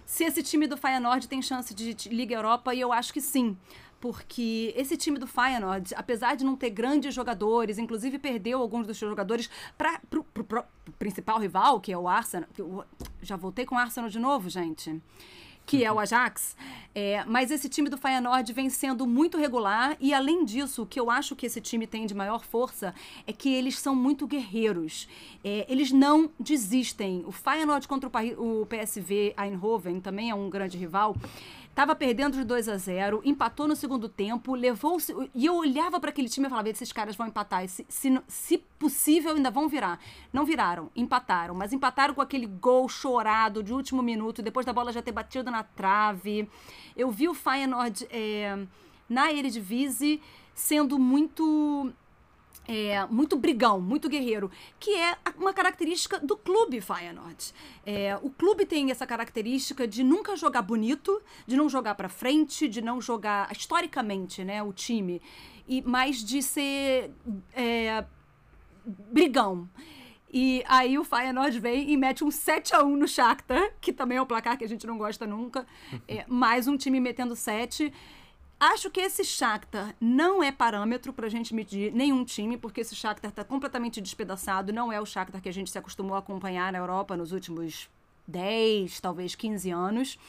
se 0.06 0.24
esse 0.24 0.42
time 0.42 0.66
do 0.66 0.76
Feyenoord 0.76 1.28
tem 1.28 1.40
chance 1.40 1.72
de 1.74 2.10
Liga 2.10 2.34
Europa 2.34 2.74
e 2.74 2.80
eu 2.80 2.92
acho 2.92 3.14
que 3.14 3.22
sim 3.22 3.56
porque 4.00 4.74
esse 4.76 4.96
time 4.96 5.20
do 5.20 5.28
Feyenoord, 5.28 5.94
apesar 5.96 6.36
de 6.36 6.46
não 6.46 6.56
ter 6.56 6.70
grandes 6.70 7.14
jogadores, 7.14 7.78
inclusive 7.78 8.18
perdeu 8.18 8.60
alguns 8.62 8.88
dos 8.88 8.98
seus 8.98 9.10
jogadores 9.10 9.50
para 9.78 10.00
o 10.16 10.94
principal 10.94 11.40
rival, 11.40 11.80
que 11.80 11.92
é 11.92 11.98
o 11.98 12.08
Arsenal. 12.08 12.48
Já 13.22 13.36
voltei 13.36 13.66
com 13.66 13.76
o 13.76 13.78
Arsenal 13.78 14.10
de 14.10 14.20
novo, 14.20 14.50
gente. 14.50 15.02
Que 15.66 15.84
é 15.84 15.92
o 15.92 16.00
Ajax. 16.00 16.58
É, 16.96 17.24
mas 17.26 17.52
esse 17.52 17.70
time 17.70 17.90
do 17.90 17.98
Feyenoord 17.98 18.52
vem 18.54 18.72
sendo 18.72 19.06
muito 19.06 19.38
regular 19.38 19.96
e, 20.00 20.12
além 20.16 20.44
disso, 20.44 20.82
o 20.82 20.86
que 20.86 21.00
eu 21.00 21.12
acho 21.12 21.36
que 21.36 21.46
esse 21.46 21.62
time 21.62 21.86
tem 21.86 22.08
de 22.08 22.16
maior 22.16 22.44
força 22.44 22.96
é 23.28 23.32
que 23.32 23.54
eles 23.54 23.78
são 23.78 23.96
muito 23.96 24.26
guerreiros. 24.26 25.08
É, 25.44 25.68
eles 25.70 25.92
não 25.92 26.32
desistem. 26.40 27.24
O 27.28 27.32
Feyenoord 27.32 27.88
contra 27.88 28.10
o 28.38 28.66
PSV 28.66 29.36
Eindhoven 29.38 30.00
também 30.00 30.32
é 30.32 30.36
um 30.36 30.50
grande 30.50 30.76
rival. 30.76 31.16
Tava 31.80 31.96
perdendo 31.96 32.34
de 32.34 32.44
2 32.44 32.68
a 32.68 32.76
0 32.76 33.22
empatou 33.24 33.66
no 33.66 33.74
segundo 33.74 34.10
tempo, 34.10 34.54
levou. 34.54 34.98
E 35.34 35.46
eu 35.46 35.56
olhava 35.56 35.98
para 35.98 36.10
aquele 36.10 36.28
time 36.28 36.46
e 36.46 36.50
falava: 36.50 36.68
esses 36.68 36.92
caras 36.92 37.16
vão 37.16 37.28
empatar. 37.28 37.66
Se, 37.70 37.86
se, 37.88 38.22
se, 38.28 38.58
possível, 38.78 39.34
ainda 39.34 39.50
vão 39.50 39.70
virar. 39.70 39.98
Não 40.34 40.44
viraram, 40.44 40.92
empataram. 40.94 41.56
Mas 41.56 41.72
empataram 41.72 42.14
com 42.14 42.20
aquele 42.20 42.48
gol 42.48 42.90
chorado 42.90 43.64
de 43.64 43.72
último 43.72 44.04
minuto, 44.04 44.42
depois 44.42 44.66
da 44.66 44.74
bola 44.74 44.92
já 44.92 45.02
ter 45.02 45.14
batido 45.14 45.50
na 45.50 45.64
trave. 45.64 46.50
Eu 46.98 47.12
vi 47.12 47.30
o 47.30 47.34
Feyenoord 47.34 48.10
é, 48.12 48.60
na 49.08 49.32
Eredivisie 49.32 50.22
sendo 50.54 51.00
muito 51.00 51.94
é, 52.70 53.04
muito 53.08 53.36
brigão, 53.36 53.82
muito 53.82 54.08
guerreiro, 54.08 54.52
que 54.80 54.94
é 54.94 55.18
uma 55.36 55.52
característica 55.52 56.20
do 56.20 56.38
clube 56.38 56.80
Feyenoord. 56.80 57.52
É, 57.84 58.16
o 58.22 58.30
clube 58.30 58.64
tem 58.64 58.92
essa 58.92 59.08
característica 59.08 59.88
de 59.88 60.04
nunca 60.04 60.36
jogar 60.36 60.62
bonito, 60.62 61.20
de 61.48 61.58
não 61.58 61.68
jogar 61.68 61.96
para 61.96 62.08
frente, 62.08 62.68
de 62.68 62.80
não 62.80 63.02
jogar 63.02 63.52
historicamente, 63.52 64.44
né, 64.44 64.62
o 64.62 64.72
time, 64.72 65.20
e 65.68 65.82
mais 65.82 66.24
de 66.24 66.44
ser 66.44 67.12
é, 67.56 68.06
brigão. 68.86 69.68
E 70.32 70.64
aí 70.68 70.96
o 71.00 71.04
Feyenoord 71.04 71.60
vem 71.60 71.90
e 71.90 71.98
mete 71.98 72.24
um 72.24 72.30
7 72.30 72.76
a 72.76 72.84
1 72.84 72.96
no 72.96 73.08
Shakhtar, 73.08 73.74
que 73.82 73.92
também 73.92 74.20
é 74.20 74.22
um 74.22 74.28
placar 74.28 74.56
que 74.60 74.64
a 74.64 74.70
gente 74.70 74.86
não 74.86 74.96
gosta 74.96 75.26
nunca. 75.26 75.66
É, 76.08 76.24
mais 76.28 76.68
um 76.68 76.78
time 76.78 77.00
metendo 77.00 77.36
7. 77.36 77.92
Acho 78.60 78.90
que 78.90 79.00
esse 79.00 79.24
Shakhtar 79.24 79.96
não 80.02 80.44
é 80.44 80.52
parâmetro 80.52 81.14
para 81.14 81.28
a 81.28 81.30
gente 81.30 81.56
medir 81.56 81.94
nenhum 81.94 82.26
time, 82.26 82.58
porque 82.58 82.82
esse 82.82 82.94
Shakhtar 82.94 83.30
está 83.30 83.44
completamente 83.44 84.02
despedaçado, 84.02 84.74
não 84.74 84.92
é 84.92 85.00
o 85.00 85.06
Shakhtar 85.06 85.42
que 85.42 85.48
a 85.48 85.54
gente 85.54 85.72
se 85.72 85.78
acostumou 85.78 86.16
a 86.16 86.20
acompanhar 86.20 86.74
na 86.74 86.80
Europa 86.80 87.16
nos 87.16 87.32
últimos 87.32 87.90
10, 88.28 89.00
talvez 89.00 89.34
15 89.34 89.72
anos. 89.72 90.20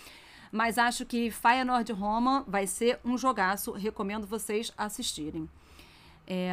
Mas 0.52 0.78
acho 0.78 1.04
que 1.04 1.30
Feyenoord 1.30 1.92
Roma 1.92 2.44
vai 2.46 2.68
ser 2.68 3.00
um 3.04 3.18
jogaço, 3.18 3.72
recomendo 3.72 4.28
vocês 4.28 4.72
assistirem. 4.76 5.48
É, 6.24 6.52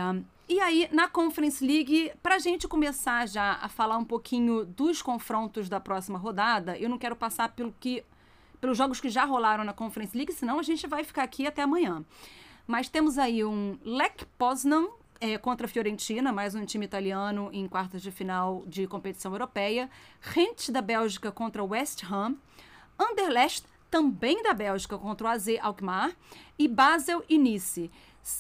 e 0.50 0.60
aí, 0.60 0.90
na 0.92 1.08
Conference 1.08 1.64
League, 1.66 2.12
para 2.24 2.36
a 2.36 2.40
gente 2.40 2.68
começar 2.68 3.28
já 3.28 3.60
a 3.62 3.70
falar 3.70 3.98
um 3.98 4.06
pouquinho 4.06 4.66
dos 4.66 5.02
confrontos 5.02 5.70
da 5.70 5.80
próxima 5.80 6.18
rodada, 6.18 6.78
eu 6.78 6.90
não 6.90 6.98
quero 6.98 7.16
passar 7.16 7.50
pelo 7.50 7.74
que 7.80 8.04
pelos 8.60 8.78
jogos 8.78 9.00
que 9.00 9.10
já 9.10 9.26
rolaram 9.26 9.64
na 9.64 9.74
Conference 9.74 10.16
League, 10.16 10.34
senão 10.34 10.60
a 10.60 10.64
gente 10.64 10.86
vai 10.88 11.04
ficar 11.04 11.24
aqui 11.24 11.46
até 11.48 11.62
amanhã. 11.62 12.04
Mas 12.66 12.90
temos 12.90 13.18
aí 13.18 13.44
um 13.46 13.78
Lech 13.84 14.26
Poznan 14.38 14.88
é, 15.20 15.38
contra 15.38 15.66
a 15.66 15.70
Fiorentina, 15.70 16.32
mais 16.32 16.54
um 16.54 16.66
time 16.66 16.86
italiano 16.86 17.50
em 17.54 17.68
quartas 17.68 18.02
de 18.02 18.12
final 18.12 18.64
de 18.68 18.88
competição 18.88 19.32
europeia. 19.32 19.90
Rent 20.22 20.70
da 20.70 20.82
Bélgica 20.82 21.32
contra 21.32 21.64
West 21.64 22.04
Ham. 22.04 22.36
Anderlecht, 23.00 23.64
também 23.90 24.42
da 24.44 24.54
Bélgica, 24.54 24.98
contra 24.98 25.28
o 25.28 25.30
AZ 25.30 25.48
Alkmaar. 25.62 26.12
E 26.58 26.68
Basel 26.68 27.24
e 27.30 27.38
Nice. 27.38 27.90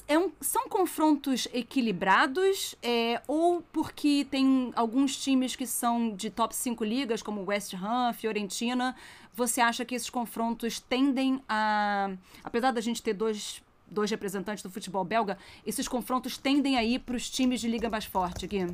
É 0.06 0.20
um, 0.20 0.30
são 0.42 0.68
confrontos 0.68 1.48
equilibrados 1.54 2.76
é, 2.84 3.22
ou 3.26 3.64
porque 3.72 4.28
tem 4.30 4.74
alguns 4.76 5.16
times 5.16 5.56
que 5.56 5.66
são 5.66 6.14
de 6.14 6.30
top 6.30 6.54
5 6.54 6.84
ligas, 6.84 7.22
como 7.22 7.46
West 7.46 7.74
Ham, 7.74 8.12
Fiorentina, 8.12 8.94
você 9.38 9.62
acha 9.62 9.86
que 9.86 9.94
esses 9.94 10.10
confrontos 10.10 10.80
tendem 10.80 11.40
a. 11.48 12.10
Apesar 12.44 12.72
da 12.72 12.82
gente 12.82 13.04
ter 13.04 13.14
dois, 13.14 13.62
dois 13.86 14.10
representantes 14.10 14.64
do 14.64 14.70
futebol 14.72 15.06
belga, 15.06 15.38
esses 15.64 15.88
confrontos 15.88 16.40
tendem 16.40 16.76
a 16.76 16.84
ir 16.84 17.00
para 17.00 17.16
os 17.16 17.30
times 17.30 17.62
de 17.62 17.68
liga 17.68 17.88
mais 17.88 18.04
forte, 18.04 18.48
Gui? 18.48 18.66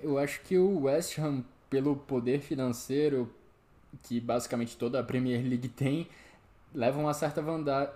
Eu 0.00 0.18
acho 0.18 0.40
que 0.40 0.56
o 0.56 0.84
West 0.84 1.18
Ham, 1.18 1.44
pelo 1.68 1.94
poder 1.94 2.40
financeiro 2.40 3.30
que 4.02 4.18
basicamente 4.18 4.76
toda 4.76 4.98
a 4.98 5.02
Premier 5.04 5.40
League 5.42 5.68
tem, 5.68 6.08
leva 6.74 6.98
uma 6.98 7.14
certa 7.14 7.40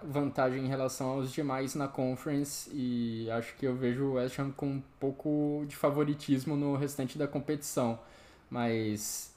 vantagem 0.02 0.64
em 0.64 0.68
relação 0.68 1.08
aos 1.08 1.32
demais 1.32 1.74
na 1.74 1.88
Conference 1.88 2.70
e 2.72 3.28
acho 3.30 3.56
que 3.56 3.66
eu 3.66 3.74
vejo 3.74 4.04
o 4.04 4.12
West 4.12 4.38
Ham 4.38 4.52
com 4.52 4.66
um 4.66 4.82
pouco 5.00 5.64
de 5.66 5.74
favoritismo 5.74 6.56
no 6.56 6.76
restante 6.76 7.18
da 7.18 7.26
competição. 7.26 7.98
Mas 8.48 9.34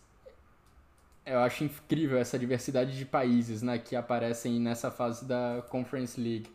eu 1.25 1.39
acho 1.39 1.63
incrível 1.63 2.17
essa 2.17 2.37
diversidade 2.37 2.97
de 2.97 3.05
países 3.05 3.61
né, 3.61 3.77
que 3.77 3.95
aparecem 3.95 4.59
nessa 4.59 4.89
fase 4.91 5.25
da 5.25 5.63
Conference 5.69 6.19
League. 6.19 6.49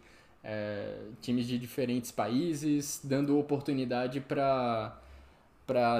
É, 0.48 0.98
times 1.20 1.46
de 1.46 1.58
diferentes 1.58 2.12
países, 2.12 3.00
dando 3.02 3.36
oportunidade 3.36 4.20
para 4.20 4.92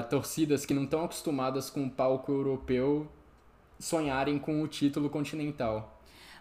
torcidas 0.09 0.65
que 0.65 0.73
não 0.73 0.85
estão 0.85 1.03
acostumadas 1.03 1.69
com 1.69 1.85
o 1.85 1.89
palco 1.89 2.31
europeu 2.31 3.09
sonharem 3.77 4.39
com 4.39 4.61
o 4.61 4.67
título 4.67 5.09
continental. 5.09 5.96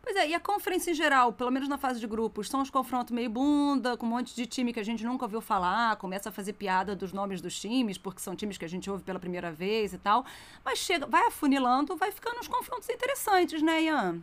Pois 0.06 0.14
é, 0.14 0.28
e 0.28 0.34
a 0.34 0.38
conferência 0.38 0.92
em 0.92 0.94
geral, 0.94 1.32
pelo 1.32 1.50
menos 1.50 1.68
na 1.68 1.76
fase 1.76 1.98
de 1.98 2.06
grupos, 2.06 2.48
são 2.48 2.62
os 2.62 2.70
confrontos 2.70 3.10
meio 3.10 3.28
bunda, 3.28 3.96
com 3.96 4.06
um 4.06 4.10
monte 4.10 4.36
de 4.36 4.46
time 4.46 4.72
que 4.72 4.78
a 4.78 4.84
gente 4.84 5.04
nunca 5.04 5.24
ouviu 5.24 5.40
falar, 5.40 5.96
começa 5.96 6.28
a 6.28 6.32
fazer 6.32 6.52
piada 6.52 6.94
dos 6.94 7.12
nomes 7.12 7.40
dos 7.40 7.58
times, 7.58 7.98
porque 7.98 8.20
são 8.20 8.36
times 8.36 8.56
que 8.56 8.64
a 8.64 8.68
gente 8.68 8.88
ouve 8.88 9.02
pela 9.02 9.18
primeira 9.18 9.50
vez 9.50 9.92
e 9.92 9.98
tal. 9.98 10.24
Mas 10.64 10.78
chega, 10.78 11.06
vai 11.06 11.26
afunilando, 11.26 11.96
vai 11.96 12.12
ficando 12.12 12.38
uns 12.38 12.46
confrontos 12.46 12.88
interessantes, 12.88 13.60
né, 13.60 13.82
Ian? 13.82 14.22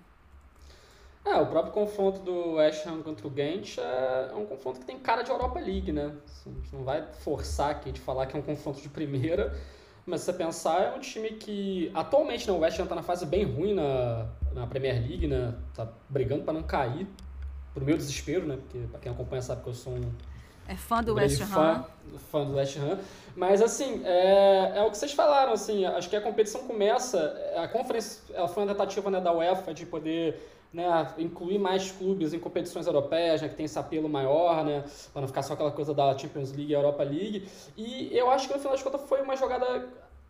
É, 1.25 1.35
o 1.35 1.47
próprio 1.47 1.73
confronto 1.73 2.21
do 2.21 2.53
West 2.53 2.87
Ham 2.87 3.01
contra 3.01 3.27
o 3.27 3.29
Ghent 3.29 3.77
é, 3.77 4.29
é 4.31 4.35
um 4.35 4.45
confronto 4.45 4.79
que 4.79 4.85
tem 4.85 4.97
cara 4.97 5.21
de 5.21 5.31
Europa 5.31 5.59
League, 5.59 5.91
né? 5.91 6.15
Assim, 6.25 6.49
a 6.49 6.61
gente 6.61 6.73
não 6.73 6.85
vai 6.85 7.05
forçar 7.25 7.71
aqui 7.71 7.91
de 7.91 7.99
falar 7.99 8.25
que 8.25 8.37
é 8.37 8.39
um 8.39 8.43
confronto 8.43 8.81
de 8.81 8.87
primeira, 8.87 9.53
mas 10.05 10.21
se 10.21 10.27
você 10.27 10.33
pensar, 10.33 10.81
é 10.81 10.95
um 10.95 10.99
time 11.01 11.31
que 11.31 11.91
atualmente 11.93 12.47
né, 12.47 12.53
o 12.53 12.59
West 12.59 12.79
Ham 12.79 12.87
tá 12.87 12.95
na 12.95 13.03
fase 13.03 13.25
bem 13.25 13.43
ruim 13.43 13.73
na, 13.73 14.29
na 14.53 14.67
Premier 14.67 14.95
League, 14.95 15.27
né? 15.27 15.53
Tá 15.73 15.87
brigando 16.09 16.43
para 16.43 16.53
não 16.53 16.63
cair, 16.63 17.07
pro 17.73 17.83
meu 17.83 17.97
desespero, 17.97 18.45
né? 18.45 18.57
Porque 18.57 18.79
pra 18.87 18.99
quem 18.99 19.11
acompanha 19.11 19.41
sabe 19.41 19.63
que 19.63 19.69
eu 19.69 19.73
sou 19.73 19.93
um 19.93 20.11
é 20.67 20.75
fã 20.75 21.03
do 21.03 21.15
West 21.15 21.41
Ham. 21.41 21.45
Fã, 21.45 21.85
fã 22.31 22.45
do 22.45 22.55
West 22.55 22.77
Ham. 22.77 22.97
Mas, 23.35 23.61
assim, 23.61 24.01
é, 24.05 24.73
é 24.77 24.83
o 24.83 24.91
que 24.91 24.97
vocês 24.97 25.11
falaram, 25.11 25.53
assim, 25.53 25.85
acho 25.85 26.09
que 26.09 26.15
a 26.15 26.21
competição 26.21 26.61
começa, 26.63 27.35
a 27.57 27.67
conferência, 27.67 28.21
ela 28.33 28.47
foi 28.47 28.63
uma 28.63 28.73
tentativa 28.73 29.09
né, 29.11 29.19
da 29.19 29.33
UEFA 29.33 29.73
de 29.73 29.85
poder 29.85 30.39
né, 30.71 30.85
incluir 31.17 31.59
mais 31.59 31.91
clubes 31.91 32.33
em 32.33 32.39
competições 32.39 32.87
europeias, 32.87 33.41
né, 33.41 33.49
que 33.49 33.55
tem 33.55 33.65
esse 33.65 33.77
apelo 33.77 34.07
maior, 34.07 34.63
né, 34.63 34.83
para 35.11 35.21
não 35.21 35.27
ficar 35.27 35.43
só 35.43 35.53
aquela 35.53 35.71
coisa 35.71 35.93
da 35.93 36.17
Champions 36.17 36.51
League 36.51 36.71
e 36.71 36.73
Europa 36.73 37.03
League. 37.03 37.47
E 37.75 38.15
eu 38.15 38.29
acho 38.31 38.47
que 38.47 38.53
no 38.53 38.59
final 38.59 38.73
das 38.73 38.83
contas 38.83 39.01
foi 39.01 39.21
uma 39.21 39.35
jogada 39.35 39.89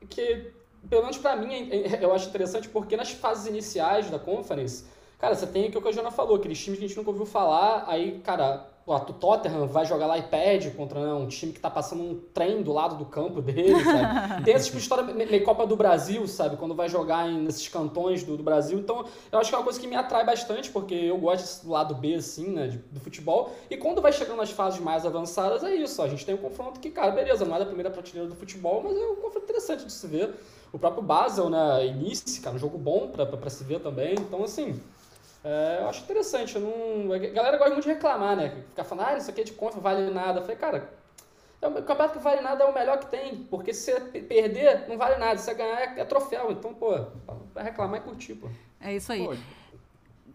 que, 0.09 0.51
pelo 0.89 1.01
menos 1.01 1.17
para 1.17 1.35
mim, 1.35 1.69
eu 2.01 2.13
acho 2.13 2.29
interessante 2.29 2.69
porque 2.69 2.95
nas 2.97 3.11
fases 3.11 3.47
iniciais 3.47 4.09
da 4.09 4.19
Conference, 4.19 4.85
cara, 5.17 5.35
você 5.35 5.47
tem 5.47 5.67
o 5.67 5.71
que 5.71 5.77
o 5.77 5.91
Jana 5.91 6.11
falou, 6.11 6.35
aqueles 6.35 6.61
times 6.61 6.79
que 6.79 6.85
a 6.85 6.87
gente 6.87 6.97
nunca 6.97 7.09
ouviu 7.09 7.25
falar, 7.25 7.85
aí, 7.87 8.19
cara, 8.23 8.67
o 8.85 8.99
Tottenham 8.99 9.65
vai 9.65 9.85
jogar 9.85 10.07
lá 10.07 10.17
e 10.17 10.23
perde 10.23 10.69
contra 10.71 10.99
né, 10.99 11.13
um 11.13 11.25
time 11.27 11.53
que 11.53 11.59
tá 11.59 11.69
passando 11.69 12.03
um 12.03 12.19
trem 12.33 12.61
do 12.61 12.73
lado 12.73 12.97
do 12.97 13.05
campo 13.05 13.41
dele, 13.41 13.81
sabe? 13.81 14.43
Tem 14.43 14.53
esse 14.53 14.65
tipo 14.65 14.77
de 14.77 14.83
história 14.83 15.03
meio 15.03 15.43
Copa 15.43 15.65
do 15.65 15.75
Brasil, 15.75 16.27
sabe? 16.27 16.57
Quando 16.57 16.75
vai 16.75 16.89
jogar 16.89 17.29
em, 17.29 17.39
nesses 17.39 17.67
cantões 17.69 18.23
do, 18.23 18.35
do, 18.35 18.43
Brasil. 18.43 18.77
Então, 18.77 19.05
eu 19.31 19.39
acho 19.39 19.49
que 19.49 19.55
é 19.55 19.57
uma 19.57 19.63
coisa 19.63 19.79
que 19.79 19.87
me 19.87 19.95
atrai 19.95 20.25
bastante, 20.25 20.69
porque 20.69 20.93
eu 20.93 21.17
gosto 21.17 21.63
do 21.65 21.71
lado 21.71 21.95
B, 21.95 22.15
assim, 22.15 22.49
né, 22.49 22.67
de, 22.67 22.77
do 22.77 22.99
futebol. 22.99 23.53
E 23.69 23.77
quando 23.77 24.01
vai 24.01 24.11
chegando 24.11 24.37
nas 24.37 24.51
fases 24.51 24.81
mais 24.81 25.05
avançadas, 25.05 25.63
é 25.63 25.73
isso. 25.73 26.01
A 26.01 26.09
gente 26.09 26.25
tem 26.25 26.35
um 26.35 26.39
confronto 26.39 26.79
que, 26.79 26.89
cara, 26.89 27.11
beleza, 27.11 27.45
não 27.45 27.55
é 27.55 27.59
da 27.59 27.65
primeira 27.65 27.89
prateleira 27.89 28.29
do 28.29 28.35
futebol, 28.35 28.81
mas 28.83 28.97
é 28.97 29.07
um 29.07 29.15
confronto 29.15 29.45
interessante 29.45 29.85
de 29.85 29.93
se 29.93 30.07
ver. 30.07 30.33
O 30.73 30.79
próprio 30.79 31.03
Basel, 31.03 31.49
né, 31.49 31.87
início, 31.87 32.41
cara, 32.41 32.55
um 32.55 32.59
jogo 32.59 32.77
bom 32.77 33.07
pra, 33.07 33.49
se 33.49 33.63
ver 33.63 33.79
também. 33.79 34.13
Então, 34.13 34.43
assim... 34.43 34.77
É, 35.43 35.79
eu 35.81 35.89
acho 35.89 36.03
interessante. 36.03 36.57
não... 36.57 37.11
A 37.11 37.17
galera 37.17 37.57
gosta 37.57 37.73
muito 37.73 37.85
de 37.85 37.93
reclamar, 37.93 38.35
né? 38.35 38.63
Ficar 38.69 38.83
falando, 38.83 39.07
ah, 39.07 39.17
isso 39.17 39.29
aqui 39.29 39.41
é 39.41 39.43
de 39.43 39.51
conta, 39.53 39.75
não 39.75 39.83
vale 39.83 40.09
nada. 40.09 40.39
Eu 40.39 40.43
falei, 40.43 40.57
cara, 40.57 40.89
é 41.61 41.67
o 41.67 41.73
campeonato 41.73 42.17
que 42.17 42.23
vale 42.23 42.41
nada 42.41 42.63
é 42.63 42.67
o 42.67 42.73
melhor 42.73 42.99
que 42.99 43.07
tem. 43.07 43.35
Porque 43.49 43.73
se 43.73 43.91
você 43.91 44.19
perder, 44.21 44.87
não 44.87 44.97
vale 44.97 45.17
nada. 45.17 45.37
Se 45.37 45.45
você 45.45 45.53
ganhar, 45.53 45.97
é, 45.97 45.99
é 45.99 46.05
troféu. 46.05 46.51
Então, 46.51 46.73
pô, 46.73 46.97
vai 47.53 47.63
reclamar 47.63 47.99
e 47.99 48.03
curtir, 48.03 48.35
pô. 48.35 48.49
É 48.79 48.93
isso 48.95 49.11
aí. 49.11 49.25
Pô, 49.25 49.35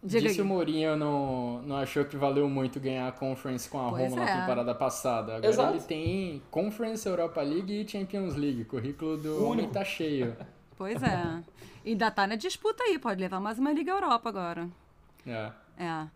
Diga 0.02 0.28
disse 0.28 0.40
aí. 0.40 0.46
o 0.46 0.48
Mourinho 0.48 0.96
não, 0.96 1.60
não 1.62 1.76
achou 1.76 2.04
que 2.04 2.16
valeu 2.16 2.48
muito 2.48 2.78
ganhar 2.78 3.08
a 3.08 3.12
Conference 3.12 3.68
com 3.68 3.84
a 3.84 3.90
pois 3.90 4.10
Roma 4.10 4.22
é. 4.22 4.24
na 4.24 4.40
temporada 4.40 4.74
passada. 4.74 5.36
Agora 5.36 5.48
Exato. 5.48 5.74
ele 5.74 5.82
tem 5.82 6.42
Conference, 6.50 7.06
Europa 7.06 7.42
League 7.42 7.80
e 7.80 7.88
Champions 7.88 8.36
League. 8.36 8.62
O 8.62 8.66
currículo 8.66 9.16
do 9.16 9.44
homem 9.44 9.68
tá 9.68 9.84
cheio. 9.84 10.36
Pois 10.76 11.02
é. 11.02 11.42
Ainda 11.84 12.10
tá 12.10 12.26
na 12.26 12.36
disputa 12.36 12.84
aí, 12.84 12.98
pode 12.98 13.20
levar 13.20 13.40
mais 13.40 13.58
uma 13.58 13.72
Liga 13.72 13.90
Europa 13.90 14.28
agora. 14.28 14.68
É. 15.28 15.52
É. 15.76 16.06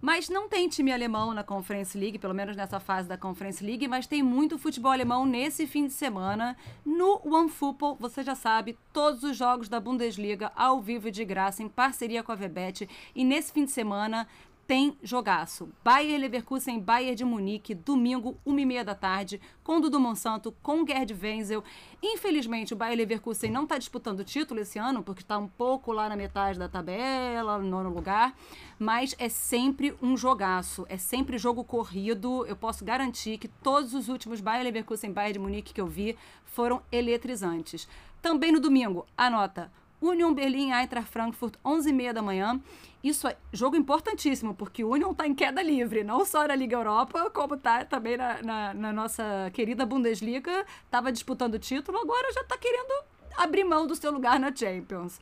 Mas 0.00 0.28
não 0.28 0.50
tem 0.50 0.68
time 0.68 0.92
alemão 0.92 1.32
na 1.32 1.42
Conference 1.42 1.96
League, 1.96 2.18
pelo 2.18 2.34
menos 2.34 2.54
nessa 2.54 2.78
fase 2.78 3.08
da 3.08 3.16
Conference 3.16 3.64
League, 3.64 3.88
mas 3.88 4.06
tem 4.06 4.22
muito 4.22 4.58
futebol 4.58 4.92
alemão 4.92 5.24
nesse 5.24 5.66
fim 5.66 5.86
de 5.86 5.94
semana. 5.94 6.54
No 6.84 7.22
OneFootball, 7.24 7.96
você 7.98 8.22
já 8.22 8.34
sabe, 8.34 8.76
todos 8.92 9.22
os 9.22 9.34
jogos 9.34 9.66
da 9.66 9.80
Bundesliga 9.80 10.52
ao 10.54 10.82
vivo 10.82 11.08
e 11.08 11.10
de 11.10 11.24
graça, 11.24 11.62
em 11.62 11.70
parceria 11.70 12.22
com 12.22 12.32
a 12.32 12.34
Vebet. 12.34 12.86
E 13.14 13.24
nesse 13.24 13.50
fim 13.50 13.64
de 13.64 13.70
semana 13.70 14.28
tem 14.66 14.96
jogaço. 15.02 15.68
Bayer 15.82 16.18
Leverkusen, 16.18 16.80
Bayern 16.80 17.14
de 17.14 17.24
Munique, 17.24 17.74
domingo, 17.74 18.36
1h30 18.46 18.84
da 18.84 18.94
tarde, 18.94 19.40
com 19.62 19.80
Dudu 19.80 20.00
Monsanto, 20.00 20.54
com 20.62 20.86
Gerd 20.86 21.14
Wenzel. 21.14 21.62
Infelizmente, 22.02 22.72
o 22.72 22.76
Bayer 22.76 22.96
Leverkusen 22.96 23.50
não 23.50 23.64
está 23.64 23.78
disputando 23.78 24.20
o 24.20 24.24
título 24.24 24.60
esse 24.60 24.78
ano, 24.78 25.02
porque 25.02 25.22
está 25.22 25.38
um 25.38 25.48
pouco 25.48 25.92
lá 25.92 26.08
na 26.08 26.16
metade 26.16 26.58
da 26.58 26.68
tabela, 26.68 27.58
no 27.58 27.68
nono 27.68 27.90
lugar, 27.90 28.34
mas 28.78 29.14
é 29.18 29.28
sempre 29.28 29.94
um 30.02 30.16
jogaço, 30.16 30.86
é 30.88 30.96
sempre 30.96 31.38
jogo 31.38 31.62
corrido. 31.62 32.46
Eu 32.46 32.56
posso 32.56 32.84
garantir 32.84 33.38
que 33.38 33.48
todos 33.48 33.94
os 33.94 34.08
últimos 34.08 34.40
Bayer 34.40 34.64
Leverkusen, 34.64 35.12
Bayern 35.12 35.34
de 35.34 35.38
Munique 35.38 35.74
que 35.74 35.80
eu 35.80 35.86
vi 35.86 36.16
foram 36.44 36.82
eletrizantes. 36.90 37.88
Também 38.22 38.50
no 38.50 38.60
domingo, 38.60 39.06
anota, 39.16 39.70
Union 40.08 40.34
Berlim, 40.34 40.72
Eintracht 40.72 41.10
Frankfurt, 41.10 41.56
11h30 41.64 42.12
da 42.12 42.22
manhã. 42.22 42.60
Isso 43.02 43.28
é 43.28 43.36
jogo 43.52 43.76
importantíssimo, 43.76 44.54
porque 44.54 44.82
o 44.84 44.90
Union 44.90 45.12
está 45.12 45.26
em 45.26 45.34
queda 45.34 45.62
livre, 45.62 46.04
não 46.04 46.24
só 46.24 46.46
na 46.46 46.54
Liga 46.54 46.76
Europa, 46.76 47.30
como 47.30 47.54
está 47.54 47.84
também 47.84 48.16
na, 48.16 48.42
na, 48.42 48.74
na, 48.74 48.92
nossa 48.92 49.50
querida 49.52 49.84
Bundesliga. 49.84 50.64
Estava 50.84 51.12
disputando 51.12 51.54
o 51.54 51.58
título, 51.58 51.98
agora 51.98 52.32
já 52.32 52.40
está 52.40 52.56
querendo 52.56 53.04
abrir 53.36 53.64
mão 53.64 53.86
do 53.86 53.94
seu 53.94 54.10
lugar 54.10 54.38
na 54.38 54.54
Champions. 54.54 55.20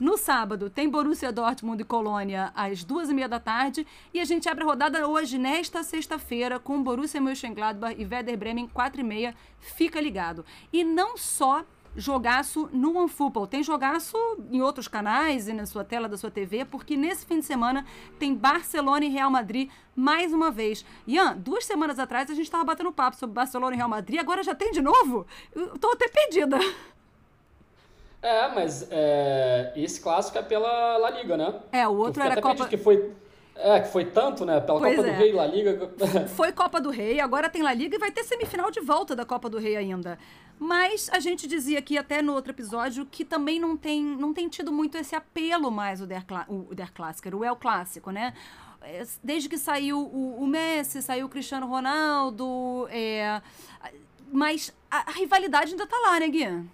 No 0.00 0.18
sábado, 0.18 0.68
tem 0.68 0.88
Borussia 0.88 1.30
Dortmund 1.30 1.80
e 1.80 1.84
Colônia 1.84 2.50
às 2.56 2.82
duas 2.82 3.08
e 3.08 3.14
meia 3.14 3.28
da 3.28 3.38
tarde. 3.38 3.86
E 4.12 4.18
a 4.18 4.24
gente 4.24 4.48
abre 4.48 4.64
a 4.64 4.66
rodada 4.66 5.06
hoje, 5.06 5.38
nesta 5.38 5.84
sexta-feira, 5.84 6.58
com 6.58 6.82
Borussia 6.82 7.20
Mönchengladbach 7.20 7.94
e 7.96 8.04
Werder 8.04 8.36
Bremen, 8.36 8.66
quatro 8.66 9.00
e 9.00 9.04
meia. 9.04 9.32
Fica 9.60 10.00
ligado. 10.00 10.44
E 10.72 10.82
não 10.82 11.16
só 11.16 11.64
jogaço 11.96 12.68
no 12.72 12.96
OneFootball. 12.96 13.46
Tem 13.46 13.62
jogaço 13.62 14.16
em 14.50 14.60
outros 14.62 14.88
canais 14.88 15.48
e 15.48 15.52
na 15.52 15.66
sua 15.66 15.84
tela 15.84 16.08
da 16.08 16.16
sua 16.16 16.30
TV, 16.30 16.64
porque 16.64 16.96
nesse 16.96 17.26
fim 17.26 17.38
de 17.38 17.44
semana 17.44 17.84
tem 18.18 18.34
Barcelona 18.34 19.04
e 19.04 19.08
Real 19.08 19.30
Madrid 19.30 19.70
mais 19.94 20.32
uma 20.32 20.50
vez. 20.50 20.84
Ian, 21.06 21.36
duas 21.36 21.64
semanas 21.64 21.98
atrás 21.98 22.30
a 22.30 22.34
gente 22.34 22.44
estava 22.44 22.64
batendo 22.64 22.92
papo 22.92 23.16
sobre 23.16 23.34
Barcelona 23.34 23.74
e 23.74 23.76
Real 23.76 23.88
Madrid, 23.88 24.18
agora 24.18 24.42
já 24.42 24.54
tem 24.54 24.72
de 24.72 24.80
novo? 24.80 25.26
Estou 25.54 25.92
até 25.92 26.08
perdida. 26.08 26.58
É, 28.22 28.48
mas 28.54 28.86
é, 28.90 29.72
esse 29.74 30.00
clássico 30.00 30.38
é 30.38 30.42
pela 30.42 30.96
La 30.96 31.10
Liga, 31.10 31.36
né? 31.36 31.60
É, 31.72 31.88
o 31.88 31.96
outro 31.96 32.22
era 32.22 32.34
a 32.34 32.42
Copa... 32.42 32.68
Que 32.68 32.76
foi 32.76 33.12
é, 33.54 33.80
que 33.80 33.88
foi 33.88 34.06
tanto, 34.06 34.44
né? 34.44 34.60
Pela 34.60 34.80
pois 34.80 34.96
Copa 34.96 35.08
é. 35.08 35.12
do 35.12 35.18
Rei, 35.18 35.32
La 35.32 35.46
Liga. 35.46 35.90
Foi 36.34 36.52
Copa 36.52 36.80
do 36.80 36.90
Rei, 36.90 37.20
agora 37.20 37.50
tem 37.50 37.62
La 37.62 37.74
Liga 37.74 37.96
e 37.96 37.98
vai 37.98 38.10
ter 38.10 38.24
semifinal 38.24 38.70
de 38.70 38.80
volta 38.80 39.14
da 39.14 39.24
Copa 39.24 39.48
do 39.48 39.58
Rei 39.58 39.76
ainda. 39.76 40.18
Mas 40.58 41.10
a 41.12 41.18
gente 41.18 41.46
dizia 41.46 41.78
aqui 41.78 41.98
até 41.98 42.22
no 42.22 42.32
outro 42.32 42.52
episódio 42.52 43.04
que 43.04 43.24
também 43.24 43.58
não 43.58 43.76
tem, 43.76 44.02
não 44.04 44.32
tem 44.32 44.48
tido 44.48 44.72
muito 44.72 44.96
esse 44.96 45.14
apelo 45.14 45.70
mais 45.70 46.00
o 46.00 46.06
Der, 46.06 46.24
o 46.48 46.74
Der 46.74 46.92
Clássico, 46.92 47.36
o 47.36 47.44
El 47.44 47.56
Clássico, 47.56 48.10
né? 48.10 48.32
É, 48.80 49.04
desde 49.22 49.48
que 49.48 49.58
saiu 49.58 49.98
o, 49.98 50.42
o 50.42 50.46
Messi, 50.46 51.02
saiu 51.02 51.26
o 51.26 51.28
Cristiano 51.28 51.66
Ronaldo, 51.66 52.86
é... 52.90 53.40
mas 54.32 54.72
a, 54.90 55.10
a 55.10 55.12
rivalidade 55.12 55.72
ainda 55.72 55.86
tá 55.86 55.96
lá, 56.04 56.18
né, 56.18 56.28
Gui? 56.28 56.68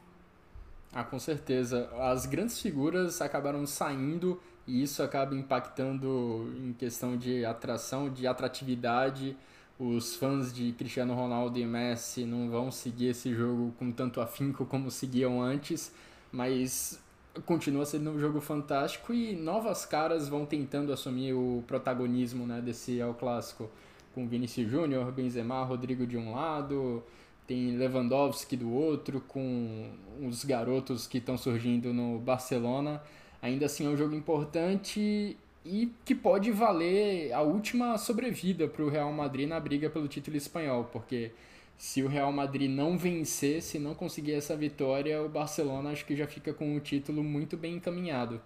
Ah, 0.92 1.04
com 1.04 1.18
certeza. 1.18 1.90
As 2.00 2.26
grandes 2.26 2.60
figuras 2.60 3.20
acabaram 3.20 3.66
saindo 3.66 4.40
e 4.66 4.82
isso 4.82 5.02
acaba 5.02 5.34
impactando 5.34 6.52
em 6.58 6.72
questão 6.72 7.16
de 7.16 7.44
atração, 7.44 8.10
de 8.10 8.26
atratividade. 8.26 9.36
Os 9.78 10.16
fãs 10.16 10.52
de 10.52 10.72
Cristiano 10.72 11.14
Ronaldo 11.14 11.56
e 11.56 11.64
Messi 11.64 12.24
não 12.24 12.50
vão 12.50 12.68
seguir 12.70 13.10
esse 13.10 13.32
jogo 13.32 13.72
com 13.78 13.92
tanto 13.92 14.20
afinco 14.20 14.66
como 14.66 14.90
seguiam 14.90 15.40
antes, 15.40 15.94
mas 16.32 17.00
continua 17.46 17.86
sendo 17.86 18.10
um 18.10 18.18
jogo 18.18 18.40
fantástico 18.40 19.14
e 19.14 19.36
novas 19.36 19.86
caras 19.86 20.28
vão 20.28 20.44
tentando 20.44 20.92
assumir 20.92 21.32
o 21.32 21.62
protagonismo 21.66 22.44
né, 22.44 22.60
desse 22.60 22.98
El 22.98 23.14
Clássico, 23.14 23.70
com 24.14 24.26
Vinícius 24.26 24.68
Júnior, 24.68 25.12
Benzema, 25.12 25.62
Rodrigo 25.62 26.04
de 26.04 26.16
um 26.16 26.32
lado, 26.32 27.02
tem 27.46 27.76
Lewandowski 27.76 28.56
do 28.56 28.72
outro, 28.72 29.20
com 29.28 29.90
os 30.20 30.44
garotos 30.44 31.06
que 31.06 31.18
estão 31.18 31.38
surgindo 31.38 31.94
no 31.94 32.18
Barcelona. 32.18 33.00
Ainda 33.40 33.66
assim 33.66 33.86
é 33.86 33.88
um 33.88 33.96
jogo 33.96 34.14
importante 34.16 35.36
e 35.68 35.92
que 36.02 36.14
pode 36.14 36.50
valer 36.50 37.30
a 37.32 37.42
última 37.42 37.98
sobrevida 37.98 38.66
para 38.66 38.82
o 38.82 38.88
Real 38.88 39.12
Madrid 39.12 39.46
na 39.46 39.60
briga 39.60 39.90
pelo 39.90 40.08
título 40.08 40.34
espanhol, 40.36 40.84
porque 40.84 41.30
se 41.76 42.02
o 42.02 42.08
Real 42.08 42.32
Madrid 42.32 42.70
não 42.70 42.96
vencer, 42.96 43.60
se 43.60 43.78
não 43.78 43.94
conseguir 43.94 44.32
essa 44.32 44.56
vitória, 44.56 45.22
o 45.22 45.28
Barcelona 45.28 45.90
acho 45.90 46.06
que 46.06 46.16
já 46.16 46.26
fica 46.26 46.54
com 46.54 46.74
o 46.74 46.80
título 46.80 47.22
muito 47.22 47.54
bem 47.54 47.74
encaminhado. 47.74 48.40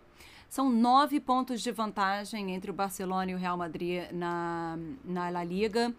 São 0.48 0.68
nove 0.68 1.20
pontos 1.20 1.62
de 1.62 1.70
vantagem 1.70 2.52
entre 2.52 2.72
o 2.72 2.74
Barcelona 2.74 3.30
e 3.30 3.34
o 3.34 3.38
Real 3.38 3.56
Madrid 3.56 4.02
na, 4.12 4.76
na 5.04 5.30
La 5.30 5.44
Liga. 5.44 5.94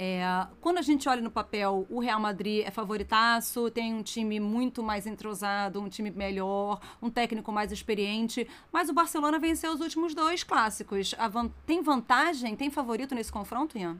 É, 0.00 0.46
quando 0.60 0.78
a 0.78 0.82
gente 0.82 1.08
olha 1.08 1.20
no 1.20 1.30
papel, 1.30 1.84
o 1.90 1.98
Real 1.98 2.20
Madrid 2.20 2.64
é 2.64 2.70
favoritaço, 2.70 3.68
tem 3.68 3.92
um 3.92 4.00
time 4.00 4.38
muito 4.38 4.80
mais 4.80 5.08
entrosado, 5.08 5.80
um 5.80 5.88
time 5.88 6.08
melhor, 6.12 6.78
um 7.02 7.10
técnico 7.10 7.50
mais 7.50 7.72
experiente, 7.72 8.48
mas 8.70 8.88
o 8.88 8.94
Barcelona 8.94 9.40
venceu 9.40 9.72
os 9.72 9.80
últimos 9.80 10.14
dois 10.14 10.44
clássicos. 10.44 11.16
Van 11.32 11.50
tem 11.66 11.82
vantagem, 11.82 12.54
tem 12.54 12.70
favorito 12.70 13.12
nesse 13.12 13.32
confronto, 13.32 13.76
Ian? 13.76 13.96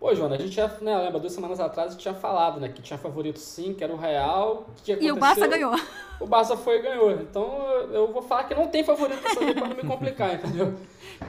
Pô, 0.00 0.14
Joana, 0.14 0.36
a 0.36 0.38
gente 0.38 0.54
já, 0.54 0.68
né, 0.80 0.96
lembra, 0.96 1.20
duas 1.20 1.32
semanas 1.32 1.60
atrás 1.60 1.88
a 1.88 1.90
gente 1.92 2.02
tinha 2.02 2.14
falado, 2.14 2.58
né, 2.58 2.70
que 2.70 2.80
tinha 2.80 2.98
favorito 2.98 3.38
sim, 3.38 3.74
que 3.74 3.84
era 3.84 3.92
o 3.92 3.98
Real. 3.98 4.66
Que 4.82 4.92
e 4.92 5.12
o 5.12 5.16
Barça 5.16 5.46
ganhou. 5.46 5.74
O 6.20 6.26
Barça 6.26 6.56
foi 6.56 6.78
e 6.78 6.82
ganhou. 6.82 7.10
Então 7.12 7.46
eu 7.92 8.10
vou 8.10 8.22
falar 8.22 8.44
que 8.44 8.54
não 8.54 8.68
tem 8.68 8.82
favorito 8.82 9.20
pra 9.20 9.68
não 9.68 9.76
me 9.76 9.82
complicar, 9.82 10.34
entendeu? 10.36 10.74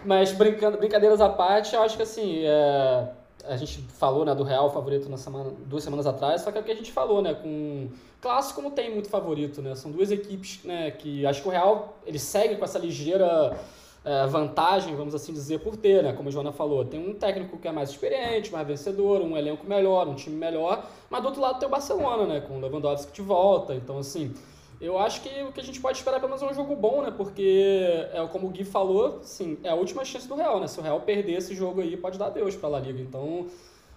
Mas 0.06 0.32
brincando, 0.32 0.78
brincadeiras 0.78 1.20
à 1.20 1.28
parte, 1.30 1.76
eu 1.76 1.82
acho 1.82 1.98
que 1.98 2.04
assim, 2.04 2.44
é, 2.46 3.10
a 3.48 3.56
gente 3.56 3.82
falou 3.82 4.26
né, 4.26 4.36
do 4.36 4.44
Real 4.44 4.72
favorito 4.72 5.10
na 5.10 5.18
semana, 5.18 5.52
duas 5.66 5.84
semanas 5.84 6.06
atrás, 6.06 6.42
só 6.42 6.52
que 6.52 6.58
é 6.58 6.62
o 6.62 6.64
que 6.64 6.72
a 6.72 6.76
gente 6.76 6.92
falou, 6.92 7.22
né? 7.22 7.34
Com 7.34 7.90
clássico 8.22 8.62
não 8.62 8.72
tem 8.72 8.94
muito 8.94 9.10
favorito, 9.10 9.62
né? 9.62 9.76
São 9.76 9.92
duas 9.92 10.12
equipes 10.12 10.64
né, 10.64 10.92
que 10.92 11.26
acho 11.26 11.42
que 11.42 11.48
o 11.48 11.52
Real 11.52 11.98
ele 12.06 12.20
segue 12.20 12.56
com 12.56 12.66
essa 12.66 12.78
ligeira 12.78 13.58
é, 14.04 14.26
vantagem, 14.28 14.96
vamos 14.96 15.14
assim 15.14 15.34
dizer, 15.34 15.60
por 15.60 15.76
ter, 15.76 16.04
né? 16.04 16.14
Como 16.14 16.30
a 16.30 16.32
Joana 16.32 16.52
falou, 16.52 16.86
tem 16.86 17.00
um 17.00 17.14
técnico 17.14 17.58
que 17.58 17.68
é 17.68 17.72
mais 17.72 17.90
experiente, 17.90 18.52
mais 18.52 18.66
vencedor, 18.68 19.22
um 19.22 19.36
elenco 19.36 19.66
melhor, 19.68 20.08
um 20.08 20.16
time 20.16 20.36
melhor, 20.36 20.86
mas 21.10 21.22
do 21.22 21.28
outro 21.28 21.42
lado 21.42 21.60
tem 21.60 21.68
o 21.68 21.72
Barcelona, 21.72 22.26
né? 22.26 22.42
Com 22.42 22.58
o 22.58 22.62
Lewandowski 22.62 23.12
de 23.12 23.22
volta, 23.22 23.76
então 23.76 23.98
assim, 23.98 24.34
eu 24.80 25.00
acho 25.00 25.22
que 25.22 25.44
o 25.44 25.52
que 25.52 25.60
a 25.60 25.64
gente 25.64 25.80
pode 25.80 25.98
esperar 25.98 26.20
pelo 26.20 26.30
menos 26.30 26.44
é 26.44 26.52
um 26.52 26.54
jogo 26.54 26.76
bom, 26.76 27.02
né? 27.02 27.12
Porque, 27.16 28.08
é 28.14 28.28
como 28.28 28.48
o 28.48 28.50
Gui 28.50 28.64
falou, 28.64 29.20
sim, 29.24 29.58
é 29.64 29.70
a 29.70 29.76
última 29.76 30.06
chance 30.06 30.28
do 30.28 30.36
Real, 30.36 30.60
né? 30.60 30.68
Se 30.68 30.80
o 30.80 30.84
Real 30.84 31.02
perder 31.02 31.34
esse 31.34 31.56
jogo 31.56 31.82
aí, 31.82 31.98
pode 31.98 32.20
dar 32.20 32.30
Deus 32.30 32.56
pra 32.56 32.70
La 32.70 32.80
Liga. 32.80 33.02
Então, 33.02 33.48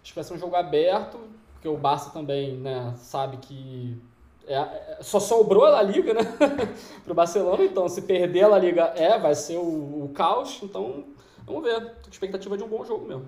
acho 0.03 0.13
que 0.13 0.15
vai 0.15 0.25
ser 0.25 0.35
um 0.35 0.39
jogo 0.39 0.57
aberto, 0.57 1.19
porque 1.53 1.69
o 1.69 1.77
Barça 1.77 2.11
também, 2.11 2.57
né, 2.57 2.95
sabe 2.97 3.37
que 3.37 4.01
é, 4.47 4.55
é, 4.55 4.99
só 5.01 5.21
sobrou 5.21 5.65
a 5.65 5.71
La 5.71 5.83
Liga, 5.83 6.15
né? 6.15 6.23
pro 7.05 7.15
Barcelona, 7.15 7.63
então 7.65 7.89
se 7.89 8.03
perder 8.03 8.45
a 8.45 8.49
La 8.49 8.59
Liga 8.59 8.93
é, 8.97 9.19
vai 9.19 9.35
ser 9.35 9.59
o, 9.59 10.05
o 10.05 10.11
caos, 10.15 10.61
então 10.63 11.05
vamos 11.47 11.63
ver. 11.63 11.95
Expectativa 12.11 12.57
de 12.57 12.65
um 12.65 12.69
bom 12.69 12.85
jogo 12.85 13.07
mesmo. 13.07 13.27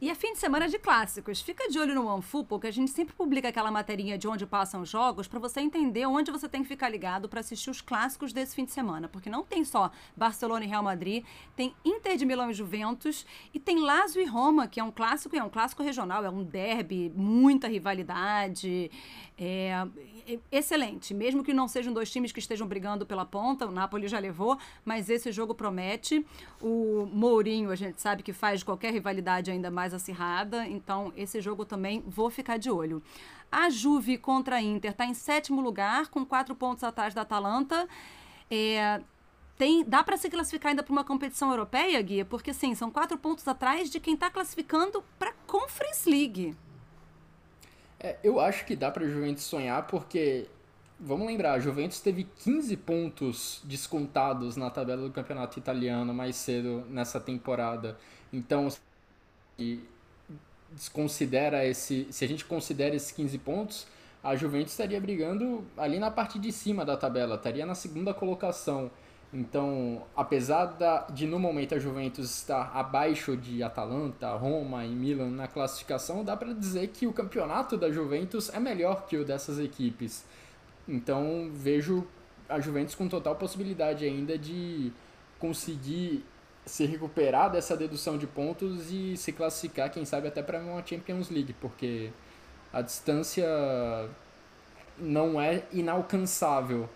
E 0.00 0.10
é 0.10 0.14
fim 0.14 0.32
de 0.32 0.38
semana 0.40 0.68
de 0.68 0.78
clássicos. 0.78 1.40
Fica 1.40 1.68
de 1.68 1.78
olho 1.78 1.94
no 1.94 2.06
OneFootball, 2.06 2.58
porque 2.58 2.66
a 2.66 2.72
gente 2.72 2.90
sempre 2.90 3.14
publica 3.14 3.48
aquela 3.48 3.70
materinha 3.70 4.18
de 4.18 4.26
onde 4.26 4.44
passam 4.44 4.82
os 4.82 4.88
jogos 4.88 5.28
para 5.28 5.38
você 5.38 5.60
entender 5.60 6.04
onde 6.04 6.32
você 6.32 6.48
tem 6.48 6.62
que 6.62 6.68
ficar 6.68 6.88
ligado 6.88 7.28
para 7.28 7.40
assistir 7.40 7.70
os 7.70 7.80
clássicos 7.80 8.32
desse 8.32 8.54
fim 8.56 8.64
de 8.64 8.72
semana. 8.72 9.08
Porque 9.08 9.30
não 9.30 9.44
tem 9.44 9.64
só 9.64 9.90
Barcelona 10.16 10.64
e 10.64 10.68
Real 10.68 10.82
Madrid, 10.82 11.24
tem 11.54 11.74
Inter 11.84 12.16
de 12.16 12.26
Milão 12.26 12.50
e 12.50 12.54
Juventus 12.54 13.24
e 13.52 13.60
tem 13.60 13.80
Lazio 13.80 14.20
e 14.20 14.26
Roma, 14.26 14.66
que 14.66 14.80
é 14.80 14.84
um 14.84 14.90
clássico, 14.90 15.36
é 15.36 15.42
um 15.42 15.48
clássico 15.48 15.82
regional, 15.82 16.24
é 16.24 16.30
um 16.30 16.42
derby, 16.42 17.12
muita 17.14 17.68
rivalidade. 17.68 18.90
É, 19.36 19.84
é, 20.28 20.38
excelente, 20.52 21.12
mesmo 21.12 21.42
que 21.42 21.52
não 21.52 21.66
sejam 21.66 21.92
dois 21.92 22.10
times 22.10 22.30
que 22.30 22.38
estejam 22.38 22.68
brigando 22.68 23.04
pela 23.04 23.24
ponta, 23.24 23.66
o 23.66 23.72
Napoli 23.72 24.06
já 24.06 24.18
levou, 24.20 24.56
mas 24.84 25.10
esse 25.10 25.32
jogo 25.32 25.54
promete. 25.54 26.24
O 26.62 27.08
Mourinho, 27.12 27.70
a 27.70 27.76
gente 27.76 28.00
sabe 28.00 28.22
que 28.22 28.32
faz 28.32 28.62
qualquer 28.62 28.92
rivalidade 28.92 29.50
ainda 29.50 29.70
mais 29.72 29.92
acirrada, 29.92 30.66
então 30.68 31.12
esse 31.16 31.40
jogo 31.40 31.64
também 31.64 32.02
vou 32.06 32.30
ficar 32.30 32.58
de 32.58 32.70
olho. 32.70 33.02
A 33.50 33.70
Juve 33.70 34.18
contra 34.18 34.56
a 34.56 34.62
Inter 34.62 34.92
está 34.92 35.04
em 35.04 35.14
sétimo 35.14 35.60
lugar, 35.60 36.08
com 36.08 36.24
quatro 36.24 36.54
pontos 36.54 36.84
atrás 36.84 37.12
da 37.12 37.22
Atalanta. 37.22 37.88
É, 38.50 39.00
tem, 39.56 39.84
dá 39.84 40.02
para 40.02 40.16
se 40.16 40.28
classificar 40.28 40.70
ainda 40.70 40.82
para 40.82 40.92
uma 40.92 41.04
competição 41.04 41.50
europeia, 41.50 42.00
Guia? 42.02 42.24
Porque, 42.24 42.52
sim, 42.52 42.74
são 42.74 42.90
quatro 42.90 43.16
pontos 43.16 43.46
atrás 43.46 43.90
de 43.90 44.00
quem 44.00 44.14
está 44.14 44.30
classificando 44.30 45.04
para 45.18 45.32
Conference 45.46 46.08
League. 46.08 46.56
É, 48.04 48.18
eu 48.22 48.38
acho 48.38 48.66
que 48.66 48.76
dá 48.76 48.90
para 48.90 49.02
a 49.06 49.08
Juventus 49.08 49.44
sonhar 49.44 49.86
porque, 49.86 50.46
vamos 51.00 51.26
lembrar, 51.26 51.54
a 51.54 51.58
Juventus 51.58 52.00
teve 52.00 52.24
15 52.24 52.76
pontos 52.76 53.62
descontados 53.64 54.58
na 54.58 54.68
tabela 54.68 55.00
do 55.00 55.10
campeonato 55.10 55.58
italiano 55.58 56.12
mais 56.12 56.36
cedo 56.36 56.84
nessa 56.90 57.18
temporada. 57.18 57.96
Então, 58.30 58.68
desconsidera 60.70 61.64
esse, 61.64 62.06
se 62.10 62.22
a 62.26 62.28
gente 62.28 62.44
considera 62.44 62.94
esses 62.94 63.10
15 63.10 63.38
pontos, 63.38 63.86
a 64.22 64.36
Juventus 64.36 64.72
estaria 64.72 65.00
brigando 65.00 65.64
ali 65.74 65.98
na 65.98 66.10
parte 66.10 66.38
de 66.38 66.52
cima 66.52 66.84
da 66.84 66.98
tabela, 66.98 67.36
estaria 67.36 67.64
na 67.64 67.74
segunda 67.74 68.12
colocação. 68.12 68.90
Então, 69.34 70.06
apesar 70.14 70.66
da, 70.66 71.08
de 71.10 71.26
no 71.26 71.40
momento 71.40 71.74
a 71.74 71.78
Juventus 71.80 72.30
estar 72.30 72.70
abaixo 72.72 73.36
de 73.36 73.64
Atalanta, 73.64 74.32
Roma 74.36 74.84
e 74.84 74.90
Milan 74.90 75.30
na 75.30 75.48
classificação, 75.48 76.22
dá 76.22 76.36
para 76.36 76.52
dizer 76.52 76.86
que 76.88 77.04
o 77.04 77.12
campeonato 77.12 77.76
da 77.76 77.90
Juventus 77.90 78.48
é 78.54 78.60
melhor 78.60 79.06
que 79.06 79.16
o 79.16 79.24
dessas 79.24 79.58
equipes. 79.58 80.24
Então, 80.86 81.50
vejo 81.52 82.06
a 82.48 82.60
Juventus 82.60 82.94
com 82.94 83.08
total 83.08 83.34
possibilidade 83.34 84.04
ainda 84.04 84.38
de 84.38 84.92
conseguir 85.40 86.24
se 86.64 86.86
recuperar 86.86 87.50
dessa 87.50 87.76
dedução 87.76 88.16
de 88.16 88.28
pontos 88.28 88.92
e 88.92 89.16
se 89.16 89.32
classificar, 89.32 89.90
quem 89.90 90.04
sabe 90.04 90.28
até 90.28 90.44
para 90.44 90.60
uma 90.60 90.86
Champions 90.86 91.28
League, 91.28 91.54
porque 91.60 92.12
a 92.72 92.80
distância 92.80 93.44
não 94.96 95.40
é 95.40 95.64
inalcançável 95.72 96.88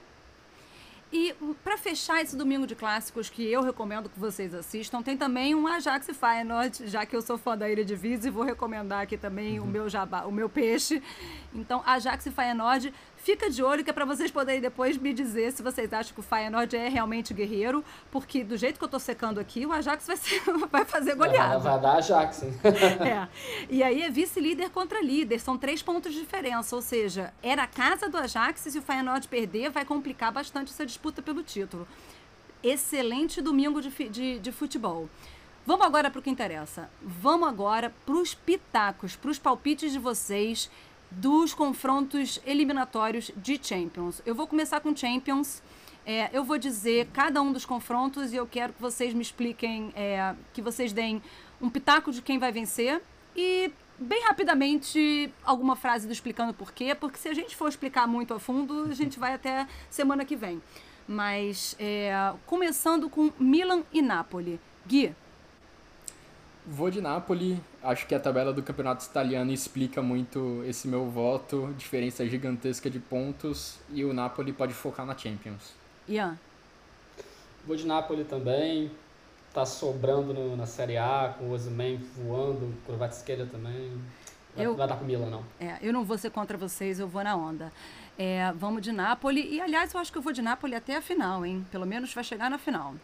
e 1.10 1.34
para 1.64 1.78
fechar 1.78 2.22
esse 2.22 2.36
domingo 2.36 2.66
de 2.66 2.74
clássicos 2.74 3.30
que 3.30 3.42
eu 3.50 3.62
recomendo 3.62 4.08
que 4.08 4.18
vocês 4.18 4.52
assistam, 4.52 5.02
tem 5.02 5.16
também 5.16 5.54
um 5.54 5.66
Ajax 5.66 6.08
e 6.08 6.14
Feyenoord, 6.14 6.86
já 6.86 7.06
que 7.06 7.16
eu 7.16 7.22
sou 7.22 7.38
fã 7.38 7.56
da 7.56 7.68
Ilha 7.68 7.84
de 7.84 7.96
Vise, 7.96 8.28
vou 8.28 8.44
recomendar 8.44 9.02
aqui 9.02 9.16
também 9.16 9.58
uhum. 9.58 9.64
o 9.64 9.68
meu 9.68 9.88
jabá, 9.88 10.24
o 10.24 10.32
meu 10.32 10.48
peixe. 10.48 11.02
Então, 11.54 11.82
Ajax 11.86 12.26
e 12.26 12.30
Feyenoord 12.30 12.92
Fica 13.18 13.50
de 13.50 13.62
olho 13.62 13.84
que 13.84 13.90
é 13.90 13.92
para 13.92 14.04
vocês 14.04 14.30
poderem 14.30 14.60
depois 14.60 14.96
me 14.96 15.12
dizer 15.12 15.52
se 15.52 15.62
vocês 15.62 15.92
acham 15.92 16.14
que 16.14 16.20
o 16.20 16.22
Feyenoord 16.22 16.76
é 16.76 16.88
realmente 16.88 17.34
guerreiro, 17.34 17.84
porque 18.10 18.44
do 18.44 18.56
jeito 18.56 18.78
que 18.78 18.84
eu 18.84 18.88
tô 18.88 18.98
secando 18.98 19.38
aqui, 19.40 19.66
o 19.66 19.72
Ajax 19.72 20.06
vai, 20.06 20.16
ser, 20.16 20.40
vai 20.70 20.84
fazer 20.84 21.14
goleada. 21.14 21.58
Vai, 21.58 21.72
vai 21.72 21.80
dar 21.80 21.96
Ajax. 21.96 22.42
é. 22.64 23.28
E 23.68 23.82
aí 23.82 24.02
é 24.02 24.10
vice-líder 24.10 24.70
contra 24.70 25.02
líder, 25.02 25.40
são 25.40 25.58
três 25.58 25.82
pontos 25.82 26.14
de 26.14 26.20
diferença, 26.20 26.74
ou 26.74 26.80
seja, 26.80 27.32
era 27.42 27.64
a 27.64 27.66
casa 27.66 28.08
do 28.08 28.16
Ajax 28.16 28.64
e 28.66 28.70
se 28.70 28.78
o 28.78 28.82
Feyenoord 28.82 29.26
perder, 29.28 29.70
vai 29.70 29.84
complicar 29.84 30.32
bastante 30.32 30.72
essa 30.72 30.86
disputa 30.86 31.20
pelo 31.20 31.42
título. 31.42 31.86
Excelente 32.62 33.42
domingo 33.42 33.82
de, 33.82 33.90
de, 34.08 34.38
de 34.38 34.52
futebol. 34.52 35.08
Vamos 35.66 35.84
agora 35.84 36.10
para 36.10 36.18
o 36.18 36.22
que 36.22 36.30
interessa. 36.30 36.88
Vamos 37.02 37.46
agora 37.46 37.92
para 38.06 38.14
os 38.14 38.32
pitacos, 38.32 39.16
para 39.16 39.30
os 39.30 39.38
palpites 39.38 39.92
de 39.92 39.98
vocês 39.98 40.70
dos 41.10 41.54
confrontos 41.54 42.40
eliminatórios 42.46 43.30
de 43.36 43.58
Champions. 43.62 44.20
Eu 44.26 44.34
vou 44.34 44.46
começar 44.46 44.80
com 44.80 44.94
Champions. 44.94 45.62
É, 46.04 46.30
eu 46.32 46.42
vou 46.42 46.56
dizer 46.56 47.08
cada 47.12 47.42
um 47.42 47.52
dos 47.52 47.66
confrontos 47.66 48.32
e 48.32 48.36
eu 48.36 48.46
quero 48.46 48.72
que 48.72 48.80
vocês 48.80 49.12
me 49.12 49.20
expliquem, 49.20 49.92
é, 49.94 50.34
que 50.54 50.62
vocês 50.62 50.92
deem 50.92 51.22
um 51.60 51.68
pitaco 51.68 52.10
de 52.10 52.22
quem 52.22 52.38
vai 52.38 52.50
vencer 52.50 53.02
e 53.36 53.70
bem 53.98 54.22
rapidamente 54.24 55.30
alguma 55.44 55.76
frase 55.76 56.06
do 56.06 56.12
explicando 56.12 56.54
por 56.54 56.72
quê, 56.72 56.94
porque 56.94 57.18
se 57.18 57.28
a 57.28 57.34
gente 57.34 57.56
for 57.56 57.68
explicar 57.68 58.06
muito 58.06 58.32
a 58.32 58.40
fundo, 58.40 58.86
a 58.90 58.94
gente 58.94 59.18
vai 59.18 59.34
até 59.34 59.66
semana 59.90 60.24
que 60.24 60.36
vem. 60.36 60.62
Mas 61.06 61.74
é, 61.78 62.32
começando 62.46 63.10
com 63.10 63.32
Milan 63.38 63.82
e 63.92 64.00
Napoli. 64.00 64.60
Gui, 64.86 65.14
Vou 66.70 66.90
de 66.90 67.00
Napoli. 67.00 67.58
Acho 67.82 68.06
que 68.06 68.14
a 68.14 68.20
tabela 68.20 68.52
do 68.52 68.62
campeonato 68.62 69.02
italiano 69.02 69.50
explica 69.50 70.02
muito 70.02 70.62
esse 70.66 70.86
meu 70.86 71.06
voto. 71.08 71.74
Diferença 71.78 72.28
gigantesca 72.28 72.90
de 72.90 72.98
pontos. 72.98 73.78
E 73.90 74.04
o 74.04 74.12
Napoli 74.12 74.52
pode 74.52 74.74
focar 74.74 75.06
na 75.06 75.16
Champions. 75.16 75.72
Ian. 76.06 76.38
Vou 77.66 77.74
de 77.74 77.86
Napoli 77.86 78.22
também. 78.22 78.90
Tá 79.54 79.64
sobrando 79.64 80.34
no, 80.34 80.56
na 80.58 80.66
Série 80.66 80.98
A, 80.98 81.34
com 81.38 81.46
o 81.46 81.52
Osimhen 81.52 81.96
voando, 82.14 82.74
Kvaratskhelia 82.84 83.46
também. 83.46 83.98
Vai, 84.54 84.66
eu, 84.66 84.76
vai 84.76 84.86
dar 84.86 84.96
com 84.96 85.04
o 85.04 85.06
Milan, 85.06 85.30
não. 85.30 85.44
É, 85.58 85.78
eu 85.80 85.90
não 85.90 86.04
vou 86.04 86.18
ser 86.18 86.30
contra 86.30 86.58
vocês, 86.58 87.00
eu 87.00 87.08
vou 87.08 87.24
na 87.24 87.34
onda. 87.34 87.72
É, 88.18 88.52
vamos 88.52 88.82
de 88.82 88.92
Napoli. 88.92 89.54
E, 89.54 89.58
aliás, 89.58 89.94
eu 89.94 90.00
acho 90.00 90.12
que 90.12 90.18
eu 90.18 90.22
vou 90.22 90.34
de 90.34 90.42
Napoli 90.42 90.74
até 90.74 90.96
a 90.96 91.00
final, 91.00 91.46
hein? 91.46 91.66
Pelo 91.70 91.86
menos 91.86 92.12
vai 92.12 92.22
chegar 92.22 92.50
na 92.50 92.58
final. 92.58 92.94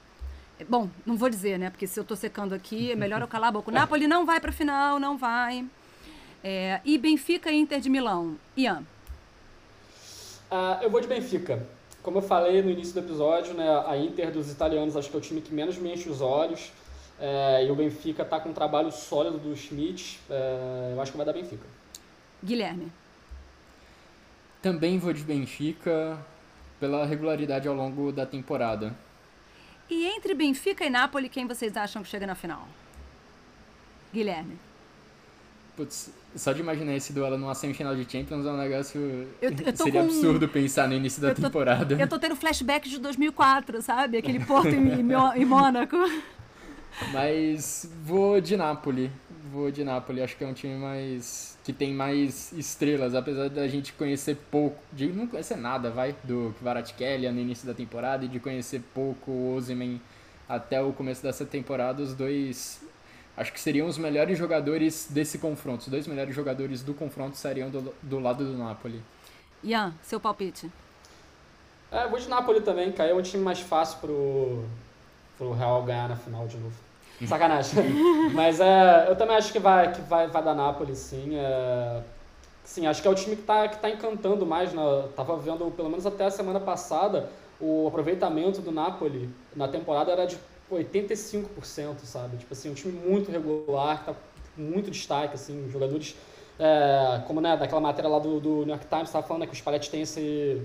Bom, 0.69 0.89
não 1.05 1.17
vou 1.17 1.29
dizer, 1.29 1.59
né? 1.59 1.71
Porque 1.71 1.87
se 1.87 1.99
eu 1.99 2.03
estou 2.03 2.17
secando 2.17 2.55
aqui, 2.55 2.93
é 2.93 2.97
melhor 2.97 3.21
eu 3.21 3.29
calar 3.29 3.49
a 3.49 3.53
boca. 3.53 3.71
O 3.71 3.75
Napoli 3.75 4.07
não 4.07 4.25
vai 4.25 4.41
para 4.41 4.51
a 4.51 4.53
final, 4.53 5.01
não 5.01 5.19
vai. 5.19 5.67
É, 6.43 6.81
e 6.85 6.97
Benfica 6.97 7.51
e 7.51 7.59
Inter 7.59 7.81
de 7.81 7.89
Milão. 7.89 8.37
Ian. 8.57 8.85
Uh, 10.51 10.83
eu 10.83 10.91
vou 10.91 11.01
de 11.01 11.09
Benfica. 11.09 11.67
Como 12.03 12.19
eu 12.19 12.23
falei 12.23 12.63
no 12.63 12.71
início 12.71 12.93
do 12.93 13.01
episódio, 13.01 13.55
né, 13.55 13.67
a 13.87 13.97
Inter 13.97 14.31
dos 14.31 14.51
italianos 14.51 14.97
acho 14.97 15.09
que 15.09 15.17
é 15.17 15.19
o 15.19 15.23
time 15.23 15.41
que 15.41 15.53
menos 15.53 15.77
me 15.79 15.93
enche 15.93 16.09
os 16.09 16.21
olhos. 16.21 16.71
É, 17.19 17.65
e 17.67 17.71
o 17.71 17.75
Benfica 17.75 18.23
está 18.23 18.39
com 18.39 18.51
um 18.51 18.53
trabalho 18.53 18.93
sólido 18.93 19.39
do 19.39 19.57
Schmidt. 19.57 20.21
É, 20.29 20.93
eu 20.95 21.01
acho 21.01 21.11
que 21.11 21.17
vai 21.17 21.27
dar 21.27 21.33
Benfica. 21.33 21.65
Guilherme. 22.45 22.93
Também 24.61 24.99
vou 24.99 25.13
de 25.13 25.23
Benfica 25.23 26.19
pela 26.79 27.07
regularidade 27.07 27.67
ao 27.67 27.75
longo 27.75 28.13
da 28.13 28.27
temporada. 28.27 28.95
E 29.89 30.07
entre 30.07 30.35
Benfica 30.35 30.85
e 30.85 30.91
Napoli, 30.91 31.28
quem 31.28 31.47
vocês 31.47 31.76
acham 31.76 32.03
que 32.03 32.09
chega 32.09 32.26
na 32.26 32.35
final? 32.35 32.66
Guilherme. 34.12 34.57
Putz, 35.76 36.11
só 36.37 36.53
de 36.53 36.61
imaginar 36.61 36.95
esse 36.95 37.12
duelo 37.12 37.37
numa 37.37 37.55
semifinal 37.55 37.95
de 37.97 38.11
Champions 38.11 38.47
é 38.47 38.51
um 38.51 38.57
negócio. 38.57 39.01
Eu, 39.43 39.51
eu 39.51 39.76
seria 39.76 40.01
com... 40.01 40.07
absurdo 40.07 40.49
pensar 40.49 40.89
no 40.89 40.95
início 40.95 41.20
da 41.20 41.28
eu 41.28 41.35
tô, 41.35 41.43
temporada. 41.43 41.97
Eu 42.01 42.09
tô 42.09 42.18
tendo 42.18 42.37
flashback 42.37 42.89
de 42.89 42.99
2004, 42.99 43.82
sabe? 43.82 44.18
Aquele 44.18 44.45
Porto 44.45 44.68
em, 44.68 45.01
em 45.01 45.45
Mônaco. 45.45 45.97
Mas 47.12 47.91
vou 48.05 48.41
de 48.41 48.57
Napoli. 48.57 49.11
Vou 49.55 49.71
de 49.71 49.85
Napoli, 49.85 50.21
acho 50.21 50.37
que 50.37 50.43
é 50.43 50.47
um 50.47 50.53
time 50.53 50.77
mais 50.77 51.57
que 51.65 51.73
tem 51.73 51.95
mais 51.95 52.53
estrelas, 52.53 53.15
apesar 53.15 53.49
da 53.49 53.67
gente 53.69 53.93
conhecer 53.93 54.37
pouco, 54.51 54.77
de 54.93 55.07
não 55.07 55.27
conhecer 55.27 55.57
nada, 55.57 55.91
vai, 55.91 56.15
do 56.25 56.55
Kvaratskhelia 56.59 57.33
no 57.33 57.41
início 57.41 57.67
da 57.67 57.73
temporada 57.73 58.25
e 58.25 58.29
de 58.29 58.39
conhecer 58.39 58.83
pouco 58.93 59.31
o 59.31 59.55
Osimhen 59.55 60.01
até 60.47 60.83
o 60.83 60.93
começo 60.93 61.23
dessa 61.23 61.47
temporada, 61.47 62.03
os 62.03 62.13
dois 62.13 62.83
acho 63.37 63.53
que 63.53 63.61
seriam 63.61 63.87
os 63.87 63.97
melhores 63.97 64.37
jogadores 64.37 65.09
desse 65.11 65.39
confronto. 65.39 65.83
Os 65.83 65.89
dois 65.89 66.07
melhores 66.07 66.35
jogadores 66.35 66.83
do 66.83 66.93
confronto 66.93 67.37
seriam 67.37 67.71
do, 67.71 67.95
do 68.03 68.19
lado 68.19 68.45
do 68.45 68.59
Napoli. 68.59 69.01
Ian, 69.63 69.95
seu 70.03 70.21
palpite? 70.21 70.71
É, 71.91 72.07
vou 72.07 72.19
de 72.19 72.29
Napoli 72.29 72.61
também, 72.61 72.93
cara. 72.93 73.11
É 73.11 73.15
um 73.15 73.23
time 73.23 73.43
mais 73.43 73.61
fácil 73.61 73.99
pro, 74.01 74.65
pro 75.39 75.53
Real 75.53 75.83
ganhar 75.83 76.09
na 76.09 76.17
final 76.17 76.47
de 76.47 76.59
novo. 76.59 76.84
Sacanagem. 77.27 77.85
Mas 78.33 78.61
é, 78.61 79.07
eu 79.09 79.17
também 79.17 79.37
acho 79.37 79.53
que 79.53 79.59
vai, 79.59 79.93
que 79.93 80.01
vai, 80.03 80.27
vai 80.27 80.43
dar 80.43 80.55
Napoli, 80.55 80.95
sim. 80.95 81.37
É, 81.37 82.01
sim, 82.65 82.87
acho 82.87 83.01
que 83.01 83.09
é 83.09 83.11
o 83.11 83.15
time 83.15 83.37
que 83.37 83.43
tá, 83.43 83.69
que 83.69 83.79
tá 83.79 83.89
encantando 83.89 84.45
mais. 84.45 84.73
Né? 84.73 84.83
Tava 85.15 85.37
vendo, 85.37 85.71
pelo 85.73 85.89
menos 85.89 86.07
até 86.07 86.25
a 86.25 86.31
semana 86.31 86.61
passada, 86.61 87.29
o 87.61 87.87
aproveitamento 87.89 88.61
do 88.61 88.73
Napoli 88.73 89.31
na 89.55 89.69
temporada 89.69 90.11
era 90.11 90.27
de 90.27 90.37
85%, 90.71 92.05
sabe? 92.05 92.37
Tipo 92.39 92.53
assim, 92.53 92.71
um 92.71 92.75
time 92.75 92.93
muito 92.93 93.31
regular, 93.31 94.05
tá 94.05 94.15
muito 94.57 94.91
destaque, 94.91 95.35
assim, 95.35 95.69
jogadores... 95.71 96.17
É, 96.57 97.21
como 97.27 97.41
né, 97.41 97.57
daquela 97.57 97.81
matéria 97.81 98.09
lá 98.09 98.21
do, 98.21 98.39
do 98.39 98.59
New 98.59 98.69
York 98.69 98.87
Times, 98.87 99.09
estava 99.09 99.27
falando 99.27 99.41
né, 99.41 99.47
que 99.49 99.53
o 99.53 99.57
Spalletti 99.57 99.91
tem 99.91 100.03
esse, 100.03 100.62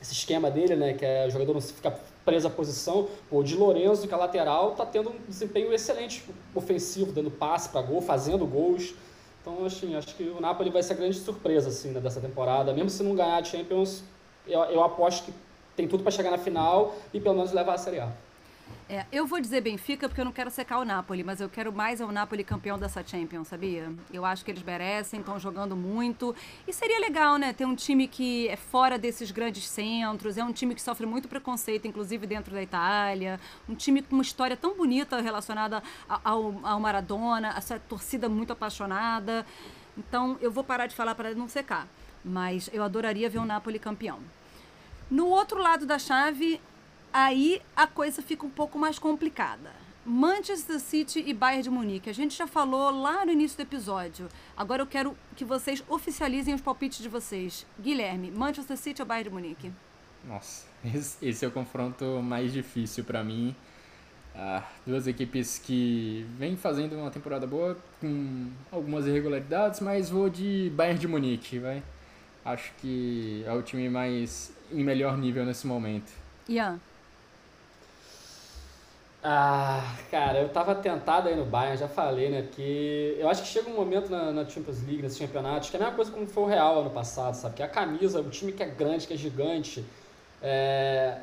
esse 0.00 0.12
esquema 0.12 0.50
dele, 0.50 0.76
né, 0.76 0.92
que 0.94 1.04
é 1.04 1.26
o 1.26 1.30
jogador 1.30 1.54
não 1.54 1.60
fica 1.60 1.98
preso 2.24 2.46
à 2.46 2.50
posição. 2.50 3.08
o 3.30 3.42
de 3.42 3.54
Lorenzo, 3.54 4.06
que 4.06 4.12
é 4.12 4.16
lateral, 4.16 4.72
está 4.72 4.84
tendo 4.84 5.10
um 5.10 5.16
desempenho 5.28 5.72
excelente 5.72 6.24
ofensivo, 6.54 7.12
dando 7.12 7.30
passe 7.30 7.68
para 7.68 7.82
gol, 7.82 8.00
fazendo 8.00 8.46
gols. 8.46 8.94
Então, 9.40 9.64
assim, 9.64 9.94
acho 9.94 10.14
que 10.16 10.24
o 10.24 10.40
Napoli 10.40 10.70
vai 10.70 10.82
ser 10.82 10.94
a 10.94 10.96
grande 10.96 11.18
surpresa 11.18 11.68
assim, 11.68 11.90
né, 11.90 12.00
dessa 12.00 12.20
temporada. 12.20 12.72
Mesmo 12.72 12.90
se 12.90 13.02
não 13.02 13.14
ganhar 13.14 13.36
a 13.36 13.44
Champions, 13.44 14.02
eu, 14.46 14.60
eu 14.64 14.82
aposto 14.82 15.24
que 15.24 15.32
tem 15.76 15.86
tudo 15.86 16.02
para 16.02 16.10
chegar 16.10 16.30
na 16.30 16.38
final 16.38 16.94
e 17.12 17.20
pelo 17.20 17.36
menos 17.36 17.52
levar 17.52 17.74
a 17.74 17.78
Série 17.78 18.00
A. 18.00 18.12
É, 18.88 19.04
eu 19.10 19.26
vou 19.26 19.40
dizer 19.40 19.62
Benfica 19.62 20.08
porque 20.08 20.20
eu 20.20 20.24
não 20.24 20.30
quero 20.30 20.48
secar 20.48 20.78
o 20.78 20.84
Napoli, 20.84 21.24
mas 21.24 21.40
eu 21.40 21.48
quero 21.48 21.72
mais 21.72 22.00
o 22.00 22.06
Napoli 22.12 22.44
campeão 22.44 22.78
dessa 22.78 23.04
Champions, 23.04 23.48
sabia? 23.48 23.92
Eu 24.12 24.24
acho 24.24 24.44
que 24.44 24.50
eles 24.52 24.62
merecem, 24.62 25.18
estão 25.18 25.40
jogando 25.40 25.74
muito. 25.74 26.32
E 26.68 26.72
seria 26.72 27.00
legal, 27.00 27.36
né? 27.36 27.52
Ter 27.52 27.64
um 27.64 27.74
time 27.74 28.06
que 28.06 28.46
é 28.48 28.54
fora 28.54 28.96
desses 28.96 29.32
grandes 29.32 29.66
centros, 29.66 30.38
é 30.38 30.44
um 30.44 30.52
time 30.52 30.72
que 30.72 30.80
sofre 30.80 31.04
muito 31.04 31.26
preconceito, 31.26 31.88
inclusive 31.88 32.28
dentro 32.28 32.54
da 32.54 32.62
Itália. 32.62 33.40
Um 33.68 33.74
time 33.74 34.02
com 34.02 34.14
uma 34.14 34.22
história 34.22 34.56
tão 34.56 34.76
bonita 34.76 35.20
relacionada 35.20 35.82
ao, 36.08 36.54
ao 36.62 36.78
Maradona, 36.78 37.54
essa 37.56 37.80
torcida 37.80 38.28
muito 38.28 38.52
apaixonada. 38.52 39.44
Então 39.98 40.38
eu 40.40 40.50
vou 40.52 40.62
parar 40.62 40.86
de 40.86 40.94
falar 40.94 41.16
para 41.16 41.34
não 41.34 41.48
secar. 41.48 41.88
Mas 42.24 42.70
eu 42.72 42.84
adoraria 42.84 43.28
ver 43.28 43.38
o 43.38 43.44
Napoli 43.44 43.80
campeão. 43.80 44.20
No 45.10 45.26
outro 45.26 45.60
lado 45.60 45.84
da 45.86 45.98
chave, 45.98 46.60
aí 47.16 47.62
a 47.74 47.86
coisa 47.86 48.20
fica 48.20 48.44
um 48.44 48.50
pouco 48.50 48.78
mais 48.78 48.98
complicada. 48.98 49.70
Manchester 50.04 50.78
City 50.78 51.24
e 51.26 51.32
Bayern 51.32 51.62
de 51.62 51.70
Munique. 51.70 52.10
A 52.10 52.12
gente 52.12 52.36
já 52.36 52.46
falou 52.46 52.90
lá 52.90 53.24
no 53.24 53.32
início 53.32 53.56
do 53.56 53.62
episódio. 53.62 54.28
Agora 54.54 54.82
eu 54.82 54.86
quero 54.86 55.16
que 55.34 55.44
vocês 55.44 55.82
oficializem 55.88 56.54
os 56.54 56.60
palpites 56.60 56.98
de 56.98 57.08
vocês. 57.08 57.66
Guilherme, 57.80 58.30
Manchester 58.30 58.76
City 58.76 59.00
ou 59.00 59.08
Bayern 59.08 59.30
de 59.30 59.34
Munique? 59.34 59.72
Nossa, 60.24 60.66
esse 61.22 61.44
é 61.44 61.48
o 61.48 61.50
confronto 61.50 62.22
mais 62.22 62.52
difícil 62.52 63.02
para 63.02 63.24
mim. 63.24 63.56
Ah, 64.34 64.62
duas 64.86 65.06
equipes 65.06 65.58
que 65.58 66.26
vêm 66.38 66.54
fazendo 66.54 66.96
uma 66.96 67.10
temporada 67.10 67.46
boa 67.46 67.78
com 67.98 68.50
algumas 68.70 69.06
irregularidades, 69.06 69.80
mas 69.80 70.10
vou 70.10 70.28
de 70.28 70.70
Bayern 70.76 71.00
de 71.00 71.08
Munique, 71.08 71.58
vai. 71.58 71.82
Acho 72.44 72.72
que 72.74 73.42
é 73.46 73.52
o 73.54 73.62
time 73.62 73.88
mais 73.88 74.52
em 74.70 74.84
melhor 74.84 75.16
nível 75.16 75.46
nesse 75.46 75.66
momento. 75.66 76.12
Ian. 76.46 76.78
Ah, 79.28 79.98
cara, 80.08 80.38
eu 80.40 80.48
tava 80.50 80.72
tentado 80.76 81.28
aí 81.28 81.34
no 81.34 81.44
Bayern, 81.44 81.76
já 81.76 81.88
falei, 81.88 82.30
né? 82.30 82.42
Que 82.52 83.16
eu 83.18 83.28
acho 83.28 83.42
que 83.42 83.48
chega 83.48 83.68
um 83.68 83.74
momento 83.74 84.08
na, 84.08 84.32
na 84.32 84.48
Champions 84.48 84.82
League, 84.84 85.02
nesses 85.02 85.18
campeonatos, 85.18 85.68
que 85.68 85.76
é 85.76 85.80
a 85.80 85.82
mesma 85.82 85.96
coisa 85.96 86.12
como 86.12 86.28
foi 86.28 86.44
o 86.44 86.46
Real 86.46 86.78
ano 86.80 86.90
passado, 86.90 87.34
sabe? 87.34 87.56
Que 87.56 87.62
a 87.64 87.68
camisa, 87.68 88.20
o 88.20 88.30
time 88.30 88.52
que 88.52 88.62
é 88.62 88.66
grande, 88.66 89.04
que 89.04 89.14
é 89.14 89.16
gigante, 89.16 89.84
é, 90.40 91.22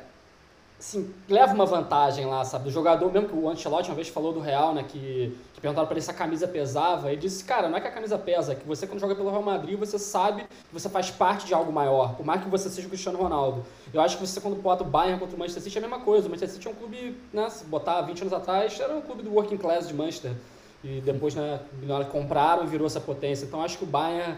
assim, 0.84 1.12
leva 1.28 1.54
uma 1.54 1.64
vantagem 1.64 2.26
lá, 2.26 2.44
sabe? 2.44 2.64
Do 2.64 2.70
jogador, 2.70 3.10
mesmo 3.10 3.28
que 3.28 3.34
o 3.34 3.48
Ancelotti 3.48 3.88
uma 3.88 3.96
vez 3.96 4.08
falou 4.08 4.32
do 4.32 4.40
Real, 4.40 4.74
né? 4.74 4.84
Que, 4.86 5.36
que 5.54 5.60
perguntaram 5.60 5.86
para 5.86 5.96
ele 5.96 6.04
se 6.04 6.10
a 6.10 6.14
camisa 6.14 6.46
pesava. 6.46 7.10
Ele 7.10 7.20
disse, 7.20 7.42
cara, 7.42 7.68
não 7.68 7.78
é 7.78 7.80
que 7.80 7.88
a 7.88 7.90
camisa 7.90 8.18
pesa, 8.18 8.52
é 8.52 8.54
que 8.54 8.66
você 8.66 8.86
quando 8.86 9.00
joga 9.00 9.14
pelo 9.14 9.30
Real 9.30 9.42
Madrid, 9.42 9.78
você 9.78 9.98
sabe 9.98 10.42
que 10.42 10.72
você 10.72 10.88
faz 10.88 11.10
parte 11.10 11.46
de 11.46 11.54
algo 11.54 11.72
maior, 11.72 12.14
por 12.14 12.26
mais 12.26 12.42
que 12.42 12.50
você 12.50 12.68
seja 12.68 12.86
o 12.86 12.90
Cristiano 12.90 13.18
Ronaldo. 13.18 13.64
Eu 13.92 14.00
acho 14.00 14.18
que 14.18 14.26
você 14.26 14.40
quando 14.40 14.56
bota 14.60 14.84
o 14.84 14.86
Bayern 14.86 15.18
contra 15.18 15.34
o 15.34 15.38
Manchester 15.38 15.62
City 15.62 15.78
é 15.78 15.78
a 15.78 15.88
mesma 15.88 16.04
coisa. 16.04 16.26
O 16.28 16.30
Manchester 16.30 16.56
City 16.56 16.68
é 16.68 16.70
um 16.70 16.74
clube, 16.74 17.16
né? 17.32 17.48
Se 17.48 17.64
botar 17.64 18.02
20 18.02 18.20
anos 18.20 18.32
atrás, 18.32 18.78
era 18.78 18.94
um 18.94 19.00
clube 19.00 19.22
do 19.22 19.32
working 19.32 19.56
class 19.56 19.88
de 19.88 19.94
Manchester. 19.94 20.32
E 20.82 21.00
depois, 21.00 21.34
né, 21.34 21.60
na 21.82 21.94
hora 21.94 22.04
compraram, 22.04 22.66
virou 22.66 22.86
essa 22.86 23.00
potência. 23.00 23.46
Então 23.46 23.62
acho 23.62 23.78
que 23.78 23.84
o 23.84 23.86
Bayern 23.86 24.36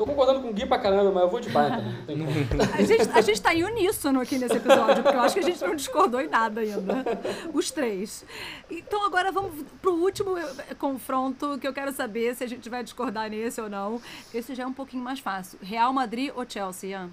Tô 0.00 0.06
concordando 0.06 0.40
com 0.40 0.48
o 0.48 0.52
Gui 0.54 0.64
pra 0.64 0.78
caramba, 0.78 1.12
mas 1.12 1.22
eu 1.24 1.28
vou 1.28 1.40
de 1.40 1.50
Bayern 1.50 1.94
também. 2.06 2.26
a, 2.72 2.82
gente, 2.82 3.10
a 3.12 3.20
gente 3.20 3.42
tá 3.42 3.54
em 3.54 3.64
uníssono 3.64 4.18
aqui 4.18 4.38
nesse 4.38 4.56
episódio, 4.56 5.02
porque 5.02 5.14
eu 5.14 5.20
acho 5.20 5.34
que 5.34 5.40
a 5.40 5.42
gente 5.42 5.62
não 5.62 5.76
discordou 5.76 6.22
em 6.22 6.26
nada 6.26 6.62
ainda. 6.62 7.04
Os 7.52 7.70
três. 7.70 8.24
Então 8.70 9.04
agora 9.04 9.30
vamos 9.30 9.62
pro 9.82 9.92
último 9.92 10.38
eh, 10.38 10.74
confronto, 10.78 11.58
que 11.58 11.68
eu 11.68 11.74
quero 11.74 11.92
saber 11.92 12.34
se 12.34 12.42
a 12.42 12.46
gente 12.46 12.66
vai 12.70 12.82
discordar 12.82 13.28
nesse 13.28 13.60
ou 13.60 13.68
não. 13.68 14.00
Esse 14.32 14.54
já 14.54 14.62
é 14.62 14.66
um 14.66 14.72
pouquinho 14.72 15.04
mais 15.04 15.20
fácil. 15.20 15.58
Real 15.60 15.92
Madrid 15.92 16.32
ou 16.34 16.46
Chelsea, 16.48 16.92
Ian? 16.92 17.10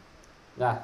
Ah, 0.60 0.82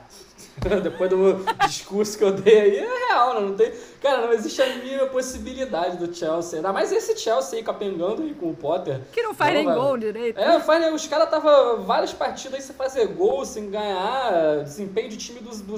depois 0.84 1.10
do 1.10 1.44
discurso 1.66 2.18
que 2.18 2.24
eu 2.24 2.32
dei 2.32 2.60
aí, 2.60 2.78
é 2.78 3.08
real, 3.08 3.42
não 3.42 3.56
tem. 3.56 3.72
Cara, 4.02 4.28
não 4.28 4.34
existe 4.34 4.62
a 4.62 4.68
mínima 4.76 5.08
possibilidade 5.08 5.98
do 5.98 6.14
Chelsea. 6.14 6.60
Ainda 6.60 6.72
mais 6.72 6.92
esse 6.92 7.18
Chelsea 7.18 7.58
aí 7.58 7.64
capengando 7.64 8.22
aí 8.22 8.36
com 8.36 8.52
o 8.52 8.56
Potter. 8.56 9.02
Que 9.12 9.24
não 9.24 9.34
faz 9.34 9.54
não, 9.54 9.64
nem 9.64 9.74
gol 9.74 9.98
direito. 9.98 10.40
É, 10.40 10.60
faz, 10.60 10.94
os 10.94 11.08
caras 11.08 11.26
estavam 11.26 11.82
várias 11.84 12.14
partidas 12.14 12.56
aí 12.56 12.62
sem 12.62 12.76
fazer 12.76 13.08
gol, 13.08 13.46
sem 13.46 13.70
ganhar. 13.70 14.64
Desempenho 14.64 15.10
de 15.10 15.18
time 15.18 15.40
do, 15.40 15.50
do 15.50 15.78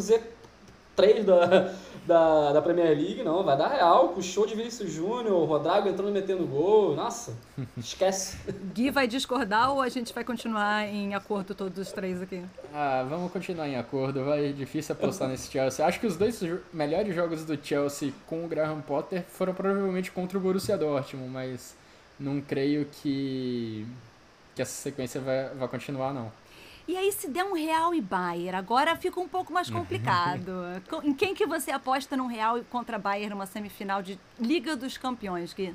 Z3 0.96 1.24
da, 1.24 1.74
da, 2.06 2.54
da 2.54 2.62
Premier 2.62 2.90
League, 2.90 3.24
não, 3.24 3.44
vai 3.44 3.58
dar 3.58 3.68
real, 3.68 4.10
com 4.10 4.20
o 4.20 4.24
show 4.24 4.46
de 4.46 4.56
Vinícius 4.56 4.92
Júnior, 4.92 5.34
o 5.34 5.46
Rodrigo 5.46 5.90
entrando 5.90 6.12
metendo 6.12 6.46
gol, 6.46 6.96
nossa, 6.96 7.36
esquece. 7.78 8.38
Gui 8.74 8.90
vai 8.90 9.08
discordar 9.08 9.72
ou 9.72 9.82
a 9.82 9.90
gente 9.90 10.14
vai 10.14 10.24
continuar 10.24 10.88
em 10.88 11.14
acordo 11.16 11.54
todos 11.54 11.78
os 11.78 11.92
três 11.92 12.22
aqui? 12.22 12.44
Ah, 12.74 13.06
vamos 13.08 13.32
continuar 13.32 13.68
em 13.68 13.76
acordo, 13.76 14.24
vai, 14.24 14.54
difícil 14.54 14.94
apostar 14.94 15.28
nesse 15.28 15.52
Chelsea. 15.52 15.86
Acho 15.86 16.00
que 16.00 16.08
os 16.08 16.16
dois 16.16 16.42
melhores 16.74 17.14
jogos 17.14 17.44
do 17.44 17.58
Chelsea 17.62 18.14
com 18.28 18.46
o 18.46 18.48
Graham 18.48 18.82
Potter 18.82 19.24
foram 19.28 19.54
provavelmente 19.54 20.12
contra 20.12 20.38
o 20.38 20.42
Borussia 20.42 20.78
Dortmund, 20.78 21.30
mas 21.30 21.76
não 22.20 22.40
creio 22.40 22.86
que, 22.86 23.86
que 24.56 24.62
essa 24.62 24.72
sequência 24.72 25.20
vai, 25.20 25.50
vai 25.50 25.68
continuar, 25.68 26.14
não. 26.14 26.32
E 26.88 26.96
aí, 26.96 27.12
se 27.12 27.28
der 27.28 27.44
um 27.44 27.54
Real 27.54 27.96
e 27.96 28.02
Bayern, 28.02 28.56
agora 28.56 28.96
fica 28.96 29.20
um 29.20 29.28
pouco 29.28 29.52
mais 29.52 29.70
complicado. 29.70 30.52
em 31.04 31.14
quem 31.14 31.34
que 31.34 31.46
você 31.46 31.72
aposta 31.72 32.16
num 32.16 32.28
Real 32.28 32.60
contra 32.70 33.00
Bayern 33.00 33.32
numa 33.32 33.48
semifinal 33.48 34.04
de 34.04 34.20
Liga 34.40 34.76
dos 34.76 34.98
Campeões, 34.98 35.54
Gui? 35.54 35.74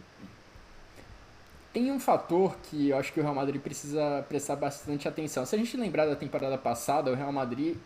Tem 1.72 1.90
um 1.90 2.00
fator 2.00 2.56
que 2.64 2.88
eu 2.88 2.96
acho 2.96 3.12
que 3.12 3.20
o 3.20 3.22
Real 3.22 3.34
Madrid 3.34 3.60
precisa 3.60 4.24
prestar 4.28 4.56
bastante 4.56 5.06
atenção. 5.06 5.44
Se 5.46 5.54
a 5.54 5.58
gente 5.58 5.76
lembrar 5.76 6.06
da 6.06 6.16
temporada 6.16 6.58
passada, 6.58 7.10
o 7.10 7.14
Real 7.14 7.32
Madrid 7.32 7.76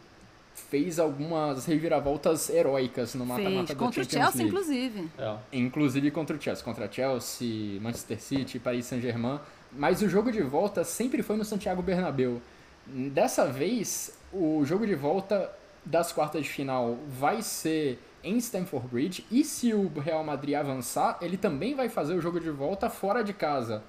fez 0.55 0.99
algumas 0.99 1.66
reviravoltas 1.66 2.49
heróicas 2.49 3.14
no 3.14 3.27
mata-mata 3.27 3.75
da 3.75 3.79
contra 3.79 4.01
o 4.01 4.05
Chelsea, 4.05 4.22
League. 4.25 4.45
inclusive. 4.45 5.11
É. 5.18 5.37
Inclusive 5.53 6.11
contra 6.11 6.37
o 6.37 6.41
Chelsea, 6.41 6.64
contra 6.64 6.91
Chelsea, 6.91 7.81
Manchester 7.81 8.20
City, 8.20 8.59
Paris 8.59 8.87
Saint-Germain. 8.87 9.41
Mas 9.72 10.01
o 10.03 10.09
jogo 10.09 10.31
de 10.31 10.43
volta 10.43 10.85
sempre 10.85 11.22
foi 11.22 11.37
no 11.37 11.45
Santiago 11.45 11.83
Bernabéu. 11.83 12.41
Dessa 12.87 13.47
vez, 13.47 14.16
o 14.32 14.64
jogo 14.64 14.87
de 14.87 14.95
volta 14.95 15.51
das 15.85 16.12
quartas 16.12 16.43
de 16.43 16.49
final 16.49 16.99
vai 17.09 17.43
ser 17.43 17.99
em 18.22 18.39
Stamford 18.39 18.89
Bridge 18.89 19.26
e 19.30 19.45
se 19.45 19.74
o 19.74 19.89
Real 19.99 20.24
Madrid 20.24 20.55
avançar, 20.55 21.18
ele 21.20 21.37
também 21.37 21.74
vai 21.74 21.89
fazer 21.89 22.14
o 22.14 22.20
jogo 22.20 22.41
de 22.41 22.51
volta 22.51 22.89
fora 22.89 23.22
de 23.22 23.32
casa. 23.32 23.82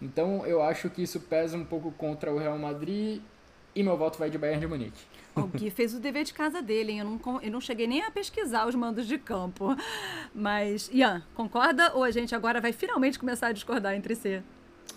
Então 0.00 0.44
eu 0.46 0.62
acho 0.62 0.88
que 0.90 1.02
isso 1.02 1.20
pesa 1.20 1.56
um 1.56 1.64
pouco 1.64 1.92
contra 1.92 2.32
o 2.32 2.38
Real 2.38 2.58
Madrid 2.58 3.20
e 3.74 3.82
meu 3.82 3.96
voto 3.96 4.18
vai 4.18 4.28
de 4.28 4.38
Bayern 4.38 4.60
de 4.60 4.66
Munique. 4.66 5.00
O 5.34 5.46
Gui 5.46 5.70
fez 5.70 5.94
o 5.94 6.00
dever 6.00 6.24
de 6.24 6.34
casa 6.34 6.60
dele, 6.60 6.92
hein? 6.92 6.98
Eu 6.98 7.04
não, 7.04 7.42
eu 7.42 7.50
não 7.50 7.60
cheguei 7.60 7.86
nem 7.86 8.02
a 8.02 8.10
pesquisar 8.10 8.66
os 8.66 8.74
mandos 8.74 9.06
de 9.06 9.16
campo. 9.16 9.74
Mas, 10.34 10.90
Ian, 10.92 11.22
concorda 11.34 11.92
ou 11.94 12.04
a 12.04 12.10
gente 12.10 12.34
agora 12.34 12.60
vai 12.60 12.72
finalmente 12.72 13.18
começar 13.18 13.46
a 13.46 13.52
discordar 13.52 13.94
entre 13.94 14.14
si? 14.14 14.42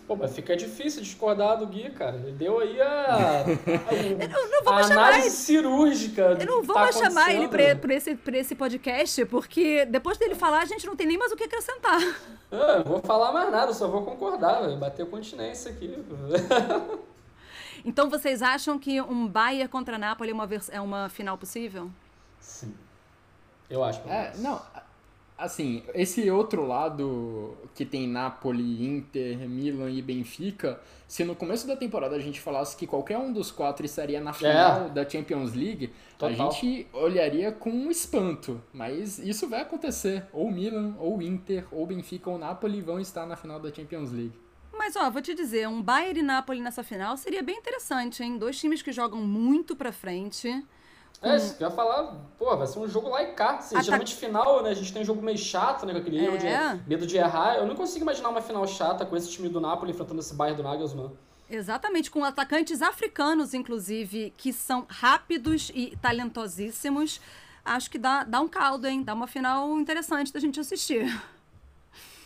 Pô, 0.07 0.15
mas 0.15 0.35
fica 0.35 0.55
difícil 0.55 1.01
discordar 1.01 1.57
do 1.57 1.65
Gui, 1.65 1.89
cara. 1.89 2.15
Ele 2.17 2.31
deu 2.33 2.59
aí 2.59 2.79
a, 2.79 3.41
a, 3.41 4.27
não, 4.27 4.63
não 4.63 4.73
a 4.73 4.85
análise 4.85 5.27
ele. 5.27 5.29
cirúrgica. 5.31 6.37
Eu 6.39 6.45
não 6.45 6.61
vou 6.61 6.75
tá 6.75 6.81
mais 6.81 6.95
chamar 6.95 7.33
ele 7.33 7.47
pra, 7.47 7.75
pra, 7.75 7.93
esse, 7.93 8.15
pra 8.15 8.37
esse 8.37 8.53
podcast, 8.53 9.25
porque 9.25 9.83
depois 9.85 10.19
dele 10.19 10.35
falar, 10.35 10.61
a 10.61 10.65
gente 10.65 10.85
não 10.85 10.95
tem 10.95 11.07
nem 11.07 11.17
mais 11.17 11.31
o 11.31 11.35
que 11.35 11.45
acrescentar. 11.45 11.99
Ah, 12.51 12.83
vou 12.85 13.01
falar 13.01 13.31
mais 13.31 13.51
nada, 13.51 13.73
só 13.73 13.87
vou 13.87 14.03
concordar, 14.03 14.61
véio. 14.61 14.77
bater 14.77 15.07
continência 15.07 15.71
aqui. 15.71 15.97
então 17.83 18.07
vocês 18.07 18.43
acham 18.43 18.77
que 18.77 19.01
um 19.01 19.27
Bayern 19.27 19.67
contra 19.67 19.97
Napoli 19.97 20.29
é 20.29 20.33
uma, 20.33 20.49
é 20.71 20.81
uma 20.81 21.09
final 21.09 21.35
possível? 21.35 21.89
Sim. 22.39 22.75
Eu 23.67 23.83
acho. 23.83 23.99
É, 24.07 24.33
não, 24.37 24.61
assim, 25.37 25.83
esse 25.93 26.29
outro 26.29 26.65
lado 26.65 27.57
que 27.73 27.85
tem 27.85 28.07
Napoli, 28.07 28.85
Inter, 28.85 29.47
Milan 29.49 29.91
e 29.91 30.01
Benfica, 30.01 30.79
se 31.07 31.23
no 31.23 31.35
começo 31.35 31.67
da 31.67 31.75
temporada 31.75 32.15
a 32.15 32.19
gente 32.19 32.39
falasse 32.39 32.75
que 32.75 32.87
qualquer 32.87 33.17
um 33.17 33.31
dos 33.31 33.51
quatro 33.51 33.85
estaria 33.85 34.19
na 34.19 34.33
final 34.33 34.87
é. 34.87 34.89
da 34.89 35.07
Champions 35.07 35.53
League, 35.53 35.93
Total. 36.17 36.29
a 36.29 36.51
gente 36.51 36.87
olharia 36.93 37.51
com 37.51 37.69
um 37.69 37.91
espanto. 37.91 38.61
Mas 38.73 39.19
isso 39.19 39.47
vai 39.47 39.61
acontecer. 39.61 40.25
Ou 40.31 40.49
Milan, 40.51 40.95
ou 40.99 41.21
Inter, 41.21 41.65
ou 41.71 41.85
Benfica 41.85 42.29
ou 42.29 42.37
Napoli 42.37 42.81
vão 42.81 42.99
estar 42.99 43.25
na 43.25 43.35
final 43.35 43.59
da 43.59 43.73
Champions 43.73 44.11
League. 44.11 44.33
Mas, 44.77 44.95
ó, 44.95 45.09
vou 45.09 45.21
te 45.21 45.33
dizer, 45.33 45.67
um 45.67 45.81
Bayern 45.81 46.19
e 46.19 46.23
Napoli 46.23 46.59
nessa 46.59 46.83
final 46.83 47.15
seria 47.15 47.41
bem 47.41 47.57
interessante, 47.57 48.21
hein? 48.21 48.37
Dois 48.37 48.59
times 48.59 48.81
que 48.81 48.91
jogam 48.91 49.21
muito 49.21 49.75
pra 49.75 49.91
frente. 49.91 50.63
É, 51.21 51.37
isso 51.37 51.55
que 51.57 51.63
eu 51.63 51.69
ia 51.69 51.75
falar, 51.75 52.15
pô, 52.37 52.55
vai 52.55 52.67
ser 52.67 52.79
um 52.79 52.87
jogo 52.87 53.09
lá 53.09 53.23
e 53.23 53.33
cá. 53.33 53.55
Assim, 53.55 53.81
geralmente 53.81 54.15
final, 54.15 54.61
né? 54.61 54.69
A 54.69 54.73
gente 54.73 54.91
tem 54.93 55.01
um 55.01 55.05
jogo 55.05 55.21
meio 55.21 55.37
chato, 55.37 55.85
né? 55.85 55.93
Com 55.93 55.99
aquele 55.99 56.19
é. 56.19 56.25
erro 56.25 56.37
de 56.37 56.89
medo 56.89 57.07
de 57.07 57.17
errar. 57.17 57.55
Eu 57.55 57.65
não 57.65 57.75
consigo 57.75 58.03
imaginar 58.03 58.29
uma 58.29 58.41
final 58.41 58.67
chata 58.67 59.05
com 59.05 59.15
esse 59.15 59.29
time 59.29 59.49
do 59.49 59.59
Napoli 59.59 59.91
enfrentando 59.91 60.19
esse 60.19 60.33
Bayern 60.33 60.61
do 60.61 60.63
Nagelsmann. 60.63 61.11
Exatamente, 61.49 62.09
com 62.09 62.23
atacantes 62.23 62.81
africanos, 62.81 63.53
inclusive, 63.53 64.33
que 64.35 64.51
são 64.51 64.85
rápidos 64.89 65.71
e 65.75 65.95
talentosíssimos. 66.01 67.21
Acho 67.63 67.89
que 67.89 67.97
dá, 67.97 68.23
dá 68.23 68.39
um 68.41 68.47
caldo, 68.47 68.87
hein? 68.87 69.03
Dá 69.03 69.13
uma 69.13 69.27
final 69.27 69.77
interessante 69.79 70.33
da 70.33 70.39
gente 70.39 70.59
assistir. 70.59 71.05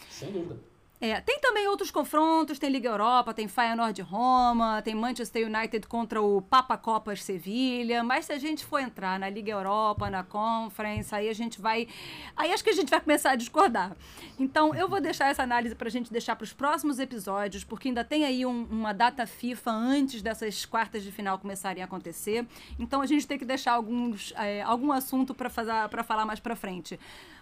Sem 0.10 0.32
dúvida. 0.32 0.69
É, 1.02 1.22
tem 1.22 1.40
também 1.40 1.66
outros 1.66 1.92
confrontos, 1.92 2.60
tem 2.60 2.70
Liga 2.70 2.90
Europa, 2.90 3.34
tem 3.34 3.48
Feyenoord 3.48 4.02
Roma, 4.02 4.82
tem 4.82 4.94
Manchester 4.94 5.48
United 5.48 5.88
contra 5.88 6.22
o 6.22 6.42
Papa 6.42 6.78
Copas 6.78 7.24
Sevilha, 7.24 8.04
mas 8.04 8.26
se 8.26 8.34
a 8.34 8.38
gente 8.38 8.66
for 8.66 8.80
entrar 8.80 9.18
na 9.18 9.30
Liga 9.30 9.50
Europa, 9.50 10.10
na 10.10 10.26
Conference, 10.26 11.16
aí 11.16 11.30
a 11.30 11.34
gente 11.34 11.62
vai, 11.62 11.88
aí 12.36 12.52
acho 12.52 12.62
que 12.62 12.70
a 12.70 12.74
gente 12.74 12.90
vai 12.90 13.00
começar 13.00 13.32
a 13.32 13.36
discordar. 13.38 13.96
Então, 14.38 14.76
eu 14.76 14.90
vou 14.90 15.00
deixar 15.00 15.30
essa 15.30 15.42
análise 15.42 15.74
para 15.74 15.88
a 15.88 15.92
gente 15.92 16.12
deixar 16.12 16.36
para 16.36 16.44
os 16.44 16.52
próximos 16.52 17.00
episódios, 17.00 17.64
porque 17.64 17.88
ainda 17.88 18.04
tem 18.04 18.26
aí 18.26 18.46
um, 18.46 18.68
uma 18.70 18.94
data 18.94 19.26
FIFA 19.26 19.72
antes 19.72 20.22
dessas 20.22 20.66
quartas 20.66 21.02
de 21.02 21.14
final 21.14 21.40
começarem 21.40 21.82
a 21.82 21.86
acontecer. 21.86 22.46
Então, 22.78 23.00
a 23.00 23.06
gente 23.06 23.26
tem 23.26 23.40
que 23.40 23.46
deixar 23.46 23.72
alguns, 23.72 24.34
é, 24.36 24.62
algum 24.64 24.92
assunto 24.92 25.34
para 25.34 25.50
falar 25.50 26.26
mais 26.26 26.42
para 26.42 26.58
frente. 26.58 27.00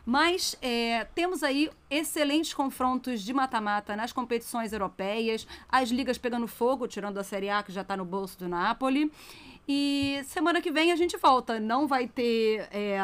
Mas 0.08 0.56
é, 0.62 1.04
temos 1.14 1.44
aí 1.44 1.70
excelentes 1.90 2.54
confrontos 2.54 3.22
de 3.22 3.34
mata-mata 3.34 3.94
nas 3.94 4.14
competições 4.14 4.72
europeias, 4.72 5.46
as 5.68 5.90
ligas 5.90 6.18
pegando 6.18 6.48
fogo, 6.48 6.88
tirando 6.88 7.18
a 7.18 7.26
Série 7.26 7.50
A 7.50 7.62
que 7.62 7.74
já 7.74 7.82
está 7.82 7.98
no 7.98 8.06
bolso 8.06 8.40
do 8.40 8.48
Napoli. 8.48 9.12
E 9.68 10.22
semana 10.24 10.62
que 10.62 10.72
vem 10.72 10.94
a 10.94 10.96
gente 10.96 11.18
volta. 11.18 11.60
Não 11.60 11.90
vai 11.90 12.08
ter 12.08 12.70
é, 12.72 12.98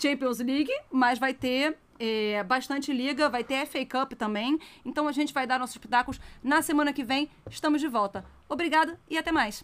Champions 0.00 0.38
League, 0.38 0.72
mas 0.90 1.18
vai 1.18 1.34
ter 1.34 1.76
é, 1.98 2.42
bastante 2.44 2.94
liga, 2.94 3.28
vai 3.28 3.44
ter 3.44 3.66
FA 3.66 3.84
Cup 3.84 4.14
também. 4.14 4.58
Então 4.86 5.06
a 5.06 5.12
gente 5.12 5.34
vai 5.34 5.46
dar 5.46 5.58
nossos 5.58 5.76
pitacos 5.76 6.18
na 6.42 6.62
semana 6.62 6.94
que 6.94 7.04
vem. 7.04 7.28
Estamos 7.50 7.78
de 7.78 7.88
volta. 7.88 8.24
Obrigada 8.48 8.98
e 9.10 9.18
até 9.18 9.30
mais. 9.30 9.62